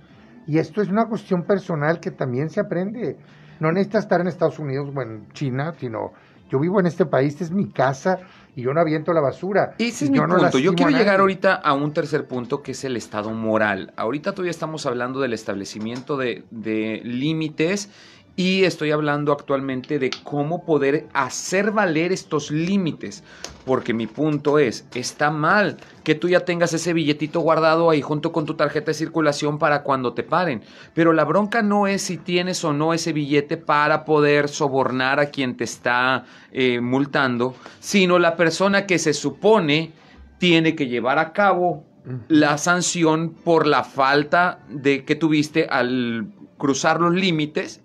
Y 0.47 0.59
esto 0.59 0.83
es 0.83 0.89
una 0.89 1.07
cuestión 1.07 1.45
personal 1.45 2.01
que 2.01 2.11
también 2.11 2.51
se 2.51 2.61
aprende. 2.61 3.17
No 3.61 3.73
necesitas 3.73 4.05
estar 4.05 4.21
en 4.21 4.29
Estados 4.29 4.59
Unidos 4.59 4.91
o 4.95 5.03
en 5.03 5.29
China, 5.33 5.73
sino 5.79 6.13
yo 6.51 6.61
vivo 6.61 6.79
en 6.81 6.87
este 6.87 7.07
país, 7.07 7.33
esta 7.33 7.45
es 7.45 7.51
mi 7.51 7.71
casa 7.71 8.19
y 8.55 8.63
yo 8.63 8.73
no 8.73 8.81
aviento 8.81 9.13
la 9.13 9.21
basura. 9.21 9.75
Ese 9.79 10.05
es 10.05 10.11
mi 10.11 10.21
punto. 10.21 10.59
yo 10.59 10.75
quiero 10.75 10.91
llegar 10.91 11.21
ahorita 11.21 11.55
a 11.55 11.73
un 11.75 11.93
tercer 11.93 12.29
punto 12.29 12.63
que 12.63 12.73
es 12.73 12.85
el 12.85 12.97
estado 12.97 13.31
moral. 13.31 13.93
Ahorita 13.97 14.33
todavía 14.33 14.51
estamos 14.51 14.87
hablando 14.87 15.21
del 15.21 15.33
establecimiento 15.33 16.17
de, 16.17 16.45
de 16.51 17.01
límites 17.03 17.91
y 18.37 18.65
estoy 18.65 18.91
hablando 18.91 19.33
actualmente 19.33 20.01
de 20.01 20.11
cómo 20.25 20.65
poder 20.65 21.07
hacer 21.13 21.71
valer 21.71 22.13
estos 22.13 22.51
límites. 22.51 23.23
Porque 23.65 23.95
mi 23.95 24.07
punto 24.07 24.59
es, 24.59 24.87
está 24.95 25.31
mal 25.31 25.77
que 26.03 26.15
tú 26.15 26.29
ya 26.29 26.41
tengas 26.41 26.73
ese 26.73 26.93
billetito 26.93 27.41
guardado 27.41 27.91
ahí 27.91 28.03
junto 28.03 28.33
con 28.33 28.45
tu 28.45 28.55
tarjeta 28.55 28.87
de 28.87 28.95
circulación 28.95 29.59
para 29.59 29.83
cuando 29.85 30.15
te 30.15 30.25
paren. 30.25 30.63
Pero 30.95 31.13
la 31.13 31.25
bronca 31.25 31.63
no 31.63 31.87
es 31.87 32.03
si 32.03 32.19
tienes 32.19 32.65
o 32.65 32.73
no 32.73 32.93
ese 32.93 33.13
billete 33.13 33.57
para 33.57 34.05
poder 34.05 34.49
sobornar 34.49 35.21
a 35.21 35.27
quien 35.27 35.57
te 35.57 35.65
está 35.65 36.25
eh, 36.51 36.81
multando, 36.81 37.55
sino 37.79 38.19
la 38.19 38.37
persona 38.37 38.85
que 38.85 38.99
se 38.99 39.15
supone 39.15 39.93
tiene 40.39 40.75
que 40.75 40.89
llevar 40.89 41.19
a 41.19 41.33
cabo 41.33 41.85
la 42.29 42.59
sanción 42.59 43.31
por 43.31 43.67
la 43.67 43.85
falta 43.85 44.59
de 44.69 45.05
que 45.05 45.15
tuviste 45.15 45.67
al 45.71 46.35
cruzar 46.59 47.01
los 47.01 47.15
límites 47.15 47.84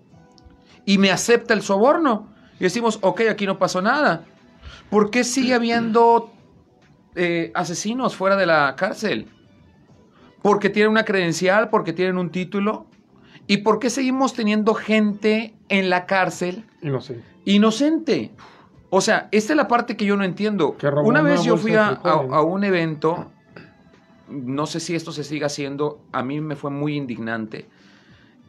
y 0.90 0.98
me 0.98 1.12
acepta 1.12 1.54
el 1.54 1.62
soborno. 1.62 2.26
Y 2.58 2.64
decimos, 2.64 2.98
ok, 3.00 3.20
aquí 3.30 3.46
no 3.46 3.58
pasó 3.58 3.80
nada. 3.80 4.24
¿Por 4.90 5.12
qué 5.12 5.22
sigue 5.22 5.54
habiendo 5.54 6.32
eh, 7.14 7.52
asesinos 7.54 8.16
fuera 8.16 8.34
de 8.34 8.44
la 8.44 8.74
cárcel? 8.76 9.28
Porque 10.42 10.68
tienen 10.68 10.90
una 10.90 11.04
credencial, 11.04 11.68
porque 11.70 11.92
tienen 11.92 12.18
un 12.18 12.30
título. 12.30 12.86
¿Y 13.46 13.58
por 13.58 13.78
qué 13.78 13.88
seguimos 13.88 14.34
teniendo 14.34 14.74
gente 14.74 15.54
en 15.68 15.90
la 15.90 16.06
cárcel 16.06 16.64
inocente? 16.82 17.24
Inocente. 17.44 18.32
O 18.90 19.00
sea, 19.00 19.28
esta 19.30 19.52
es 19.52 19.56
la 19.56 19.68
parte 19.68 19.96
que 19.96 20.04
yo 20.04 20.16
no 20.16 20.24
entiendo. 20.24 20.76
Una 21.04 21.22
vez 21.22 21.44
yo 21.44 21.56
fui 21.56 21.76
a, 21.76 22.00
un 22.42 22.64
evento, 22.64 23.30
no 24.28 24.66
sé 24.66 24.80
si 24.80 24.96
esto 24.96 25.12
se 25.12 25.22
sigue 25.22 25.44
haciendo, 25.44 26.00
a 26.10 26.24
mí 26.24 26.40
me 26.40 26.56
fue 26.56 26.72
muy 26.72 26.96
indignante. 26.96 27.68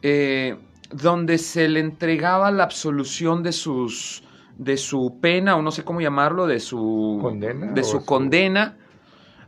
Eh, 0.02 0.56
donde 0.92 1.38
se 1.38 1.68
le 1.68 1.80
entregaba 1.80 2.50
la 2.50 2.64
absolución 2.64 3.42
de 3.42 3.52
sus 3.52 4.22
de 4.58 4.76
su 4.76 5.18
pena 5.20 5.56
o 5.56 5.62
no 5.62 5.70
sé 5.70 5.82
cómo 5.82 6.00
llamarlo, 6.00 6.46
de 6.46 6.60
su 6.60 7.18
condena, 7.20 7.72
de 7.72 7.84
su 7.84 8.04
condena. 8.04 8.76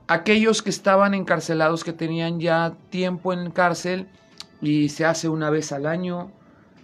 Aquellos 0.06 0.62
que 0.62 0.70
estaban 0.70 1.14
encarcelados 1.14 1.84
que 1.84 1.92
tenían 1.92 2.40
ya 2.40 2.74
tiempo 2.90 3.32
en 3.32 3.50
cárcel 3.50 4.08
y 4.60 4.88
se 4.88 5.04
hace 5.04 5.28
una 5.28 5.50
vez 5.50 5.72
al 5.72 5.86
año. 5.86 6.30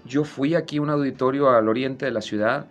Yo 0.05 0.25
fui 0.25 0.55
aquí 0.55 0.79
a 0.79 0.83
un 0.83 0.91
auditorio 0.91 1.51
al 1.51 1.69
oriente 1.69 2.07
de 2.07 2.13
la 2.13 2.23
ciudad 2.23 2.67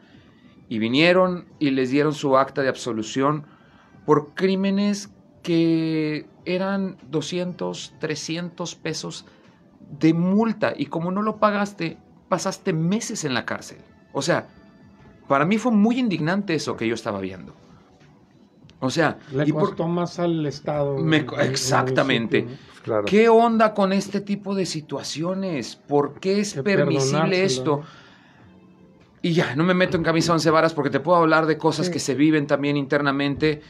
y 0.70 0.80
vinieron 0.80 1.46
y 1.60 1.72
les 1.72 1.90
dieron 1.90 2.14
su 2.14 2.38
acta 2.38 2.62
de 2.62 2.70
absolución 2.70 3.46
por 4.06 4.34
crímenes 4.34 5.10
que 5.44 6.28
eran 6.46 6.98
200, 7.10 7.96
300 8.00 8.76
pesos 8.76 9.26
de 9.98 10.14
multa 10.14 10.74
y 10.76 10.88
como 10.88 11.12
no 11.12 11.22
lo 11.22 11.38
pagaste, 11.38 11.98
pasaste 12.28 12.74
meses 12.74 13.24
en 13.26 13.34
la 13.34 13.46
cárcel. 13.46 13.80
O 14.14 14.22
sea, 14.22 14.48
para 15.28 15.46
mí 15.46 15.58
fue 15.58 15.72
muy 15.72 16.00
indignante 16.00 16.56
eso 16.56 16.76
que 16.76 16.88
yo 16.88 16.96
estaba 16.96 17.20
viendo. 17.20 17.54
O 18.82 18.90
sea, 18.90 19.20
le 19.34 19.48
y 19.48 19.52
costó 19.52 19.88
más 19.88 20.20
al 20.20 20.46
Estado. 20.46 20.98
exactamente. 21.42 22.48
¿Qué 23.06 23.28
onda 23.28 23.74
con 23.74 23.92
este 23.92 24.22
tipo 24.22 24.56
de 24.56 24.66
situaciones? 24.66 25.76
¿Por 25.76 26.20
qué 26.20 26.40
es 26.40 26.54
permisible 26.54 27.44
esto? 27.44 27.82
Y 29.22 29.34
ya, 29.34 29.56
no 29.56 29.66
me 29.66 29.74
meto 29.74 29.98
en 29.98 30.04
camisa 30.04 30.32
once 30.32 30.50
varas 30.50 30.74
porque 30.74 30.90
te 30.90 31.02
puedo 31.02 31.18
hablar 31.18 31.46
de 31.46 31.58
cosas 31.58 31.90
que 31.90 32.00
se 32.00 32.16
viven 32.16 32.48
también 32.48 32.78
internamente. 32.78 33.62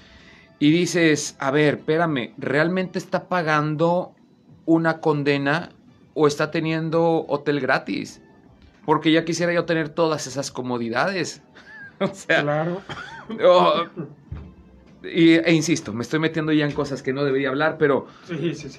Y 0.59 0.72
dices, 0.72 1.36
a 1.39 1.49
ver, 1.49 1.76
espérame, 1.76 2.34
¿realmente 2.38 2.99
está 2.99 3.28
pagando 3.28 4.13
una 4.65 4.99
condena 4.99 5.72
o 6.20 6.28
está 6.28 6.51
teniendo 6.51 7.26
hotel 7.30 7.61
gratis. 7.61 8.22
Porque 8.86 9.09
ya 9.09 9.24
quisiera 9.24 9.53
yo 9.53 9.63
tener 9.63 9.88
todas 9.88 10.28
esas 10.28 10.51
comodidades. 10.51 11.41
o 12.01 12.07
sea, 12.07 12.41
claro. 12.41 12.82
y, 15.01 15.36
e 15.36 15.53
insisto, 15.53 15.93
me 15.93 16.01
estoy 16.01 16.20
metiendo 16.20 16.51
ya 16.51 16.65
en 16.65 16.74
cosas 16.74 17.01
que 17.01 17.13
no 17.13 17.24
debería 17.24 17.47
hablar, 17.47 17.78
pero 17.78 18.07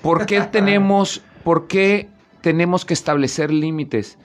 ¿por 0.02 0.26
qué 0.26 0.42
tenemos, 0.52 1.22
por 1.42 1.66
qué 1.66 2.10
tenemos 2.42 2.84
que 2.84 2.92
establecer 2.92 3.50
límites 3.50 4.18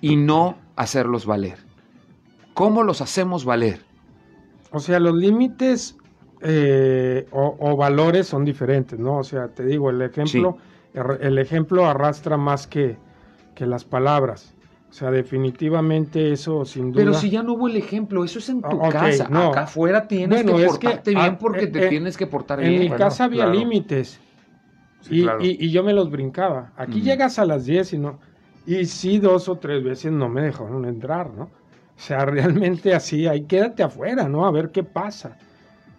y 0.00 0.14
no 0.14 0.56
hacerlos 0.76 1.26
valer? 1.26 1.58
¿Cómo 2.54 2.84
los 2.84 3.00
hacemos 3.00 3.44
valer? 3.44 3.80
O 4.70 4.78
sea, 4.78 5.00
los 5.00 5.16
límites 5.16 5.96
eh, 6.40 7.26
o, 7.32 7.76
valores 7.76 8.28
son 8.28 8.44
diferentes, 8.44 8.96
¿no? 8.96 9.18
O 9.18 9.24
sea, 9.24 9.48
te 9.48 9.64
digo, 9.64 9.90
el 9.90 10.02
ejemplo 10.02 10.58
el 10.94 11.38
ejemplo 11.38 11.86
arrastra 11.86 12.36
más 12.36 12.66
que, 12.66 12.96
que 13.54 13.66
las 13.66 13.84
palabras. 13.84 14.54
O 14.90 14.92
sea, 14.92 15.12
definitivamente 15.12 16.32
eso 16.32 16.64
sin 16.64 16.90
duda. 16.90 17.04
Pero 17.04 17.14
si 17.14 17.30
ya 17.30 17.44
no 17.44 17.52
hubo 17.52 17.68
el 17.68 17.76
ejemplo, 17.76 18.24
eso 18.24 18.40
es 18.40 18.48
en 18.48 18.60
tu 18.60 18.84
ah, 18.84 18.88
casa. 18.90 19.24
Acá 19.26 19.62
afuera 19.62 20.08
tienes 20.08 20.44
que 20.44 20.50
portarte 20.50 21.14
bien 21.14 21.38
porque 21.38 21.66
te 21.68 21.88
tienes 21.88 22.16
que 22.16 22.26
portar 22.26 22.60
bien. 22.60 22.82
En 22.82 22.90
mi 22.90 22.96
casa 22.96 23.24
había 23.24 23.46
límites. 23.46 24.20
y, 25.08 25.26
y, 25.40 25.70
yo 25.70 25.84
me 25.84 25.92
los 25.92 26.10
brincaba. 26.10 26.72
Aquí 26.76 27.02
llegas 27.02 27.38
a 27.38 27.44
las 27.44 27.66
10 27.66 27.92
y 27.92 27.98
no. 27.98 28.18
Y 28.66 28.84
sí, 28.84 29.18
dos 29.18 29.48
o 29.48 29.56
tres 29.56 29.82
veces 29.82 30.12
no 30.12 30.28
me 30.28 30.42
dejaron 30.42 30.84
entrar, 30.84 31.30
¿no? 31.30 31.44
O 31.44 31.50
sea, 31.96 32.24
realmente 32.24 32.92
así, 32.92 33.26
ahí 33.26 33.42
quédate 33.42 33.84
afuera, 33.84 34.28
¿no? 34.28 34.44
A 34.44 34.50
ver 34.50 34.70
qué 34.70 34.82
pasa. 34.82 35.38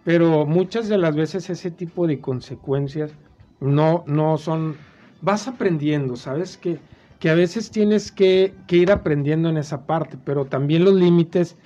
Pero 0.04 0.46
muchas 0.46 0.88
de 0.88 0.98
las 0.98 1.16
veces 1.16 1.48
ese 1.48 1.70
tipo 1.70 2.06
de 2.06 2.20
consecuencias 2.20 3.12
no, 3.62 4.04
no 4.06 4.36
son, 4.38 4.76
vas 5.20 5.48
aprendiendo, 5.48 6.16
¿sabes? 6.16 6.56
Que, 6.56 6.78
que 7.22 7.30
a 7.30 7.34
veces 7.34 7.70
tienes 7.70 8.10
que, 8.10 8.52
ir 8.68 8.90
aprendiendo 8.90 9.48
en 9.48 9.56
esa 9.56 9.86
parte, 9.86 10.18
pero 10.24 10.44
también 10.46 10.84
los 10.84 10.94
límites 10.94 11.56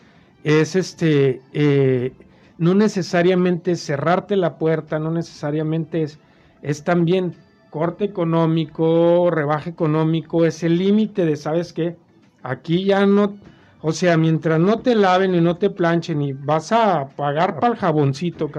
es 0.44 0.76
este, 0.76 1.40
eh, 1.54 2.12
no 2.58 2.74
necesariamente 2.74 3.74
cerrarte 3.76 4.36
la 4.36 4.58
puerta, 4.58 4.98
no 4.98 5.10
necesariamente 5.10 6.02
es, 6.02 6.18
es 6.60 6.84
también 6.84 7.34
corte 7.70 8.04
económico, 8.04 9.30
rebaja 9.30 9.70
económico, 9.70 10.44
es 10.44 10.62
el 10.62 10.76
límite 10.76 11.24
de, 11.24 11.36
¿sabes 11.36 11.72
qué? 11.72 11.96
Aquí 12.42 12.84
ya 12.84 13.06
no, 13.06 13.38
o 13.80 13.92
sea, 13.92 14.16
mientras 14.18 14.60
no 14.60 14.80
te 14.80 14.94
laven 14.94 15.34
y 15.34 15.40
no 15.40 15.56
te 15.56 15.70
planchen 15.70 16.20
y 16.20 16.32
vas 16.34 16.70
a 16.72 17.08
pagar 17.16 17.58
para 17.60 17.72
el 17.72 17.78
jaboncito, 17.78 18.50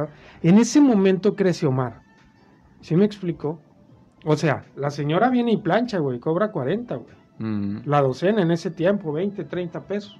en 0.41 0.57
ese 0.57 0.81
momento 0.81 1.35
crece 1.35 1.67
Omar. 1.67 2.07
¿Sí 2.88 2.95
me 2.95 3.03
explico? 3.03 3.59
O 4.23 4.38
sea, 4.38 4.63
la 4.77 4.89
señora 4.91 5.29
viene 5.29 5.51
y 5.51 5.57
plancha, 5.57 5.97
güey, 5.97 6.19
cobra 6.19 6.53
40, 6.53 6.95
güey. 6.95 7.15
Mm. 7.38 7.79
La 7.83 8.01
docena 8.01 8.41
en 8.41 8.49
ese 8.49 8.71
tiempo, 8.71 9.11
20, 9.11 9.43
30 9.43 9.81
pesos. 9.81 10.17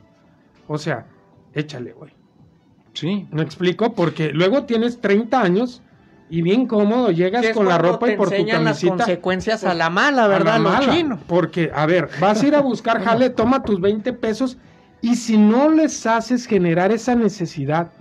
O 0.68 0.78
sea, 0.78 1.06
échale, 1.54 1.94
güey. 1.94 2.12
Sí. 2.92 3.26
¿Me 3.32 3.42
explico? 3.42 3.94
Porque 3.94 4.34
luego 4.34 4.66
tienes 4.66 5.00
30 5.00 5.42
años 5.42 5.82
y 6.30 6.42
bien 6.42 6.68
cómodo 6.68 7.10
llegas 7.12 7.48
con 7.52 7.70
la 7.70 7.78
ropa 7.78 8.12
y 8.12 8.18
por 8.18 8.32
tu 8.32 8.46
camisita. 8.46 8.64
las 8.64 8.84
consecuencias 8.84 9.64
a 9.64 9.74
la 9.74 9.90
mala, 9.90 10.28
¿verdad? 10.28 10.56
A 10.68 11.20
Porque, 11.26 11.72
a 11.74 11.86
ver, 11.86 12.10
vas 12.20 12.44
a 12.44 12.48
ir 12.48 12.54
a 12.54 12.60
buscar 12.60 13.02
jale, 13.02 13.30
toma 13.30 13.64
tus 13.64 13.80
20 13.80 14.12
pesos 14.12 14.58
y 15.02 15.16
si 15.16 15.38
no 15.38 15.70
les 15.70 16.06
haces 16.06 16.46
generar 16.46 16.92
esa 16.92 17.16
necesidad 17.16 17.94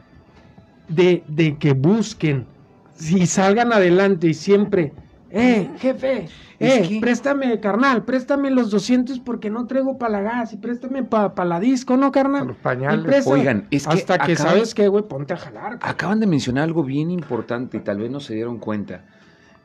de, 0.88 1.22
de 1.28 1.56
que 1.56 1.72
busquen 1.72 2.48
si 2.96 3.26
salgan 3.26 3.72
adelante 3.72 4.28
y 4.28 4.34
siempre, 4.34 4.92
eh, 5.30 5.70
jefe, 5.78 6.28
eh, 6.58 6.98
préstame, 7.00 7.60
carnal, 7.60 8.04
préstame 8.04 8.50
los 8.50 8.70
200 8.70 9.20
porque 9.20 9.50
no 9.50 9.66
traigo 9.66 9.98
para 9.98 10.12
la 10.12 10.22
gas 10.22 10.52
y 10.52 10.56
préstame 10.56 11.02
para 11.02 11.44
la 11.44 11.60
disco, 11.60 11.96
¿no, 11.96 12.10
carnal? 12.12 12.46
los 12.46 12.56
pañales. 12.56 13.26
Oigan, 13.26 13.66
es 13.70 13.86
que 13.86 13.94
hasta 13.94 14.18
que 14.18 14.36
sabes 14.36 14.74
que, 14.74 14.88
güey, 14.88 15.04
ponte 15.04 15.34
a 15.34 15.36
jalar. 15.36 15.78
Acaban 15.82 16.20
de 16.20 16.26
mencionar 16.26 16.64
algo 16.64 16.82
bien 16.82 17.10
importante 17.10 17.76
y 17.76 17.80
tal 17.80 17.98
vez 17.98 18.10
no 18.10 18.20
se 18.20 18.34
dieron 18.34 18.58
cuenta. 18.58 19.04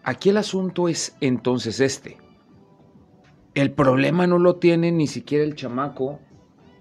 Aquí 0.04 0.30
el 0.30 0.38
asunto 0.38 0.90
es 0.90 1.16
entonces 1.22 1.80
este. 1.80 2.18
El 3.54 3.72
problema 3.72 4.28
no 4.28 4.40
lo 4.40 4.56
tiene 4.56 4.92
ni 4.92 5.08
siquiera 5.08 5.44
el 5.44 5.56
chamaco 5.56 6.20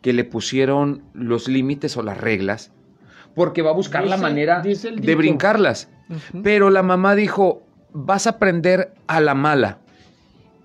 que 0.02 0.12
le 0.12 0.24
pusieron 0.24 1.02
los 1.12 1.48
límites 1.48 1.96
o 1.96 2.02
las 2.02 2.18
reglas, 2.18 2.72
porque 3.34 3.62
va 3.62 3.70
a 3.70 3.74
buscar 3.74 4.06
la 4.06 4.16
manera 4.16 4.62
de 4.62 5.14
brincarlas. 5.14 5.90
Pero 6.42 6.70
la 6.70 6.82
mamá 6.82 7.14
dijo, 7.14 7.62
vas 7.92 8.26
a 8.26 8.30
aprender 8.30 8.94
a 9.06 9.20
la 9.20 9.34
mala. 9.34 9.78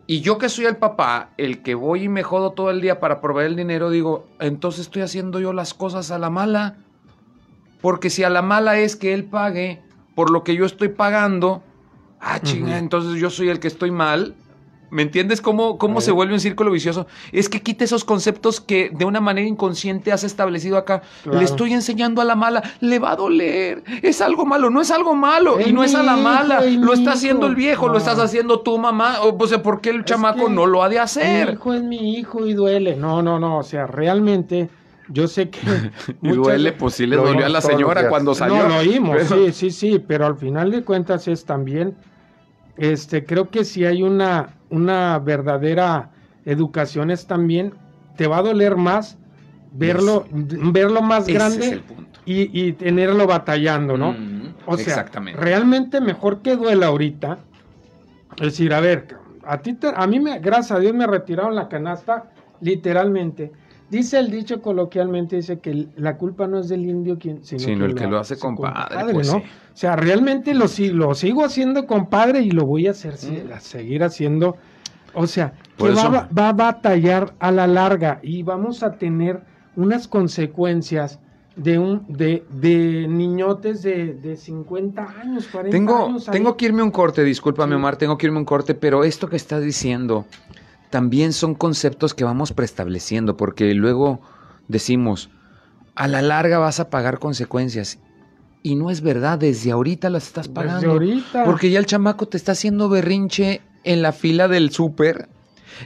Y 0.08 0.22
yo 0.22 0.38
que 0.38 0.50
soy 0.50 0.66
el 0.66 0.78
papá, 0.78 1.32
el 1.38 1.64
que 1.64 1.74
voy 1.74 2.04
y 2.04 2.10
me 2.10 2.22
jodo 2.22 2.52
todo 2.52 2.70
el 2.70 2.80
día 2.80 3.00
para 3.00 3.22
proveer 3.22 3.52
el 3.52 3.56
dinero, 3.56 3.90
digo, 3.90 4.28
entonces 4.40 4.82
estoy 4.82 5.02
haciendo 5.02 5.40
yo 5.40 5.52
las 5.52 5.74
cosas 5.74 6.12
a 6.12 6.20
la 6.20 6.30
mala. 6.30 6.78
Porque 7.82 8.10
si 8.10 8.24
a 8.24 8.30
la 8.30 8.42
mala 8.42 8.78
es 8.78 8.96
que 8.96 9.14
él 9.14 9.26
pague 9.26 9.82
por 10.16 10.30
lo 10.30 10.44
que 10.44 10.56
yo 10.56 10.66
estoy 10.66 10.90
pagando, 10.90 11.64
ah, 12.20 12.40
chinga, 12.40 12.78
entonces 12.78 13.20
yo 13.20 13.30
soy 13.30 13.50
el 13.50 13.60
que 13.60 13.68
estoy 13.68 13.92
mal. 13.92 14.36
¿Me 14.96 15.02
entiendes 15.02 15.42
cómo, 15.42 15.78
cómo 15.78 16.00
se 16.00 16.14
vuelve 16.14 16.36
un 16.36 16.40
círculo 16.40 16.72
vicioso? 16.72 17.06
Es 17.34 17.50
que 17.50 17.62
quita 17.62 17.84
esos 17.84 18.06
conceptos 18.06 18.62
que 18.62 18.90
de 18.94 19.04
una 19.04 19.20
manera 19.20 19.46
inconsciente 19.46 20.14
has 20.14 20.24
establecido 20.24 20.78
acá. 20.78 21.02
Le 21.30 21.44
estoy 21.44 21.74
enseñando 21.74 22.22
a 22.22 22.24
la 22.24 22.38
mala, 22.38 22.64
le 22.80 22.98
va 22.98 23.12
a 23.12 23.18
doler. 23.18 23.84
Es 24.02 24.22
algo 24.22 24.46
malo, 24.46 24.70
no 24.70 24.80
es 24.80 24.92
algo 24.92 25.14
malo. 25.14 25.60
y 25.60 25.74
no 25.74 25.84
es 25.84 25.96
a 25.96 26.02
la 26.02 26.16
mala. 26.16 26.62
Lo 26.62 26.94
está 26.94 27.12
haciendo 27.12 27.46
el 27.46 27.56
viejo, 27.56 27.90
lo 27.90 27.98
estás 27.98 28.20
haciendo 28.20 28.62
tu 28.62 28.78
mamá. 28.78 29.20
O, 29.24 29.38
pues, 29.38 29.52
¿por 29.58 29.82
qué 29.82 29.90
el 29.90 30.06
chamaco 30.06 30.48
no 30.48 30.66
lo 30.66 30.82
ha 30.82 30.88
de 30.88 31.00
hacer? 31.00 31.48
Mi 31.48 31.54
hijo 31.56 31.74
es 31.74 31.84
mi 31.84 32.16
hijo 32.16 32.46
y 32.46 32.54
duele. 32.54 32.96
No, 32.96 33.22
no, 33.22 33.38
no. 33.38 33.58
O 33.58 33.64
sea, 33.64 33.88
realmente 33.88 34.70
yo 35.10 35.28
sé 35.28 35.50
que. 35.50 35.60
y 36.22 36.30
duele, 36.30 36.72
pues 36.72 36.94
sí 36.94 37.06
le 37.06 37.18
dolió 37.18 37.46
a 37.46 37.50
la 37.50 37.60
señora 37.60 38.08
cuando 38.08 38.34
salió. 38.34 38.64
No, 38.64 38.70
lo 38.70 38.78
oímos, 38.78 39.24
sí, 39.24 39.52
sí, 39.52 39.72
sí. 39.72 40.00
Pero 40.00 40.26
al 40.26 40.38
final 40.38 40.72
de 40.72 40.86
cuentas 40.86 41.28
es 41.28 41.44
también 41.44 41.98
este, 42.78 43.26
creo 43.26 43.50
que 43.50 43.64
si 43.64 43.86
hay 43.86 44.04
una, 44.04 44.50
una 44.76 45.18
verdadera 45.20 46.12
educación 46.46 47.12
es 47.12 47.26
también, 47.26 47.74
te 48.18 48.28
va 48.28 48.38
a 48.40 48.42
doler 48.42 48.76
más 48.76 49.18
verlo, 49.72 50.26
verlo 50.32 51.02
más 51.02 51.28
grande 51.28 51.82
Y, 52.26 52.74
tenerlo 52.74 53.28
batallando, 53.28 53.98
¿no? 53.98 54.16
o 54.66 54.78
sea, 54.78 54.86
exactamente. 54.86 55.40
realmente 55.40 56.02
mejor 56.02 56.42
que 56.42 56.56
duela 56.56 56.88
ahorita. 56.88 57.38
Es 58.38 58.46
decir, 58.46 58.74
a 58.74 58.80
ver, 58.80 59.16
a 59.46 59.60
ti 59.60 59.78
a 59.96 60.08
mí 60.08 60.20
me, 60.20 60.40
gracias 60.40 60.72
a 60.72 60.80
Dios 60.80 60.94
me 60.94 61.06
retiraron 61.06 61.56
la 61.56 61.68
canasta, 61.68 62.32
literalmente. 62.62 63.52
Dice 63.90 64.18
el 64.18 64.32
dicho 64.32 64.62
coloquialmente, 64.62 65.36
dice 65.36 65.60
que 65.60 65.88
la 65.96 66.18
culpa 66.18 66.48
no 66.48 66.60
es 66.60 66.70
del 66.70 66.86
indio 66.86 67.20
quien, 67.20 67.44
sino, 67.44 67.86
el 67.86 67.94
que 67.94 68.08
lo 68.08 68.18
hace 68.18 68.38
compadre. 68.38 69.14
Pues 69.14 69.32
¿no? 69.32 69.38
O 69.38 69.44
sea, 69.74 69.96
realmente 69.96 70.54
lo, 70.54 70.66
lo, 70.94 71.14
sigo 71.14 71.46
haciendo 71.46 71.86
compadre 71.86 72.42
y 72.42 72.50
lo 72.50 72.66
voy 72.66 72.88
a, 72.88 72.92
hacer, 72.92 73.14
mm. 73.14 73.60
seguir 73.60 74.04
haciendo. 74.04 74.58
O 75.14 75.28
sea, 75.28 75.54
que 75.78 75.90
va, 75.92 76.28
va, 76.38 76.50
a 76.50 76.54
batallar 76.54 77.36
a 77.40 77.52
la 77.52 77.68
larga 77.68 78.20
y 78.24 78.42
vamos 78.42 78.82
a 78.82 78.98
tener 78.98 79.42
unas 79.76 80.08
consecuencias 80.08 81.20
de 81.56 81.80
un 81.80 82.06
de, 82.10 82.44
de 82.50 83.08
niñotes 83.08 83.82
de, 83.82 84.14
de 84.14 84.36
50 84.36 85.22
años, 85.22 85.48
40 85.48 85.72
tengo, 85.72 86.06
años. 86.08 86.26
Tengo 86.26 86.58
que 86.58 86.66
irme 86.66 86.84
un 86.84 86.92
corte, 86.92 87.24
discúlpame 87.24 87.76
Omar, 87.76 87.98
tengo 87.98 88.18
que 88.18 88.26
irme 88.26 88.40
un 88.40 88.46
corte, 88.46 88.76
pero 88.76 89.04
esto 89.04 89.30
que 89.30 89.38
estás 89.38 89.64
diciendo 89.64 90.26
también 90.96 91.34
son 91.34 91.56
conceptos 91.56 92.14
que 92.14 92.24
vamos 92.24 92.54
preestableciendo, 92.54 93.36
porque 93.36 93.74
luego 93.74 94.22
decimos, 94.70 95.30
a 95.94 96.08
la 96.08 96.22
larga 96.22 96.58
vas 96.58 96.80
a 96.80 96.90
pagar 96.90 97.20
consecuencias. 97.20 98.00
Y 98.64 98.76
no 98.76 98.90
es 98.90 99.02
verdad, 99.02 99.38
desde 99.38 99.74
ahorita 99.74 100.10
las 100.10 100.26
estás 100.26 100.48
pagando. 100.48 100.80
Desde 100.80 100.92
ahorita. 100.94 101.44
Porque 101.44 101.70
ya 101.70 101.80
el 101.80 101.86
chamaco 101.86 102.30
te 102.30 102.38
está 102.38 102.54
haciendo 102.54 102.88
berrinche 102.88 103.62
en 103.84 104.02
la 104.02 104.14
fila 104.14 104.48
del 104.48 104.72
súper. 104.72 105.28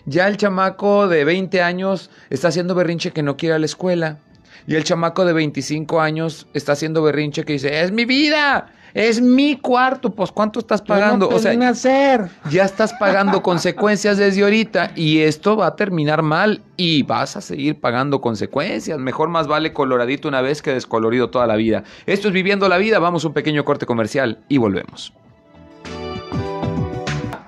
Ya 0.06 0.28
el 0.28 0.38
chamaco 0.38 1.08
de 1.08 1.26
20 1.26 1.60
años 1.64 2.12
está 2.30 2.50
haciendo 2.50 2.76
berrinche 2.76 3.10
que 3.10 3.24
no 3.24 3.36
quiere 3.36 3.54
ir 3.54 3.56
a 3.56 3.60
la 3.60 3.66
escuela. 3.66 4.20
Y 4.68 4.76
el 4.76 4.84
chamaco 4.84 5.26
de 5.26 5.34
25 5.34 6.02
años 6.02 6.46
está 6.54 6.74
haciendo 6.74 7.02
berrinche 7.02 7.46
que 7.46 7.54
dice, 7.54 7.82
es 7.82 7.92
mi 7.92 8.06
vida, 8.06 8.72
es 8.94 9.22
mi 9.22 9.56
cuarto, 9.56 10.12
pues 10.12 10.32
¿cuánto 10.32 10.60
estás 10.60 10.82
pagando? 10.82 11.30
o 11.30 11.40
sea, 11.40 11.52
hacer. 11.70 12.30
ya 12.50 12.66
estás 12.66 12.94
pagando 12.94 13.42
consecuencias 13.44 14.18
desde 14.18 14.44
ahorita 14.44 14.92
y 14.96 15.20
esto 15.20 15.58
va 15.58 15.68
a 15.68 15.76
terminar 15.76 16.22
mal 16.22 16.62
y 16.78 17.04
vas 17.04 17.36
a 17.36 17.42
seguir 17.42 17.80
pagando 17.80 18.22
consecuencias. 18.22 18.98
Mejor 19.00 19.30
más 19.30 19.48
vale 19.48 19.74
coloradito 19.74 20.28
una 20.28 20.42
vez 20.42 20.62
que 20.62 20.74
descolorido 20.74 21.30
toda 21.30 21.48
la 21.48 21.56
vida. 21.56 21.84
Esto 22.06 22.28
es 22.28 22.34
viviendo 22.34 22.68
la 22.70 22.78
vida, 22.78 23.00
vamos 23.00 23.24
a 23.26 23.28
un 23.28 23.34
pequeño 23.34 23.66
corte 23.66 23.86
comercial 23.86 24.40
y 24.48 24.58
volvemos. 24.58 25.14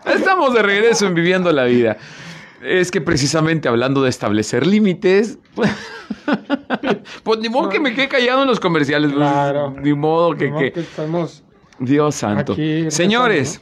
Estamos 0.06 0.54
de 0.54 0.62
regreso 0.62 1.08
en 1.08 1.14
viviendo 1.14 1.52
la 1.52 1.64
vida. 1.66 1.98
Es 2.64 2.92
que 2.92 3.02
precisamente 3.02 3.68
hablando 3.68 4.04
de 4.04 4.10
establecer 4.10 4.68
límites, 4.68 5.40
pues 7.24 7.40
ni 7.40 7.50
modo 7.50 7.70
que 7.70 7.80
me 7.80 7.94
quede 7.94 8.08
callado 8.08 8.44
en 8.44 8.48
los 8.48 8.60
comerciales. 8.60 9.12
Claro. 9.14 9.76
Ni 9.82 9.94
modo 9.94 10.36
que... 10.36 10.52
que... 10.52 10.80
estamos 10.80 11.44
Dios 11.82 12.16
santo. 12.16 12.56
Señores, 12.90 13.62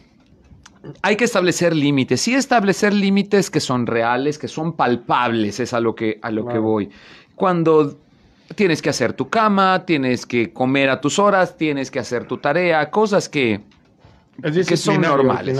hay 1.01 1.15
que 1.15 1.25
establecer 1.25 1.75
límites. 1.75 2.21
Sí 2.21 2.35
establecer 2.35 2.93
límites 2.93 3.49
que 3.49 3.59
son 3.59 3.87
reales, 3.87 4.37
que 4.37 4.47
son 4.47 4.73
palpables, 4.73 5.59
es 5.59 5.73
a 5.73 5.79
lo 5.79 5.95
que, 5.95 6.19
a 6.21 6.31
lo 6.31 6.45
que 6.45 6.57
voy. 6.57 6.89
Cuando 7.35 7.97
tienes 8.55 8.81
que 8.81 8.89
hacer 8.89 9.13
tu 9.13 9.29
cama, 9.29 9.85
tienes 9.85 10.25
que 10.25 10.51
comer 10.51 10.89
a 10.89 10.99
tus 11.01 11.19
horas, 11.19 11.57
tienes 11.57 11.91
que 11.91 11.99
hacer 11.99 12.25
tu 12.25 12.37
tarea, 12.37 12.89
cosas 12.91 13.29
que, 13.29 13.61
que 14.41 14.77
son 14.77 15.01
normales. 15.01 15.57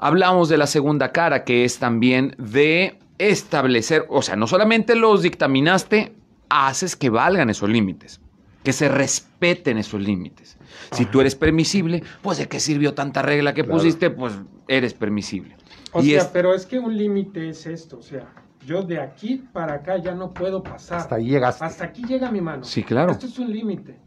Hablamos 0.00 0.48
de 0.48 0.56
la 0.56 0.66
segunda 0.66 1.12
cara, 1.12 1.44
que 1.44 1.64
es 1.64 1.78
también 1.78 2.34
de 2.38 2.98
establecer, 3.18 4.06
o 4.08 4.22
sea, 4.22 4.34
no 4.34 4.46
solamente 4.46 4.94
los 4.94 5.22
dictaminaste, 5.22 6.14
haces 6.48 6.96
que 6.96 7.10
valgan 7.10 7.50
esos 7.50 7.68
límites, 7.68 8.20
que 8.62 8.72
se 8.72 8.88
respeten 8.88 9.76
esos 9.76 10.00
límites. 10.00 10.56
Si 10.92 11.04
tú 11.04 11.20
eres 11.20 11.34
permisible, 11.34 12.02
pues 12.22 12.38
de 12.38 12.48
qué 12.48 12.60
sirvió 12.60 12.94
tanta 12.94 13.20
regla 13.20 13.52
que 13.52 13.62
pusiste, 13.62 14.10
pues 14.10 14.32
eres 14.68 14.94
permisible. 14.94 15.56
O 15.92 16.02
sea, 16.02 16.32
pero 16.32 16.54
es 16.54 16.64
que 16.64 16.78
un 16.78 16.96
límite 16.96 17.50
es 17.50 17.66
esto, 17.66 17.98
o 17.98 18.02
sea, 18.02 18.32
yo 18.64 18.82
de 18.82 19.00
aquí 19.00 19.44
para 19.52 19.74
acá 19.74 19.98
ya 19.98 20.14
no 20.14 20.32
puedo 20.32 20.62
pasar. 20.62 20.98
Hasta 20.98 21.16
ahí 21.16 21.26
llegas. 21.26 21.60
Hasta 21.60 21.84
aquí 21.84 22.04
llega 22.04 22.30
mi 22.30 22.40
mano. 22.40 22.64
Sí, 22.64 22.82
claro. 22.82 23.12
Esto 23.12 23.26
es 23.26 23.38
un 23.38 23.52
límite. 23.52 23.98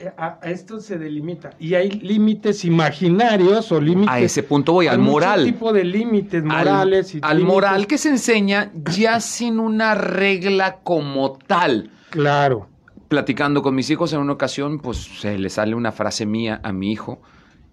Eh, 0.00 0.10
a, 0.16 0.38
esto 0.42 0.80
se 0.80 0.98
delimita. 0.98 1.50
Y 1.58 1.74
hay 1.74 1.90
límites 1.90 2.64
imaginarios 2.64 3.70
o 3.72 3.80
límites. 3.80 4.12
A 4.12 4.20
ese 4.20 4.42
punto 4.42 4.72
voy, 4.72 4.86
al 4.86 4.98
moral. 4.98 5.44
tipo 5.44 5.72
de 5.72 5.84
límites 5.84 6.42
morales. 6.44 7.14
Al, 7.14 7.18
y 7.18 7.20
al 7.22 7.40
moral 7.40 7.86
que 7.86 7.98
se 7.98 8.10
enseña 8.10 8.72
ya 8.92 9.20
sin 9.20 9.58
una 9.58 9.94
regla 9.94 10.78
como 10.82 11.38
tal. 11.46 11.90
Claro. 12.10 12.68
Platicando 13.08 13.62
con 13.62 13.74
mis 13.74 13.88
hijos 13.90 14.12
en 14.12 14.20
una 14.20 14.32
ocasión, 14.32 14.78
pues 14.78 14.98
se 14.98 15.38
le 15.38 15.48
sale 15.48 15.74
una 15.74 15.92
frase 15.92 16.26
mía 16.26 16.60
a 16.62 16.72
mi 16.72 16.92
hijo 16.92 17.20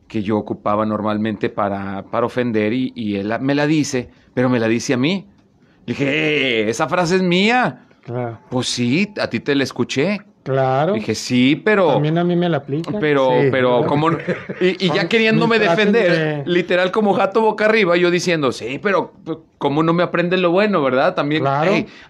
que 0.07 0.21
yo 0.21 0.37
ocupaba 0.37 0.85
normalmente 0.85 1.49
para, 1.49 2.03
para 2.03 2.27
ofender 2.27 2.71
y, 2.71 2.93
y 2.95 3.15
él 3.15 3.33
me 3.41 3.55
la 3.55 3.65
dice, 3.65 4.11
pero 4.35 4.47
me 4.47 4.59
la 4.59 4.67
dice 4.67 4.93
a 4.93 4.97
mí. 4.97 5.27
Le 5.85 5.93
dije, 5.93 6.05
eh, 6.05 6.69
esa 6.69 6.87
frase 6.87 7.15
es 7.15 7.23
mía. 7.23 7.87
Claro. 8.03 8.39
Pues 8.49 8.67
sí, 8.67 9.11
a 9.19 9.27
ti 9.27 9.39
te 9.39 9.55
la 9.55 9.63
escuché. 9.63 10.21
Claro. 10.43 10.93
Dije, 10.93 11.15
sí, 11.15 11.55
pero. 11.55 11.93
También 11.93 12.17
a 12.17 12.23
mí 12.25 12.35
me 12.35 12.49
la 12.49 12.57
aplica. 12.57 12.99
Pero, 12.99 13.31
pero, 13.49 13.85
como. 13.87 14.09
Y, 14.59 14.91
ya 14.91 15.07
queriéndome 15.07 15.57
defender, 15.57 16.43
literal 16.45 16.91
como 16.91 17.13
gato 17.13 17.41
boca 17.41 17.65
arriba, 17.65 17.95
yo 17.95 18.11
diciendo, 18.11 18.51
sí, 18.51 18.79
pero 18.81 19.13
pues, 19.23 19.37
como 19.57 19.83
no 19.83 19.93
me 19.93 20.03
aprende 20.03 20.37
lo 20.37 20.51
bueno, 20.51 20.83
¿verdad? 20.83 21.15
También 21.15 21.45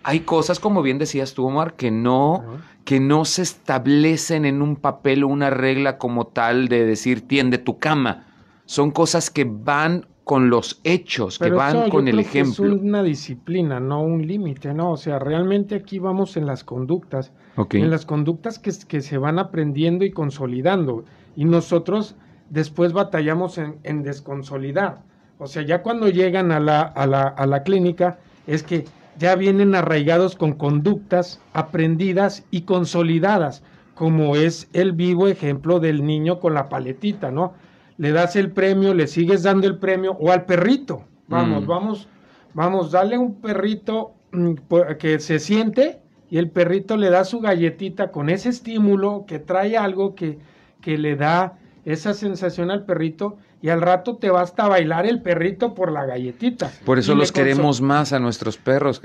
hay 0.03 0.19
cosas, 0.21 0.59
como 0.59 0.81
bien 0.81 0.97
decías 0.97 1.34
tú, 1.34 1.45
Omar, 1.45 1.73
que 1.75 1.91
no, 1.91 2.43
que 2.86 2.99
no 2.99 3.25
se 3.25 3.43
establecen 3.43 4.45
en 4.45 4.61
un 4.61 4.75
papel 4.75 5.23
o 5.23 5.27
una 5.27 5.51
regla 5.51 5.97
como 5.99 6.25
tal 6.25 6.67
de 6.67 6.86
decir, 6.86 7.27
tiende 7.27 7.59
tu 7.59 7.77
cama. 7.77 8.27
Son 8.65 8.91
cosas 8.91 9.29
que 9.29 9.45
van 9.47 10.07
con 10.24 10.49
los 10.49 10.80
hechos, 10.84 11.38
que 11.38 11.49
van 11.49 11.89
con 11.89 12.07
el 12.07 12.19
ejemplo. 12.19 12.65
es 12.65 12.82
una 12.82 13.03
disciplina, 13.03 13.80
no 13.80 14.01
un 14.01 14.26
límite, 14.26 14.74
¿no? 14.74 14.91
O 14.91 14.97
sea, 14.97 15.19
realmente 15.19 15.76
aquí 15.76 15.99
vamos 15.99 16.38
en 16.38 16.45
las 16.45 16.63
conductas, 16.63 17.34
en 17.71 17.89
las 17.89 18.05
conductas 18.05 18.57
que, 18.57 18.71
que, 18.88 19.01
se 19.01 19.17
van 19.17 19.38
aprendiendo 19.38 20.05
y 20.05 20.11
consolidando. 20.11 21.03
Y 21.36 21.45
nosotros 21.45 22.15
después 22.49 22.93
batallamos 22.93 23.57
en, 23.57 23.76
en 23.84 24.03
desconsolidar. 24.03 25.01
O 25.39 25.47
sea, 25.47 25.63
ya 25.63 25.82
cuando 25.82 26.07
llegan 26.07 26.51
a 26.51 26.59
la, 26.59 26.82
a, 26.82 27.05
la, 27.05 27.24
a 27.24 27.45
la 27.45 27.63
clínica, 27.63 28.19
es 28.47 28.63
que 28.63 28.86
ya 29.17 29.36
vienen 29.36 29.76
arraigados 29.76 30.36
con 30.36 30.53
conductas 30.53 31.41
aprendidas 31.53 32.45
y 32.49 32.61
consolidadas, 32.61 33.61
como 33.93 34.38
es 34.38 34.69
el 34.74 34.93
vivo 34.93 35.28
ejemplo 35.28 35.80
del 35.80 36.05
niño 36.05 36.39
con 36.39 36.53
la 36.53 36.69
paletita, 36.69 37.30
¿no? 37.30 37.53
Le 37.97 38.11
das 38.11 38.35
el 38.35 38.51
premio, 38.51 38.93
le 38.93 39.07
sigues 39.07 39.43
dando 39.43 39.67
el 39.67 39.77
premio, 39.77 40.13
o 40.19 40.31
al 40.31 40.45
perrito. 40.45 41.03
Vamos, 41.27 41.63
mm. 41.63 41.67
vamos, 41.67 42.07
vamos, 42.53 42.91
dale 42.91 43.17
un 43.17 43.41
perrito 43.41 44.13
mm, 44.31 44.53
que 44.99 45.19
se 45.19 45.39
siente 45.39 46.01
y 46.29 46.37
el 46.37 46.49
perrito 46.49 46.97
le 46.97 47.09
da 47.09 47.25
su 47.25 47.39
galletita 47.39 48.11
con 48.11 48.29
ese 48.29 48.49
estímulo 48.49 49.25
que 49.27 49.39
trae 49.39 49.77
algo 49.77 50.15
que, 50.15 50.39
que 50.81 50.97
le 50.97 51.15
da 51.15 51.57
esa 51.85 52.13
sensación 52.13 52.71
al 52.71 52.85
perrito 52.85 53.37
y 53.61 53.69
al 53.69 53.81
rato 53.81 54.17
te 54.17 54.29
basta 54.29 54.67
bailar 54.67 55.05
el 55.05 55.21
perrito 55.21 55.73
por 55.73 55.91
la 55.91 56.05
galletita. 56.05 56.69
Por 56.85 56.99
eso 56.99 57.15
los 57.15 57.31
queremos 57.31 57.81
más 57.81 58.11
a 58.11 58.19
nuestros 58.19 58.57
perros. 58.57 59.01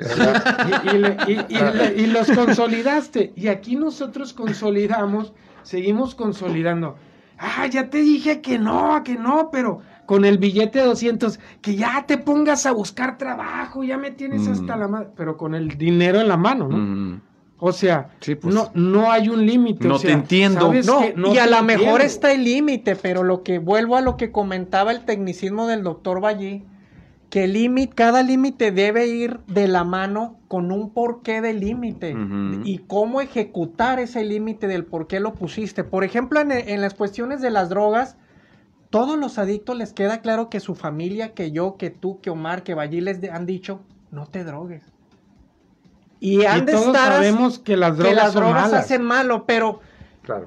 y, 1.96 2.06
los 2.06 2.28
consolidaste. 2.28 3.32
Y 3.36 3.48
aquí 3.48 3.76
nosotros 3.76 4.32
consolidamos, 4.32 5.32
seguimos 5.62 6.16
consolidando 6.16 6.96
ah, 7.38 7.66
ya 7.66 7.90
te 7.90 7.98
dije 7.98 8.40
que 8.40 8.58
no, 8.58 9.02
que 9.04 9.16
no, 9.16 9.50
pero 9.50 9.80
con 10.06 10.24
el 10.24 10.38
billete 10.38 10.78
de 10.78 10.86
200, 10.86 11.38
que 11.60 11.76
ya 11.76 12.04
te 12.06 12.18
pongas 12.18 12.64
a 12.66 12.72
buscar 12.72 13.18
trabajo, 13.18 13.84
ya 13.84 13.98
me 13.98 14.10
tienes 14.10 14.48
mm. 14.48 14.52
hasta 14.52 14.76
la 14.76 14.88
madre, 14.88 15.08
pero 15.16 15.36
con 15.36 15.54
el 15.54 15.76
dinero 15.76 16.20
en 16.20 16.28
la 16.28 16.36
mano, 16.36 16.68
¿no? 16.68 16.78
Mm. 16.78 17.20
O 17.60 17.72
sea, 17.72 18.10
pues. 18.24 18.54
no, 18.54 18.70
no 18.74 19.10
hay 19.10 19.28
un 19.28 19.44
límite. 19.44 19.88
No 19.88 19.98
te 19.98 20.12
entiendo. 20.12 20.72
No, 21.16 21.34
y 21.34 21.38
a 21.38 21.46
lo 21.46 21.62
mejor 21.64 22.02
está 22.02 22.32
el 22.32 22.44
límite, 22.44 22.94
pero 22.94 23.24
lo 23.24 23.42
que 23.42 23.58
vuelvo 23.58 23.96
a 23.96 24.00
lo 24.00 24.16
que 24.16 24.30
comentaba 24.30 24.92
el 24.92 25.04
tecnicismo 25.04 25.66
del 25.66 25.82
doctor 25.82 26.22
Valle, 26.22 26.62
que 27.30 27.46
límite, 27.46 27.94
cada 27.94 28.22
límite 28.22 28.72
debe 28.72 29.06
ir 29.06 29.40
de 29.46 29.68
la 29.68 29.84
mano 29.84 30.38
con 30.48 30.72
un 30.72 30.90
porqué 30.90 31.42
del 31.42 31.60
límite 31.60 32.16
y 32.64 32.78
cómo 32.78 33.20
ejecutar 33.20 34.00
ese 34.00 34.24
límite 34.24 34.66
del 34.66 34.86
por 34.86 35.06
qué 35.06 35.20
lo 35.20 35.34
pusiste. 35.34 35.84
Por 35.84 36.04
ejemplo, 36.04 36.40
en, 36.40 36.80
las 36.80 36.94
cuestiones 36.94 37.42
de 37.42 37.50
las 37.50 37.68
drogas, 37.68 38.16
todos 38.88 39.18
los 39.18 39.38
adictos 39.38 39.76
les 39.76 39.92
queda 39.92 40.22
claro 40.22 40.48
que 40.48 40.60
su 40.60 40.74
familia, 40.74 41.34
que 41.34 41.52
yo, 41.52 41.76
que 41.76 41.90
tú, 41.90 42.18
que 42.22 42.30
Omar, 42.30 42.62
que 42.62 42.72
Ballí 42.72 43.02
les 43.02 43.22
han 43.30 43.44
dicho, 43.44 43.80
no 44.10 44.26
te 44.26 44.44
drogues. 44.44 44.82
Y, 46.20 46.46
han 46.46 46.64
de 46.64 46.72
todos 46.72 46.96
sabemos 46.96 47.58
que 47.58 47.76
las 47.76 47.98
drogas, 47.98 48.72
hacen 48.72 49.02
malo, 49.02 49.44
pero 49.44 49.80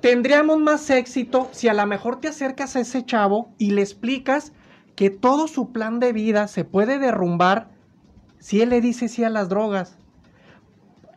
tendríamos 0.01 0.57
más 0.57 0.89
éxito 0.89 1.47
si 1.51 1.67
a 1.67 1.75
lo 1.75 1.85
mejor 1.85 2.19
te 2.19 2.27
acercas 2.27 2.75
a 2.75 2.79
ese 2.79 3.05
chavo 3.05 3.49
y 3.59 3.71
le 3.71 3.81
explicas 3.81 4.51
que 4.95 5.09
todo 5.09 5.47
su 5.47 5.71
plan 5.71 5.99
de 5.99 6.13
vida 6.13 6.47
se 6.47 6.63
puede 6.65 6.99
derrumbar 6.99 7.69
si 8.39 8.61
él 8.61 8.69
le 8.69 8.81
dice 8.81 9.07
sí 9.07 9.23
a 9.23 9.29
las 9.29 9.49
drogas. 9.49 9.97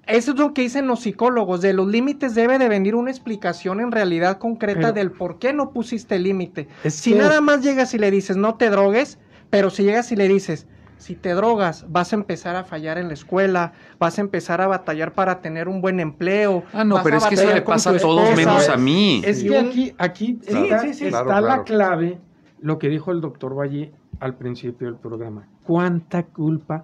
Eso 0.07 0.33
es 0.33 0.39
lo 0.39 0.53
que 0.53 0.63
dicen 0.63 0.87
los 0.87 1.01
psicólogos. 1.01 1.63
De 1.63 1.73
los 1.73 1.89
límites 1.89 2.35
debe 2.35 2.59
de 2.59 2.69
venir 2.69 2.95
una 2.95 3.11
explicación 3.11 3.81
en 3.81 3.91
realidad 3.91 4.39
concreta 4.39 4.93
del 4.93 5.11
por 5.11 5.39
qué 5.39 5.55
no 5.55 5.71
pusiste 5.71 6.19
límite. 6.19 6.69
Si 6.87 7.15
nada 7.15 7.41
más 7.41 7.63
llegas 7.63 7.95
y 7.95 7.99
le 7.99 8.11
dices 8.11 8.37
no 8.37 8.57
te 8.57 8.69
drogues, 8.69 9.19
pero 9.49 9.71
si 9.71 9.85
llegas 9.85 10.13
y 10.13 10.17
le 10.17 10.29
dices 10.29 10.67
si 10.99 11.15
te 11.15 11.31
drogas 11.31 11.85
vas 11.89 12.13
a 12.13 12.17
empezar 12.17 12.57
a 12.57 12.65
fallar 12.65 12.99
en 12.99 13.09
la 13.09 13.15
escuela, 13.15 13.73
vas 13.99 14.19
a 14.19 14.21
empezar 14.21 14.61
a 14.61 14.67
batallar 14.67 15.13
para 15.13 15.41
tener 15.41 15.69
un 15.69 15.81
buen 15.81 16.01
empleo. 16.01 16.65
Ah, 16.73 16.85
no, 16.85 17.03
pero 17.03 17.19
es 17.19 17.25
que 17.25 17.35
eso 17.35 17.53
le 17.53 17.63
pasa 17.63 17.91
a 17.91 17.99
todos 17.99 18.35
menos 18.37 18.69
a 18.69 18.77
mí. 18.77 19.23
Es 19.25 19.43
que 19.43 19.59
aquí, 19.59 19.95
aquí 19.99 20.39
está, 20.43 21.41
la 21.41 21.63
clave 21.65 22.19
lo 22.65 22.79
que 22.79 22.89
dijo 22.89 23.13
el 23.13 23.21
doctor 23.21 23.55
Valle 23.55 23.93
al 24.21 24.37
principio 24.37 24.87
del 24.87 24.97
programa. 24.97 25.47
¿Cuánta 25.65 26.23
culpa 26.23 26.83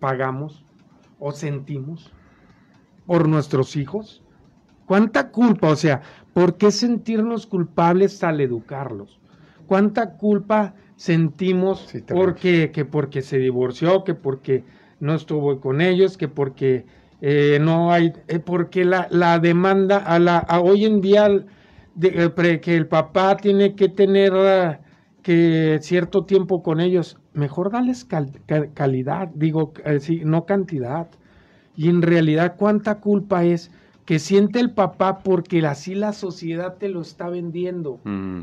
pagamos 0.00 0.64
o 1.18 1.32
sentimos 1.32 2.10
por 3.04 3.28
nuestros 3.28 3.76
hijos? 3.76 4.22
¿Cuánta 4.86 5.30
culpa? 5.30 5.68
O 5.68 5.76
sea, 5.76 6.00
¿por 6.32 6.56
qué 6.56 6.70
sentirnos 6.70 7.46
culpables 7.46 8.24
al 8.24 8.40
educarlos? 8.40 9.20
¿Cuánta 9.66 10.16
culpa 10.16 10.74
sentimos 10.96 11.92
porque, 12.08 12.70
que 12.72 12.86
porque 12.86 13.20
se 13.20 13.36
divorció, 13.36 14.02
que 14.02 14.14
porque 14.14 14.64
no 14.98 15.14
estuvo 15.14 15.60
con 15.60 15.82
ellos, 15.82 16.16
que 16.16 16.28
porque 16.28 16.86
eh, 17.20 17.58
no 17.60 17.92
hay, 17.92 18.14
eh, 18.28 18.38
porque 18.38 18.86
la, 18.86 19.08
la 19.10 19.38
demanda 19.38 19.98
a 19.98 20.18
la 20.18 20.38
a 20.38 20.60
hoy 20.60 20.86
en 20.86 21.02
día 21.02 21.28
de, 21.94 22.60
que 22.60 22.76
el 22.76 22.86
papá 22.86 23.36
tiene 23.36 23.74
que 23.74 23.88
tener 23.88 24.80
que 25.22 25.78
cierto 25.80 26.24
tiempo 26.24 26.62
con 26.62 26.80
ellos, 26.80 27.16
mejor 27.32 27.72
darles 27.72 28.06
calidad, 28.74 29.28
digo, 29.34 29.72
eh, 29.84 30.00
no 30.24 30.44
cantidad. 30.44 31.08
Y 31.76 31.88
en 31.88 32.02
realidad, 32.02 32.56
¿cuánta 32.56 33.00
culpa 33.00 33.44
es 33.44 33.70
que 34.04 34.18
siente 34.18 34.60
el 34.60 34.72
papá 34.72 35.20
porque 35.20 35.66
así 35.66 35.94
la 35.94 36.12
sociedad 36.12 36.76
te 36.76 36.88
lo 36.88 37.00
está 37.00 37.30
vendiendo? 37.30 37.98
Mm. 38.04 38.42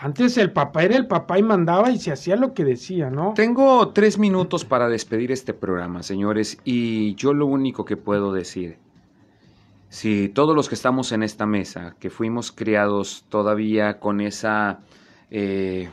Antes 0.00 0.36
el 0.36 0.52
papá 0.52 0.84
era 0.84 0.96
el 0.96 1.08
papá 1.08 1.40
y 1.40 1.42
mandaba 1.42 1.90
y 1.90 1.98
se 1.98 2.12
hacía 2.12 2.36
lo 2.36 2.54
que 2.54 2.64
decía, 2.64 3.10
¿no? 3.10 3.32
Tengo 3.34 3.88
tres 3.88 4.16
minutos 4.18 4.64
para 4.64 4.88
despedir 4.88 5.32
este 5.32 5.54
programa, 5.54 6.04
señores, 6.04 6.58
y 6.64 7.16
yo 7.16 7.32
lo 7.32 7.46
único 7.46 7.84
que 7.84 7.96
puedo 7.96 8.32
decir 8.32 8.76
si 9.88 10.28
todos 10.28 10.54
los 10.54 10.68
que 10.68 10.74
estamos 10.74 11.12
en 11.12 11.22
esta 11.22 11.46
mesa, 11.46 11.94
que 11.98 12.10
fuimos 12.10 12.52
criados 12.52 13.24
todavía 13.28 13.98
con 13.98 14.20
esa 14.20 14.80
eh, 15.30 15.88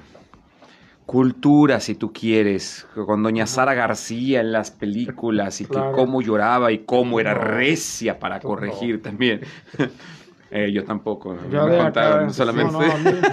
cultura, 1.06 1.80
si 1.80 1.96
tú 1.96 2.12
quieres, 2.12 2.88
con 2.94 3.24
doña 3.24 3.46
Sara 3.46 3.74
García 3.74 4.42
en 4.42 4.52
las 4.52 4.72
películas 4.72 5.62
y 5.62 5.66
que 5.66 5.80
cómo 5.94 6.22
lloraba 6.22 6.72
y 6.72 6.80
cómo 6.80 7.20
era 7.20 7.34
recia 7.34 8.20
para 8.20 8.40
corregir 8.40 9.02
también. 9.02 9.42
Eh, 10.52 10.72
yo 10.72 10.84
tampoco. 10.84 11.38
Yo 11.52 11.68
me 11.68 11.78
contaron 11.78 12.34
solamente. 12.34 12.78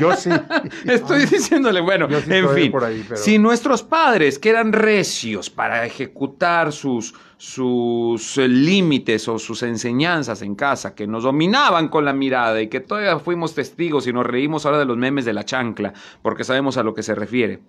yo 0.00 0.14
sí. 0.16 0.30
Estoy 0.86 1.26
diciéndole, 1.26 1.80
bueno, 1.80 2.08
en 2.10 2.48
fin. 2.48 2.72
Si 3.14 3.38
nuestros 3.38 3.82
padres, 3.82 4.38
que 4.38 4.50
eran 4.50 4.72
recios 4.72 5.50
para 5.50 5.84
ejecutar 5.84 6.72
sus, 6.72 7.14
sus 7.36 8.38
eh, 8.38 8.48
límites 8.48 9.28
o 9.28 9.38
sus 9.38 9.62
enseñanzas 9.62 10.42
en 10.42 10.54
casa, 10.54 10.94
que 10.94 11.06
nos 11.06 11.24
dominaban 11.24 11.88
con 11.88 12.04
la 12.04 12.12
mirada 12.14 12.60
y 12.62 12.68
que 12.68 12.80
todavía 12.80 13.18
fuimos 13.18 13.54
testigos 13.54 14.06
y 14.06 14.12
nos 14.12 14.26
reímos 14.26 14.64
ahora 14.64 14.78
de 14.78 14.86
los 14.86 14.96
memes 14.96 15.24
de 15.24 15.34
la 15.34 15.44
chancla, 15.44 15.92
porque 16.22 16.44
sabemos 16.44 16.76
a 16.78 16.82
lo 16.82 16.94
que 16.94 17.02
se 17.02 17.14
refiere. 17.14 17.60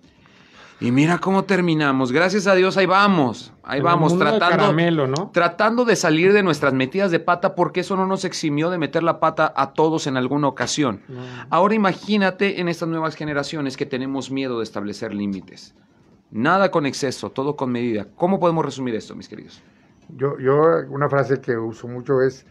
Y 0.84 0.92
mira 0.92 1.18
cómo 1.18 1.44
terminamos. 1.44 2.12
Gracias 2.12 2.46
a 2.46 2.54
Dios, 2.54 2.76
ahí 2.76 2.84
vamos. 2.84 3.54
Ahí 3.62 3.80
vamos, 3.80 4.18
tratando, 4.18 5.30
tratando 5.32 5.86
de 5.86 5.96
salir 5.96 6.34
de 6.34 6.42
nuestras 6.42 6.74
metidas 6.74 7.10
de 7.10 7.20
pata, 7.20 7.54
porque 7.54 7.80
eso 7.80 7.96
no 7.96 8.06
nos 8.06 8.26
eximió 8.26 8.68
de 8.68 8.76
meter 8.76 9.02
la 9.02 9.18
pata 9.18 9.50
a 9.56 9.72
todos 9.72 10.06
en 10.06 10.18
alguna 10.18 10.48
ocasión. 10.48 11.00
Ahora 11.48 11.74
imagínate 11.74 12.60
en 12.60 12.68
estas 12.68 12.90
nuevas 12.90 13.14
generaciones 13.14 13.78
que 13.78 13.86
tenemos 13.86 14.30
miedo 14.30 14.58
de 14.58 14.64
establecer 14.64 15.14
límites. 15.14 15.74
Nada 16.30 16.70
con 16.70 16.84
exceso, 16.84 17.30
todo 17.30 17.56
con 17.56 17.72
medida. 17.72 18.06
¿Cómo 18.16 18.38
podemos 18.38 18.64
resumir 18.64 18.94
esto, 18.94 19.14
mis 19.14 19.28
queridos? 19.28 19.62
Yo, 20.10 20.38
yo 20.38 20.54
una 20.90 21.08
frase 21.08 21.40
que 21.40 21.56
uso 21.56 21.88
mucho 21.88 22.20
es, 22.20 22.44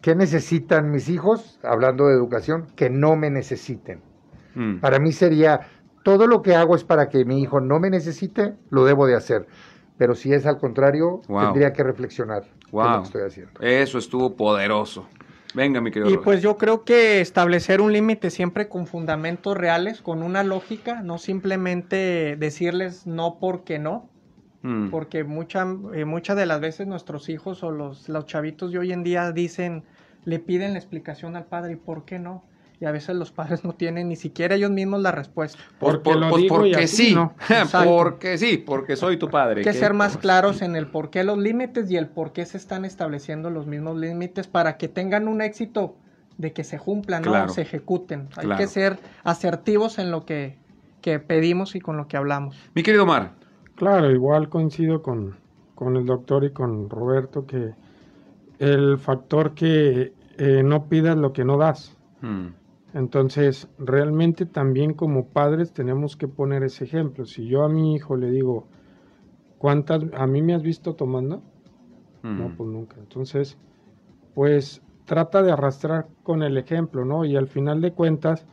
¿qué 0.00 0.14
necesitan 0.14 0.92
mis 0.92 1.08
hijos, 1.08 1.58
hablando 1.64 2.06
de 2.06 2.14
educación, 2.14 2.66
que 2.76 2.88
no 2.88 3.16
me 3.16 3.30
necesiten? 3.30 4.02
Mm. 4.54 4.78
Para 4.78 4.98
mí 4.98 5.10
sería, 5.12 5.60
todo 6.02 6.26
lo 6.26 6.42
que 6.42 6.54
hago 6.54 6.74
es 6.74 6.84
para 6.84 7.08
que 7.08 7.24
mi 7.24 7.40
hijo 7.40 7.60
no 7.60 7.80
me 7.80 7.90
necesite, 7.90 8.54
lo 8.70 8.84
debo 8.84 9.06
de 9.06 9.14
hacer. 9.14 9.46
Pero 9.98 10.14
si 10.14 10.32
es 10.32 10.46
al 10.46 10.58
contrario, 10.58 11.20
tendría 11.28 11.72
que 11.72 11.82
reflexionar 11.82 12.44
lo 12.72 12.98
que 12.98 13.04
estoy 13.04 13.22
haciendo. 13.22 13.60
Eso 13.60 13.98
estuvo 13.98 14.34
poderoso. 14.34 15.06
Venga, 15.54 15.80
mi 15.80 15.90
querido. 15.90 16.10
Y 16.10 16.16
pues 16.18 16.42
yo 16.42 16.56
creo 16.56 16.84
que 16.84 17.20
establecer 17.20 17.80
un 17.80 17.92
límite 17.92 18.30
siempre 18.30 18.68
con 18.68 18.86
fundamentos 18.86 19.56
reales, 19.56 20.00
con 20.00 20.22
una 20.22 20.42
lógica, 20.44 21.02
no 21.02 21.18
simplemente 21.18 22.36
decirles 22.38 23.06
no 23.06 23.38
porque 23.40 23.78
no, 23.78 24.08
mm. 24.62 24.90
porque 24.90 25.24
mucha, 25.24 25.66
eh, 25.92 26.04
muchas 26.04 26.36
de 26.36 26.46
las 26.46 26.60
veces 26.60 26.86
nuestros 26.86 27.28
hijos 27.28 27.62
o 27.62 27.70
los, 27.70 28.08
los 28.08 28.26
chavitos 28.26 28.72
de 28.72 28.78
hoy 28.78 28.92
en 28.92 29.02
día 29.02 29.32
dicen, 29.32 29.84
le 30.24 30.38
piden 30.38 30.72
la 30.72 30.78
explicación 30.78 31.36
al 31.36 31.46
padre, 31.46 31.72
¿y 31.72 31.76
por 31.76 32.04
qué 32.04 32.18
no? 32.18 32.44
Y 32.80 32.86
a 32.86 32.92
veces 32.92 33.14
los 33.14 33.30
padres 33.30 33.62
no 33.64 33.74
tienen 33.74 34.08
ni 34.08 34.16
siquiera 34.16 34.54
ellos 34.54 34.70
mismos 34.70 35.02
la 35.02 35.12
respuesta. 35.12 35.62
Por, 35.78 36.02
por, 36.02 36.30
pues 36.30 36.44
porque 36.48 36.86
sí, 36.88 37.14
porque 37.84 38.38
sí, 38.38 38.56
porque 38.56 38.96
soy 38.96 39.18
tu 39.18 39.28
padre. 39.28 39.60
Hay 39.60 39.64
que 39.64 39.74
ser 39.74 39.92
más 39.92 40.16
claros 40.16 40.62
en 40.62 40.74
el 40.76 40.86
por 40.86 41.10
qué 41.10 41.22
los 41.22 41.36
límites 41.36 41.90
y 41.90 41.96
el 41.96 42.08
por 42.08 42.32
qué 42.32 42.46
se 42.46 42.56
están 42.56 42.86
estableciendo 42.86 43.50
los 43.50 43.66
mismos 43.66 43.98
límites 43.98 44.46
para 44.46 44.78
que 44.78 44.88
tengan 44.88 45.28
un 45.28 45.42
éxito 45.42 45.96
de 46.38 46.54
que 46.54 46.64
se 46.64 46.78
cumplan, 46.78 47.22
¿no? 47.22 47.48
se 47.50 47.62
ejecuten. 47.62 48.28
Hay 48.36 48.56
que 48.56 48.66
ser 48.66 48.98
asertivos 49.24 49.98
en 49.98 50.10
lo 50.10 50.24
que, 50.24 50.56
que, 51.02 51.18
pedimos 51.18 51.76
y 51.76 51.80
con 51.80 51.98
lo 51.98 52.08
que 52.08 52.16
hablamos. 52.16 52.56
Mi 52.74 52.82
querido 52.82 53.04
Mar. 53.04 53.32
Claro, 53.74 54.10
igual 54.10 54.48
coincido 54.48 55.02
con, 55.02 55.36
con 55.74 55.96
el 55.96 56.06
doctor 56.06 56.44
y 56.44 56.52
con 56.52 56.88
Roberto 56.88 57.46
que 57.46 57.74
el 58.58 58.98
factor 58.98 59.54
que 59.54 60.14
eh, 60.38 60.62
no 60.64 60.88
pidas 60.88 61.18
lo 61.18 61.34
que 61.34 61.44
no 61.44 61.58
das. 61.58 61.94
Hmm. 62.22 62.48
Entonces, 62.94 63.68
realmente 63.78 64.46
también 64.46 64.94
como 64.94 65.26
padres 65.26 65.72
tenemos 65.72 66.16
que 66.16 66.26
poner 66.26 66.64
ese 66.64 66.84
ejemplo. 66.84 67.24
Si 67.24 67.46
yo 67.46 67.62
a 67.62 67.68
mi 67.68 67.94
hijo 67.94 68.16
le 68.16 68.30
digo, 68.30 68.66
¿cuántas, 69.58 70.02
a 70.14 70.26
mí 70.26 70.42
me 70.42 70.54
has 70.54 70.62
visto 70.62 70.94
tomando? 70.94 71.42
No, 72.22 72.54
pues 72.56 72.68
nunca. 72.68 72.96
Entonces, 72.98 73.56
pues 74.34 74.82
trata 75.06 75.42
de 75.42 75.52
arrastrar 75.52 76.08
con 76.22 76.42
el 76.42 76.56
ejemplo, 76.58 77.04
¿no? 77.04 77.24
Y 77.24 77.36
al 77.36 77.46
final 77.46 77.80
de 77.80 77.92
cuentas, 77.92 78.44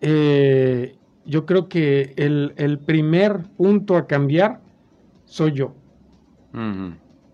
eh, 0.00 0.96
yo 1.24 1.46
creo 1.46 1.68
que 1.68 2.14
el, 2.16 2.78
primer 2.84 3.42
punto 3.56 3.96
a 3.96 4.06
cambiar 4.06 4.60
soy 5.24 5.52
yo. 5.52 5.74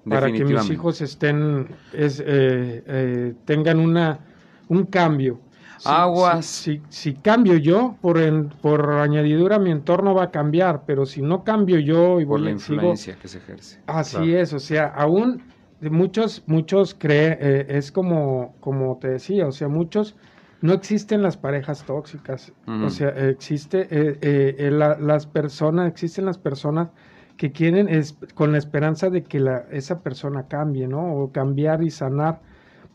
Para 0.08 0.32
que 0.32 0.44
mis 0.44 0.70
hijos 0.70 1.00
estén, 1.00 1.68
es, 1.92 2.20
eh, 2.20 2.24
eh, 2.26 3.34
tengan 3.44 3.80
una, 3.80 4.20
un 4.68 4.84
cambio 4.84 5.40
aguas. 5.86 6.46
Si, 6.46 6.82
si, 6.88 7.14
cambio 7.14 7.56
yo, 7.56 7.96
por, 8.00 8.18
por 8.60 8.90
añadidura 8.92 9.58
mi 9.58 9.70
entorno 9.70 10.14
va 10.14 10.24
a 10.24 10.30
cambiar, 10.30 10.82
pero 10.86 11.06
si 11.06 11.22
no 11.22 11.44
cambio 11.44 11.78
yo 11.78 12.20
y 12.20 12.26
por 12.26 12.40
la 12.40 12.50
influencia 12.50 13.16
que 13.16 13.28
se 13.28 13.38
ejerce. 13.38 13.80
Así 13.86 14.34
es, 14.34 14.52
o 14.52 14.58
sea, 14.58 14.86
aún 14.86 15.42
muchos, 15.82 16.42
muchos 16.46 16.94
creen, 16.94 17.38
eh, 17.40 17.66
es 17.68 17.92
como, 17.92 18.54
como 18.60 18.98
te 18.98 19.08
decía, 19.08 19.46
o 19.46 19.52
sea, 19.52 19.68
muchos 19.68 20.16
no 20.60 20.72
existen 20.72 21.22
las 21.22 21.36
parejas 21.36 21.84
tóxicas, 21.84 22.52
o 22.66 22.90
sea, 22.90 23.10
existe 23.10 23.86
eh, 23.90 24.18
eh, 24.20 24.70
las 24.70 25.26
personas, 25.26 25.88
existen 25.88 26.24
las 26.24 26.38
personas 26.38 26.88
que 27.36 27.52
quieren 27.52 27.88
es, 27.88 28.16
con 28.34 28.50
la 28.52 28.58
esperanza 28.58 29.08
de 29.08 29.22
que 29.22 29.38
la, 29.38 29.66
esa 29.70 30.02
persona 30.02 30.48
cambie, 30.48 30.88
¿no? 30.88 31.14
O 31.14 31.30
cambiar 31.30 31.84
y 31.84 31.90
sanar 31.90 32.40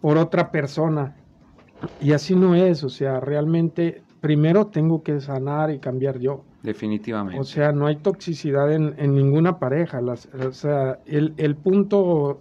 por 0.02 0.18
otra 0.18 0.52
persona. 0.52 1.16
Y 2.02 2.12
así 2.14 2.36
no 2.36 2.56
es, 2.56 2.84
o 2.84 2.90
sea, 2.90 3.20
realmente 3.20 4.02
primero 4.22 4.68
tengo 4.68 5.04
que 5.04 5.20
sanar 5.20 5.70
y 5.72 5.80
cambiar 5.80 6.18
yo. 6.20 6.44
Definitivamente. 6.62 7.40
O 7.40 7.44
sea, 7.44 7.74
no 7.74 7.88
hay 7.88 7.98
toxicidad 7.98 8.72
en, 8.72 8.96
ninguna 9.14 9.60
pareja. 9.60 10.00
o 10.00 10.52
sea, 10.54 11.00
el, 11.06 11.56
punto 11.58 12.40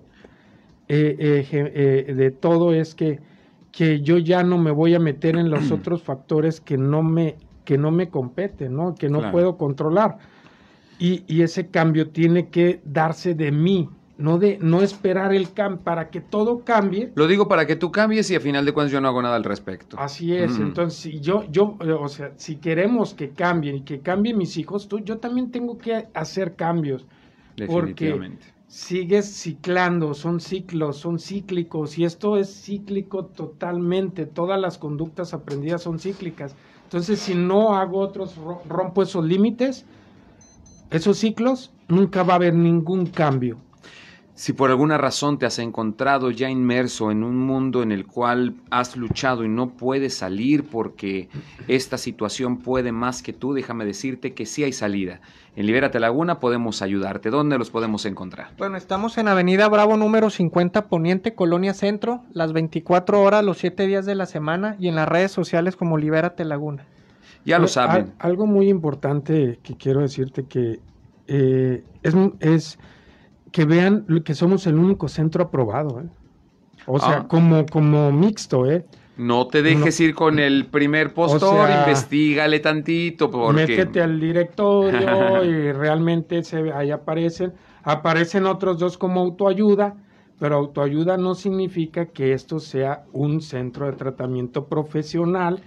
eh, 0.86 1.16
eh, 1.18 2.04
eh, 2.08 2.14
de 2.14 2.30
todo 2.30 2.72
es 2.72 2.94
que, 2.94 3.18
que 3.72 4.00
yo 4.00 4.18
ya 4.18 4.44
no 4.44 4.58
me 4.58 4.70
voy 4.70 4.94
a 4.94 5.00
meter 5.00 5.36
en 5.36 5.50
los 5.50 5.70
otros 5.72 6.04
factores 6.04 6.60
que 6.60 6.78
no 6.78 7.02
me, 7.02 7.36
que 7.64 7.78
no 7.78 7.90
me 7.90 8.10
competen, 8.10 8.76
¿no? 8.76 8.94
que 8.94 9.08
no 9.08 9.32
puedo 9.32 9.56
controlar. 9.56 10.18
Y, 11.00 11.24
y, 11.26 11.42
ese 11.42 11.66
cambio 11.66 12.10
tiene 12.10 12.48
que 12.48 12.80
darse 12.84 13.34
de 13.34 13.50
mí, 13.50 13.88
no 14.18 14.38
de 14.38 14.58
no 14.60 14.82
esperar 14.82 15.34
el 15.34 15.52
cambio 15.52 15.82
para 15.82 16.10
que 16.10 16.20
todo 16.20 16.60
cambie. 16.64 17.10
Lo 17.14 17.26
digo 17.26 17.48
para 17.48 17.66
que 17.66 17.76
tú 17.76 17.90
cambies 17.90 18.30
y 18.30 18.36
a 18.36 18.40
final 18.40 18.64
de 18.64 18.72
cuentas 18.72 18.92
yo 18.92 19.00
no 19.00 19.08
hago 19.08 19.22
nada 19.22 19.36
al 19.36 19.44
respecto. 19.44 19.98
Así 19.98 20.34
es, 20.34 20.58
entonces 20.58 20.98
si 21.00 21.20
yo 21.20 21.44
yo 21.50 21.76
o 21.80 22.08
sea, 22.08 22.32
si 22.36 22.56
queremos 22.56 23.14
que 23.14 23.30
cambien 23.30 23.76
y 23.76 23.80
que 23.82 24.00
cambien 24.00 24.38
mis 24.38 24.56
hijos, 24.56 24.88
tú 24.88 25.00
yo 25.00 25.18
también 25.18 25.50
tengo 25.50 25.78
que 25.78 26.08
hacer 26.14 26.54
cambios. 26.54 27.06
Porque 27.66 28.18
sigues 28.66 29.26
ciclando, 29.26 30.14
son 30.14 30.40
ciclos, 30.40 30.96
son 30.96 31.18
cíclicos 31.18 31.98
y 31.98 32.04
esto 32.04 32.38
es 32.38 32.62
cíclico 32.62 33.26
totalmente, 33.26 34.24
todas 34.24 34.58
las 34.58 34.78
conductas 34.78 35.34
aprendidas 35.34 35.82
son 35.82 35.98
cíclicas. 35.98 36.56
Entonces, 36.84 37.20
si 37.20 37.34
no 37.34 37.74
hago 37.74 38.00
otros 38.00 38.36
rompo 38.68 39.02
esos 39.02 39.24
límites, 39.24 39.84
esos 40.90 41.18
ciclos, 41.18 41.70
nunca 41.88 42.22
va 42.22 42.34
a 42.34 42.36
haber 42.36 42.54
ningún 42.54 43.06
cambio. 43.06 43.58
Si 44.34 44.54
por 44.54 44.70
alguna 44.70 44.96
razón 44.96 45.38
te 45.38 45.44
has 45.44 45.58
encontrado 45.58 46.30
ya 46.30 46.48
inmerso 46.48 47.10
en 47.10 47.22
un 47.22 47.38
mundo 47.38 47.82
en 47.82 47.92
el 47.92 48.06
cual 48.06 48.54
has 48.70 48.96
luchado 48.96 49.44
y 49.44 49.48
no 49.48 49.70
puedes 49.70 50.14
salir 50.14 50.64
porque 50.64 51.28
esta 51.68 51.98
situación 51.98 52.56
puede 52.56 52.92
más 52.92 53.22
que 53.22 53.34
tú, 53.34 53.52
déjame 53.52 53.84
decirte 53.84 54.32
que 54.32 54.46
sí 54.46 54.64
hay 54.64 54.72
salida. 54.72 55.20
En 55.54 55.66
Libérate 55.66 56.00
Laguna 56.00 56.40
podemos 56.40 56.80
ayudarte. 56.80 57.28
¿Dónde 57.28 57.58
los 57.58 57.70
podemos 57.70 58.06
encontrar? 58.06 58.52
Bueno, 58.56 58.78
estamos 58.78 59.18
en 59.18 59.28
Avenida 59.28 59.68
Bravo 59.68 59.98
número 59.98 60.30
50 60.30 60.88
Poniente, 60.88 61.34
Colonia 61.34 61.74
Centro, 61.74 62.22
las 62.32 62.54
24 62.54 63.20
horas, 63.20 63.44
los 63.44 63.58
7 63.58 63.86
días 63.86 64.06
de 64.06 64.14
la 64.14 64.24
semana 64.24 64.76
y 64.78 64.88
en 64.88 64.94
las 64.94 65.08
redes 65.08 65.30
sociales 65.30 65.76
como 65.76 65.98
Libérate 65.98 66.46
Laguna. 66.46 66.86
Ya 67.44 67.58
lo 67.58 67.68
saben. 67.68 68.14
algo 68.18 68.46
muy 68.46 68.70
importante 68.70 69.58
que 69.62 69.76
quiero 69.76 70.00
decirte 70.00 70.44
que 70.44 70.80
eh, 71.26 71.84
es, 72.02 72.14
es 72.40 72.78
que 73.52 73.64
vean 73.64 74.06
que 74.24 74.34
somos 74.34 74.66
el 74.66 74.76
único 74.76 75.08
centro 75.08 75.44
aprobado, 75.44 76.00
¿eh? 76.00 76.08
O 76.86 76.98
sea, 76.98 77.18
ah. 77.18 77.28
como, 77.28 77.64
como 77.66 78.10
mixto, 78.10 78.68
¿eh? 78.68 78.84
No 79.16 79.46
te 79.46 79.62
dejes 79.62 80.00
ir 80.00 80.14
con 80.14 80.38
el 80.38 80.66
primer 80.66 81.12
postor, 81.12 81.68
investigale 81.70 82.60
tantito. 82.60 83.30
Porque... 83.30 83.52
Métete 83.52 84.00
al 84.00 84.18
directorio 84.18 85.44
y 85.44 85.70
realmente 85.70 86.42
se, 86.42 86.72
ahí 86.72 86.90
aparecen. 86.90 87.52
Aparecen 87.84 88.46
otros 88.46 88.78
dos 88.78 88.96
como 88.96 89.20
autoayuda, 89.20 89.94
pero 90.38 90.56
autoayuda 90.56 91.18
no 91.18 91.34
significa 91.34 92.06
que 92.06 92.32
esto 92.32 92.58
sea 92.58 93.04
un 93.12 93.42
centro 93.42 93.86
de 93.86 93.92
tratamiento 93.92 94.66
profesional 94.66 95.60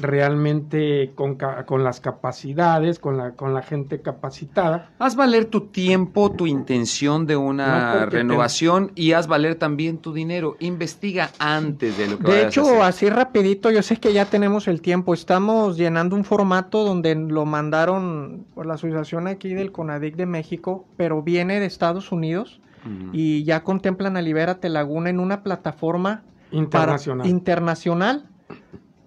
realmente 0.00 1.12
con, 1.14 1.36
con, 1.36 1.84
las 1.84 2.00
capacidades, 2.00 2.98
con 2.98 3.16
la, 3.16 3.32
con 3.32 3.54
la 3.54 3.62
gente 3.62 4.00
capacitada. 4.00 4.90
Haz 4.98 5.16
valer 5.16 5.46
tu 5.46 5.62
tiempo, 5.68 6.32
tu 6.32 6.46
intención 6.46 7.26
de 7.26 7.36
una 7.36 8.06
renovación 8.06 8.92
y 8.94 9.12
haz 9.12 9.26
valer 9.26 9.56
también 9.56 9.98
tu 9.98 10.12
dinero. 10.12 10.56
Investiga 10.60 11.30
antes 11.38 11.98
de 11.98 12.08
lo 12.08 12.18
que 12.18 12.32
De 12.32 12.42
hecho, 12.46 12.82
así 12.82 13.08
rapidito, 13.08 13.70
yo 13.70 13.82
sé 13.82 13.96
que 13.96 14.12
ya 14.12 14.26
tenemos 14.26 14.68
el 14.68 14.80
tiempo. 14.80 15.14
Estamos 15.14 15.76
llenando 15.76 16.16
un 16.16 16.24
formato 16.24 16.84
donde 16.84 17.14
lo 17.14 17.44
mandaron 17.44 18.46
por 18.54 18.66
la 18.66 18.74
asociación 18.74 19.26
aquí 19.26 19.54
del 19.54 19.72
CONADIC 19.72 20.16
de 20.16 20.26
México, 20.26 20.86
pero 20.96 21.22
viene 21.22 21.60
de 21.60 21.66
Estados 21.66 22.12
Unidos 22.12 22.60
y 23.12 23.42
ya 23.42 23.64
contemplan 23.64 24.16
a 24.16 24.22
Libérate 24.22 24.68
Laguna 24.68 25.10
en 25.10 25.18
una 25.18 25.42
plataforma 25.42 26.22
internacional. 26.52 27.26
internacional 27.26 28.28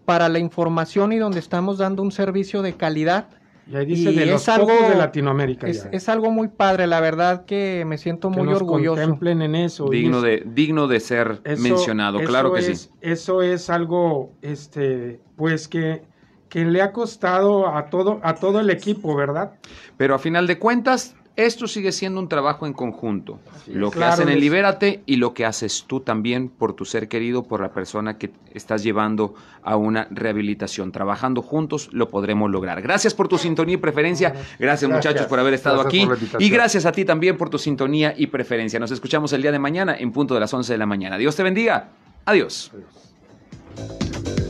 para 0.10 0.28
la 0.28 0.40
información 0.40 1.14
y 1.14 1.20
donde 1.20 1.38
estamos 1.38 1.78
dando 1.78 2.02
un 2.02 2.12
servicio 2.12 2.64
de 2.64 2.74
calidad. 2.74 3.28
Y 3.72 3.76
ahí 3.76 3.86
dice 3.86 4.12
de 4.12 4.26
los 4.26 4.50
algo, 4.50 4.72
de 4.90 4.96
Latinoamérica. 4.96 5.68
Es, 5.68 6.10
algo 6.10 6.32
muy 6.32 6.48
padre, 6.48 6.88
la 6.88 7.00
verdad 7.00 7.46
que 7.46 7.84
me 7.86 8.00
siento 8.00 8.32
muy 8.32 8.52
orgulloso. 8.52 9.00
Contemplen 9.00 9.44
en 9.44 9.54
eso. 9.54 9.88
Digno, 9.88 10.22
de, 10.22 10.42
digno 10.48 10.88
de 10.88 11.00
ser 11.00 11.44
mencionado, 11.60 12.18
claro 12.22 12.52
que 12.54 12.64
sí. 12.64 12.90
Eso 13.02 13.44
es 13.44 13.70
algo, 13.70 14.32
este, 14.42 15.20
pues 15.36 15.68
que, 15.68 16.02
que 16.50 16.66
le 16.66 16.82
ha 16.82 16.92
costado 16.92 17.68
a 17.68 17.92
todo, 17.92 18.20
a 18.24 18.34
todo 18.34 18.62
el 18.62 18.72
equipo, 18.72 19.16
¿verdad? 19.16 19.60
Pero 19.96 20.16
a 20.16 20.18
final 20.18 20.48
de 20.48 20.58
cuentas, 20.58 21.16
esto 21.46 21.68
sigue 21.68 21.92
siendo 21.92 22.20
un 22.20 22.28
trabajo 22.28 22.66
en 22.66 22.74
conjunto. 22.74 23.40
lo 23.68 23.92
que 23.92 24.04
hacen 24.04 24.30
en 24.30 24.40
Libérate 24.40 25.02
y 25.06 25.16
lo 25.16 25.34
que 25.34 25.46
haces 25.46 25.86
tú 25.88 26.02
también 26.02 26.50
por 26.50 26.74
tu 26.74 26.86
ser 26.86 27.08
querido, 27.08 27.44
por 27.44 27.62
la 27.62 27.72
persona 27.72 28.18
que 28.18 28.32
estás 28.54 28.84
llevando 28.84 29.36
a 29.64 29.76
una 29.76 30.08
rehabilitación. 30.12 30.92
Trabajando 30.92 31.42
juntos 31.42 31.90
lo 31.92 32.10
podremos 32.10 32.50
lograr. 32.52 32.82
Gracias 32.82 33.14
por 33.14 33.28
tu 33.28 33.38
sintonía 33.38 33.76
y 33.76 33.78
preferencia. 33.78 34.34
Gracias, 34.60 34.90
muchachos 34.92 35.28
por 35.28 35.40
haber 35.40 35.54
estado 35.54 35.82
aquí. 35.82 36.08
Y 36.40 36.50
gracias 36.50 36.86
a 36.86 36.92
ti 36.92 37.06
también 37.06 37.38
por 37.38 37.50
tu 37.50 37.58
sintonía 37.58 38.14
y 38.18 38.28
preferencia. 38.28 38.80
Nos 38.80 38.92
escuchamos 38.92 39.32
el 39.34 39.42
día 39.42 39.52
de 39.52 39.60
mañana 39.60 39.96
en 39.98 40.12
punto 40.12 40.34
de 40.34 40.40
las 40.40 40.54
11 40.54 40.74
de 40.74 40.78
la 40.78 40.86
mañana. 40.86 41.18
Dios 41.18 41.36
te 41.36 41.44
bendiga. 41.44 41.90
Adiós. 42.26 42.72
Adiós. 42.74 44.49